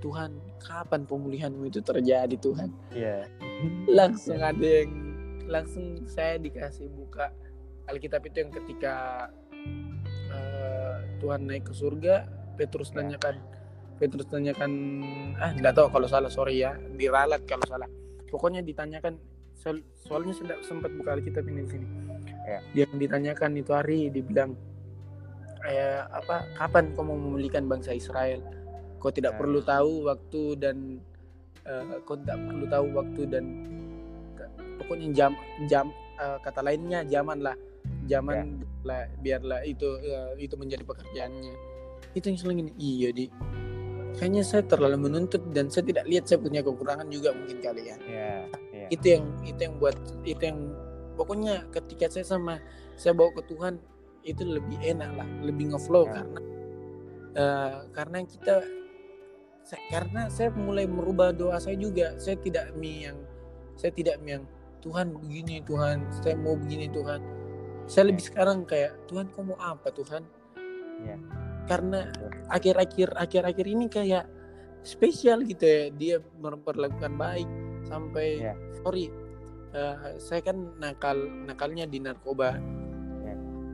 Tuhan 0.02 0.38
kapan 0.62 1.06
pemulihanmu 1.06 1.70
itu 1.70 1.80
terjadi 1.86 2.36
Tuhan 2.42 2.70
yeah. 2.92 3.30
langsung 3.86 4.42
yeah. 4.42 4.52
ada 4.52 4.70
yang 4.84 4.92
langsung 5.46 6.06
saya 6.10 6.42
dikasih 6.42 6.90
buka 6.90 7.30
Alkitab 7.86 8.26
itu 8.26 8.42
yang 8.42 8.52
ketika 8.54 9.30
uh, 10.34 10.98
Tuhan 11.22 11.46
naik 11.46 11.70
ke 11.70 11.74
surga 11.78 12.26
Petrus 12.58 12.90
yeah. 12.92 13.06
nanyakan 13.06 13.36
Petrus 13.96 14.28
tanyakan 14.28 14.72
ah 15.40 15.56
nggak 15.56 15.74
tahu 15.78 15.88
kalau 15.94 16.10
salah 16.10 16.34
sorry 16.34 16.66
ya 16.66 16.76
diralat 16.98 17.46
kalau 17.46 17.64
salah 17.70 17.88
pokoknya 18.28 18.66
ditanyakan 18.66 19.22
soalnya 20.06 20.34
sudah 20.36 20.58
sempat 20.68 20.92
buka 20.94 21.16
Alkitab 21.16 21.48
ini 21.48 21.64
di 21.64 21.70
sini 21.70 21.88
yeah. 22.50 22.62
yang 22.74 22.92
ditanyakan 22.98 23.58
itu 23.58 23.72
hari 23.72 24.10
dibilang 24.10 24.58
eh, 25.66 26.02
apa 26.14 26.46
kapan 26.58 26.94
kau 26.94 27.04
mau 27.06 27.18
memulihkan 27.18 27.66
bangsa 27.66 27.94
Israel 27.94 28.42
kau 29.02 29.14
tidak 29.14 29.36
ya. 29.36 29.38
perlu 29.38 29.60
tahu 29.62 30.10
waktu 30.10 30.44
dan 30.58 30.98
uh, 31.70 32.02
kau 32.10 32.18
tidak 32.18 32.42
perlu 32.42 32.66
tahu 32.66 32.86
waktu 32.98 33.22
dan 33.30 33.46
pokoknya 34.82 35.08
jam 35.14 35.32
jam 35.70 35.94
uh, 36.18 36.42
kata 36.42 36.66
lainnya 36.66 37.06
zaman 37.06 37.42
lah 37.42 37.54
zaman 38.10 38.66
ya. 38.66 38.86
lah 38.86 39.02
biarlah 39.22 39.62
itu 39.62 39.86
uh, 39.86 40.34
itu 40.42 40.58
menjadi 40.58 40.82
pekerjaannya 40.86 41.54
itu 42.18 42.26
yang 42.34 42.38
selalu 42.38 42.56
ini 42.66 42.72
iya 42.82 43.10
di 43.14 43.26
kayaknya 44.16 44.44
saya 44.48 44.64
terlalu 44.64 45.12
menuntut 45.12 45.44
dan 45.52 45.68
saya 45.68 45.86
tidak 45.86 46.06
lihat 46.08 46.26
saya 46.26 46.40
punya 46.40 46.64
kekurangan 46.64 47.08
juga 47.12 47.36
mungkin 47.36 47.60
kali 47.60 47.92
ya, 47.92 47.98
ya, 48.08 48.32
ya. 48.72 48.88
itu 48.88 49.06
yang 49.20 49.26
itu 49.44 49.60
yang 49.60 49.76
buat 49.78 49.98
itu 50.24 50.40
yang 50.42 50.60
pokoknya 51.20 51.68
ketika 51.76 52.08
saya 52.08 52.26
sama 52.26 52.64
saya 52.96 53.12
bawa 53.12 53.36
ke 53.36 53.44
Tuhan 53.52 53.76
itu 54.26 54.42
lebih 54.44 54.82
enak 54.82 55.12
lah 55.14 55.30
lebih 55.46 55.72
ngeflow 55.72 56.10
ya. 56.10 56.26
karena 56.26 56.40
Eh, 57.36 57.78
karena 57.92 58.24
kita 58.24 58.64
saya, 59.68 59.82
karena 59.92 60.32
saya 60.32 60.56
mulai 60.56 60.88
merubah 60.88 61.36
doa 61.36 61.60
saya 61.60 61.76
juga 61.76 62.16
saya 62.16 62.40
tidak 62.40 62.72
mi 62.80 63.04
yang 63.04 63.20
saya 63.76 63.92
tidak 63.92 64.24
mi 64.24 64.40
yang 64.40 64.48
Tuhan 64.80 65.12
begini 65.12 65.60
Tuhan 65.68 66.08
saya 66.24 66.40
mau 66.40 66.56
begini 66.56 66.88
Tuhan 66.88 67.20
saya 67.92 68.08
lebih 68.08 68.24
sekarang 68.24 68.64
kayak 68.64 68.96
Tuhan 69.12 69.28
kau 69.36 69.44
mau 69.44 69.60
apa 69.60 69.92
Tuhan 69.92 70.24
Iya. 70.96 71.20
karena 71.68 72.08
akhir-akhir 72.48 73.20
akhir-akhir 73.20 73.66
ini 73.68 73.92
kayak 73.92 74.32
spesial 74.88 75.44
gitu 75.44 75.68
ya 75.68 75.84
dia 75.92 76.16
memperlakukan 76.40 77.20
baik 77.20 77.50
sampai 77.84 78.48
Iya. 78.48 78.56
sorry 78.80 79.12
eh, 79.76 80.16
saya 80.24 80.40
kan 80.40 80.72
nakal 80.80 81.20
nakalnya 81.44 81.84
di 81.84 82.00
narkoba. 82.00 82.56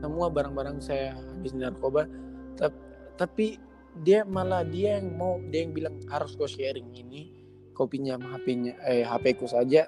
Semua 0.02 0.26
barang-barang 0.26 0.82
saya 0.82 1.14
habis 1.14 1.54
narkoba. 1.54 2.10
Tap- 2.58 2.74
tapi 3.14 3.62
dia 4.02 4.26
malah 4.26 4.66
dia 4.66 4.98
yang 4.98 5.14
mau 5.14 5.38
dia 5.46 5.62
yang 5.62 5.70
bilang 5.70 5.94
harus 6.10 6.34
kau 6.34 6.50
sharing 6.50 6.90
ini 6.96 7.30
kau 7.76 7.86
pinjam 7.86 8.18
HP-nya 8.18 8.74
eh 8.82 9.06
HP 9.06 9.38
ku 9.38 9.46
saja. 9.46 9.86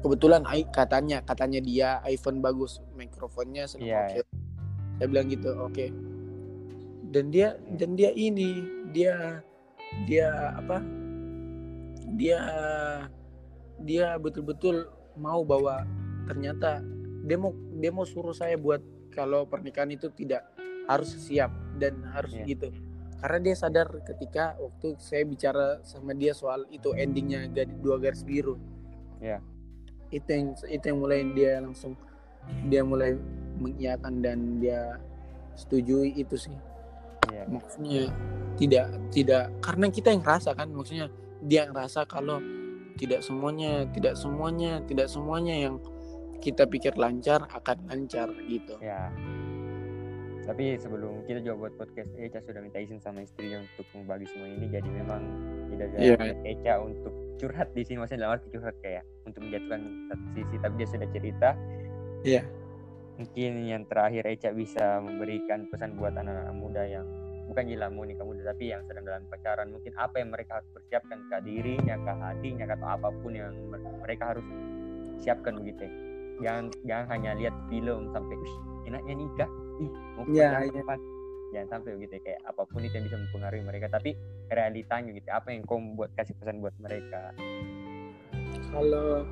Kebetulan 0.00 0.48
ai- 0.48 0.66
katanya 0.66 1.20
katanya 1.20 1.60
dia 1.60 2.00
iPhone 2.08 2.40
bagus 2.40 2.80
mikrofonnya 2.96 3.68
senang 3.68 3.86
Iya, 3.86 4.24
oke 4.24 4.42
saya 5.02 5.06
bilang 5.10 5.26
gitu 5.28 5.50
oke. 5.58 5.86
Dan 7.12 7.28
dia 7.34 7.58
dan 7.76 7.98
dia 7.98 8.14
ini 8.14 8.62
dia 8.94 9.42
dia 10.06 10.30
apa? 10.56 10.78
Dia 12.14 12.38
dia 13.82 14.14
betul-betul 14.16 14.86
mau 15.18 15.42
bawa 15.42 15.82
ternyata 16.30 16.80
dia 17.26 17.34
mau 17.34 17.50
dia 17.82 17.90
mau 17.90 18.06
suruh 18.06 18.30
saya 18.30 18.54
buat 18.54 18.78
kalau 19.12 19.44
pernikahan 19.44 19.92
itu 19.92 20.08
tidak 20.10 20.48
harus 20.88 21.12
siap 21.14 21.52
dan 21.78 22.00
harus 22.10 22.32
Iya. 22.34 22.44
gitu 22.56 22.68
karena 23.22 23.38
dia 23.38 23.54
sadar 23.54 23.86
ketika 24.02 24.58
waktu 24.58 24.98
saya 24.98 25.22
bicara 25.22 25.78
sama 25.86 26.10
dia 26.10 26.34
soal 26.34 26.66
itu 26.74 26.90
endingnya 26.98 27.46
dua 27.78 28.02
garis 28.02 28.26
biru 28.26 28.58
Iya. 29.22 29.38
itu 30.10 30.26
yang 30.26 30.46
itu 30.66 30.84
yang 30.90 30.98
mulai 30.98 31.20
dia 31.30 31.62
langsung 31.62 31.94
dia 32.66 32.82
mulai 32.82 33.14
mengiyakan 33.62 34.18
dan 34.18 34.58
dia 34.58 34.98
setujui 35.54 36.18
itu 36.18 36.34
sih 36.34 36.56
Iya. 37.30 37.46
maksudnya 37.46 38.10
tidak 38.58 38.86
tidak 39.14 39.44
karena 39.62 39.86
kita 39.88 40.08
yang 40.10 40.24
rasa 40.26 40.50
kan 40.58 40.68
maksudnya 40.74 41.06
dia 41.46 41.64
yang 41.64 41.72
rasa 41.72 42.02
kalau 42.02 42.42
tidak 42.98 43.22
semuanya 43.22 43.86
tidak 43.94 44.18
semuanya 44.18 44.82
tidak 44.84 45.06
semuanya 45.08 45.54
yang 45.54 45.78
kita 46.42 46.66
pikir 46.66 46.98
lancar 46.98 47.46
akan 47.46 47.86
lancar 47.86 48.28
gitu 48.50 48.74
Ya. 48.82 49.14
Tapi 50.42 50.74
sebelum 50.74 51.22
kita 51.22 51.38
juga 51.38 51.54
buat 51.54 51.72
podcast, 51.78 52.10
Eca 52.18 52.42
sudah 52.42 52.58
minta 52.58 52.82
izin 52.82 52.98
sama 52.98 53.22
istrinya 53.22 53.62
untuk 53.62 53.86
membagi 53.94 54.26
semua 54.26 54.50
ini. 54.50 54.66
Jadi 54.66 54.90
memang 54.90 55.22
tidak 55.70 55.86
ada 55.94 56.18
niat 56.18 56.40
Eca 56.42 56.74
untuk 56.82 57.14
curhat 57.38 57.70
di 57.78 57.86
sini, 57.86 58.02
maksudnya 58.02 58.26
dalam 58.26 58.42
arti 58.42 58.50
curhat 58.50 58.74
kayak 58.82 59.06
untuk 59.22 59.46
menjatuhkan 59.46 59.80
satu 60.10 60.26
sisi. 60.34 60.56
Tapi 60.58 60.74
dia 60.74 60.88
sudah 60.90 61.08
cerita. 61.14 61.48
Iya. 62.26 62.42
Mungkin 63.22 63.52
yang 63.70 63.82
terakhir 63.86 64.26
Eca 64.26 64.50
bisa 64.50 64.98
memberikan 64.98 65.70
pesan 65.70 65.94
buat 65.94 66.10
anak-anak 66.18 66.56
muda 66.58 66.82
yang 66.90 67.06
bukan 67.46 67.62
gila 67.62 67.86
mau 67.94 68.02
nikah 68.02 68.26
muda, 68.26 68.42
tapi 68.50 68.74
yang 68.74 68.82
sedang 68.90 69.06
dalam 69.06 69.22
pacaran. 69.30 69.70
Mungkin 69.70 69.94
apa 69.94 70.18
yang 70.18 70.34
mereka 70.34 70.58
harus 70.58 70.70
persiapkan 70.74 71.22
ke 71.30 71.36
dirinya, 71.46 71.94
ke 72.02 72.12
hatinya, 72.18 72.66
atau 72.66 72.88
apa 72.90 73.08
pun 73.14 73.30
yang 73.30 73.54
mer- 73.70 73.94
mereka 74.02 74.34
harus 74.34 74.46
siapkan 75.22 75.54
begitu. 75.62 75.86
Ya. 76.42 76.50
Jangan 76.50 76.64
jangan 76.82 77.06
hanya 77.08 77.30
lihat 77.38 77.54
film 77.70 78.10
sampai 78.10 78.34
"Wih, 78.34 78.54
enaknya 78.84 79.14
nikah 79.14 79.50
ih 79.78 79.90
mau 80.18 80.24
Iya, 80.26 80.48
iya. 80.60 80.82
kapan?" 80.82 80.98
jangan 81.52 81.68
sampai 81.68 81.90
begitu 81.94 82.14
ya. 82.16 82.20
kayak 82.24 82.40
apa 82.48 82.62
pun 82.64 82.80
itu 82.80 82.94
yang 82.96 83.06
bisa 83.06 83.18
mempengaruhi 83.20 83.60
mereka 83.60 83.86
tapi 83.92 84.16
realitanya 84.48 85.12
gitu 85.12 85.28
apa 85.28 85.52
yang 85.52 85.62
kau 85.62 85.76
buat 85.76 86.08
kasih 86.16 86.32
pesan 86.40 86.64
buat 86.64 86.72
mereka 86.80 87.28
kalau 88.72 89.28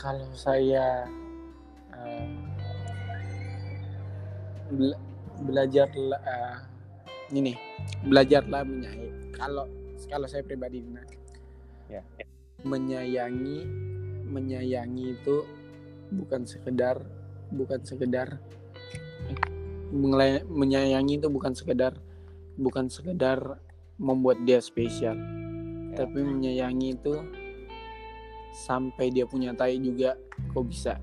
kalau 0.00 0.28
saya 0.32 1.04
eh, 1.92 2.26
bela- 4.72 5.02
belajarlah 5.44 6.20
eh, 6.24 6.56
ini 7.36 7.52
belajarlah 8.02 8.64
menyayangi 8.64 9.12
kalau 9.36 9.68
kalau 10.08 10.24
saya 10.24 10.40
pribadi 10.40 10.80
nah, 10.88 11.04
Ya. 11.88 12.00
menyayangi 12.64 13.64
menyayangi 14.28 15.16
itu 15.18 15.44
bukan 16.12 16.44
sekedar 16.44 17.00
bukan 17.52 17.80
sekedar 17.84 18.40
menyayangi 20.48 21.16
itu 21.16 21.28
bukan 21.32 21.56
sekedar 21.56 21.96
bukan 22.60 22.92
sekedar 22.92 23.60
membuat 23.96 24.38
dia 24.44 24.60
spesial. 24.60 25.16
Ya. 25.88 26.04
tapi 26.04 26.20
menyayangi 26.20 27.00
itu 27.00 27.16
sampai 28.54 29.10
dia 29.10 29.24
punya 29.24 29.56
tai 29.56 29.80
juga 29.80 30.14
kau 30.52 30.62
bisa 30.62 31.00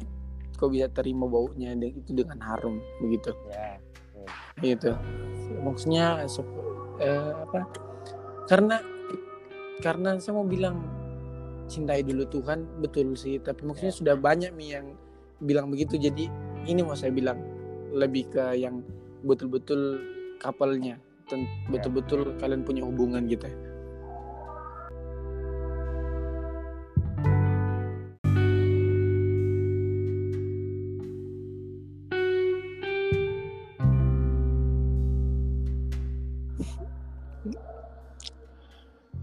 kau 0.55 0.71
bisa 0.71 0.87
terima 0.93 1.27
baunya 1.27 1.75
itu 1.75 2.15
dengan 2.15 2.39
harum 2.39 2.79
begitu. 3.01 3.33
Ya 3.51 3.81
gitu. 4.63 4.95
Maksudnya 5.61 6.23
eh, 6.99 7.31
apa? 7.35 7.61
Karena 8.47 8.77
karena 9.83 10.15
saya 10.21 10.39
mau 10.39 10.47
bilang 10.47 10.79
cintai 11.65 12.01
dulu 12.05 12.25
Tuhan 12.29 12.65
betul 12.81 13.13
sih. 13.17 13.37
Tapi 13.41 13.65
maksudnya 13.65 13.93
Ya. 13.93 13.99
sudah 13.99 14.15
banyak 14.17 14.51
nih 14.55 14.69
yang 14.79 14.87
bilang 15.41 15.67
begitu. 15.73 15.97
Jadi 15.97 16.29
ini 16.65 16.81
mau 16.81 16.97
saya 16.97 17.11
bilang 17.13 17.37
lebih 17.95 18.27
ke 18.33 18.59
yang 18.59 18.83
betul-betul 19.23 20.01
kapalnya 20.37 20.99
ten- 21.25 21.49
betul-betul 21.71 22.37
kalian 22.37 22.61
punya 22.61 22.85
hubungan 22.85 23.25
gitu 23.25 23.47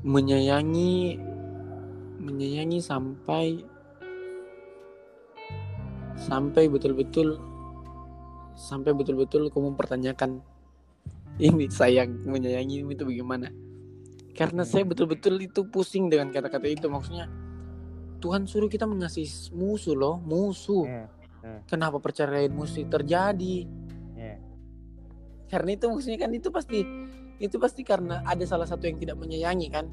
menyayangi 0.03 1.21
menyayangi 2.23 2.79
sampai 2.79 3.67
sampai 6.15 6.71
betul-betul 6.71 7.43
sampai 8.55 8.95
betul-betul 8.95 9.51
kamu 9.51 9.75
mempertanyakan 9.75 10.39
ini 11.43 11.67
sayang 11.67 12.23
menyayangi 12.29 12.87
itu 12.87 13.03
bagaimana? 13.03 13.51
Karena 14.33 14.63
saya 14.63 14.87
betul-betul 14.87 15.41
itu 15.43 15.67
pusing 15.67 16.07
dengan 16.13 16.31
kata-kata 16.31 16.69
itu. 16.69 16.87
Maksudnya 16.87 17.27
Tuhan 18.23 18.47
suruh 18.47 18.71
kita 18.71 18.87
mengasihi 18.87 19.51
musuh 19.51 19.99
loh 19.99 20.23
musuh. 20.23 20.87
Ya 20.87 21.11
kenapa 21.67 21.99
perceraian 21.99 22.55
mesti 22.55 22.87
terjadi? 22.87 23.67
Ya 24.15 24.39
karena 25.53 25.77
itu 25.77 25.85
maksudnya 25.85 26.17
kan 26.17 26.33
itu 26.33 26.49
pasti 26.49 26.81
itu 27.37 27.57
pasti 27.61 27.85
karena 27.85 28.25
ada 28.25 28.41
salah 28.49 28.65
satu 28.65 28.89
yang 28.89 28.97
tidak 28.97 29.21
menyayangi 29.21 29.69
kan 29.69 29.85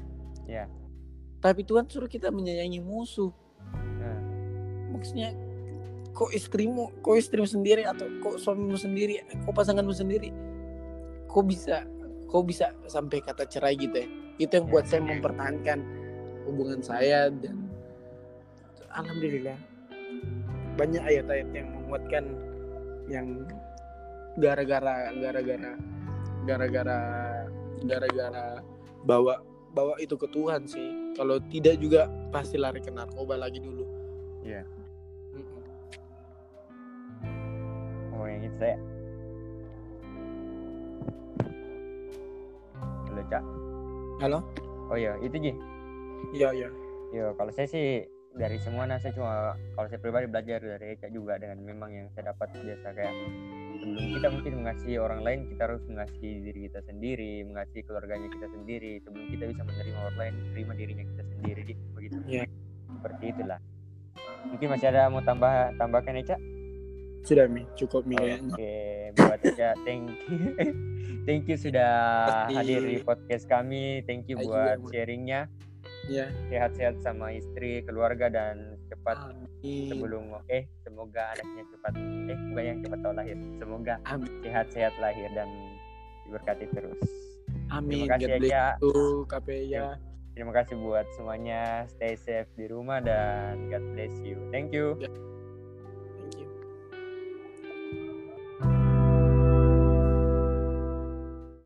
tapi 1.40 1.64
Tuhan 1.64 1.88
suruh 1.88 2.08
kita 2.08 2.28
menyayangi 2.28 2.84
musuh. 2.84 3.32
Nah, 3.72 4.18
maksudnya 4.92 5.32
kok 6.12 6.30
istrimu 6.36 6.92
kok 7.00 7.16
istrimu 7.16 7.48
sendiri 7.48 7.88
atau 7.88 8.04
kok 8.20 8.36
suamimu 8.36 8.76
sendiri 8.76 9.24
kok 9.24 9.54
pasanganmu 9.56 9.94
sendiri 9.94 10.28
kok 11.30 11.44
bisa 11.48 11.86
kok 12.28 12.44
bisa 12.44 12.76
sampai 12.84 13.24
kata 13.24 13.48
cerai 13.48 13.74
gitu 13.80 13.96
ya? 14.04 14.08
Itu 14.40 14.52
yang 14.60 14.66
buat 14.68 14.84
saya 14.84 15.00
mempertahankan 15.00 15.78
hubungan 16.44 16.80
saya 16.84 17.32
dan 17.32 17.56
alhamdulillah 18.92 19.56
banyak 20.76 21.02
ayat-ayat 21.02 21.48
yang 21.56 21.68
menguatkan 21.72 22.24
yang 23.08 23.26
gara-gara 24.38 25.10
gara-gara 25.16 25.72
gara-gara 26.46 26.98
gara-gara 27.84 28.46
bawa 29.04 29.40
bawa 29.72 29.94
itu 30.02 30.14
ke 30.16 30.28
Tuhan 30.30 30.64
sih 30.68 30.90
kalau 31.14 31.36
tidak 31.50 31.78
juga 31.82 32.06
pasti 32.30 32.56
lari 32.60 32.78
ke 32.82 32.90
narkoba 32.92 33.38
lagi 33.38 33.58
dulu. 33.58 33.84
Iya. 34.46 34.62
Mm-mm. 35.34 35.62
oh 38.16 38.26
yang 38.26 38.42
itu 38.44 38.56
saya 38.58 38.76
halo 43.10 43.22
cak. 43.26 43.44
Halo? 44.22 44.38
Oh 44.90 44.96
iya. 44.96 45.18
Itu 45.18 45.36
Ji? 45.38 45.52
Iya 46.36 46.48
iya. 46.54 46.68
Yo, 47.10 47.34
kalau 47.34 47.50
saya 47.50 47.66
sih 47.66 48.06
dari 48.30 48.58
semua 48.62 48.86
nah 48.86 48.98
saya 49.02 49.10
cuma 49.14 49.58
kalau 49.74 49.86
saya 49.90 49.98
pribadi 49.98 50.30
belajar 50.30 50.62
dari 50.62 50.94
Eka 50.94 51.10
juga 51.10 51.34
dengan 51.36 51.58
memang 51.66 51.90
yang 51.90 52.06
saya 52.14 52.30
dapat 52.30 52.54
biasa 52.54 52.86
kayak 52.94 53.14
sebelum 53.80 54.06
kita 54.14 54.28
mungkin 54.30 54.52
mengasihi 54.62 54.96
orang 55.02 55.20
lain 55.26 55.40
kita 55.50 55.62
harus 55.66 55.82
mengasihi 55.90 56.36
diri 56.46 56.60
kita 56.70 56.80
sendiri 56.86 57.34
mengasihi 57.42 57.82
keluarganya 57.82 58.28
kita 58.30 58.46
sendiri 58.54 58.92
sebelum 59.02 59.26
kita 59.34 59.44
bisa 59.50 59.62
menerima 59.66 59.98
orang 59.98 60.18
lain 60.18 60.34
terima 60.54 60.72
dirinya 60.78 61.04
kita 61.10 61.24
sendiri 61.26 61.60
Ji. 61.66 61.74
begitu 61.96 62.16
Iya. 62.28 62.44
seperti 62.86 63.24
itulah 63.34 63.60
mungkin 64.46 64.68
masih 64.72 64.86
ada 64.94 65.02
mau 65.10 65.22
tambah 65.26 65.52
tambahkan 65.74 66.14
Eca 66.22 66.36
sudah 67.20 67.44
mi 67.52 67.68
cukup 67.76 68.08
mi 68.08 68.16
Oke, 68.16 69.12
buat 69.12 69.44
Eca, 69.44 69.76
thank 69.84 70.08
you. 70.08 70.56
thank 71.28 71.44
you 71.44 71.56
sudah 71.60 71.92
hadir 72.48 72.80
di 72.80 73.04
podcast 73.04 73.44
kami. 73.44 74.00
Thank 74.08 74.32
you 74.32 74.40
buat 74.40 74.80
sharingnya. 74.88 75.52
Ya 76.10 76.26
Sehat-sehat 76.50 76.98
sama 77.00 77.30
istri, 77.30 77.86
keluarga 77.86 78.26
dan 78.26 78.74
cepat 78.90 79.30
amin 79.30 79.86
sebelum 79.86 80.34
eh 80.50 80.66
semoga 80.82 81.30
anaknya 81.38 81.62
cepat 81.70 81.92
eh 82.26 82.38
bukan 82.50 82.64
yang 82.66 82.78
cepat 82.82 82.98
tahu 83.00 83.14
lahir. 83.14 83.36
Semoga 83.62 83.94
sehat-sehat 84.42 84.94
lahir 84.98 85.28
dan 85.32 85.48
diberkati 86.26 86.66
terus. 86.74 87.00
amin 87.70 88.04
Terima 88.04 88.18
kasih 88.18 88.30
Eca. 88.42 88.64
you 88.82 89.24
KPI 89.30 89.78
Terima 90.30 90.54
kasih 90.54 90.78
buat 90.78 91.06
semuanya. 91.18 91.84
Stay 91.90 92.14
safe 92.14 92.48
di 92.54 92.70
rumah 92.70 93.02
dan 93.02 93.66
God 93.66 93.82
bless 93.92 94.14
you. 94.22 94.38
Thank 94.54 94.70
you. 94.70 94.96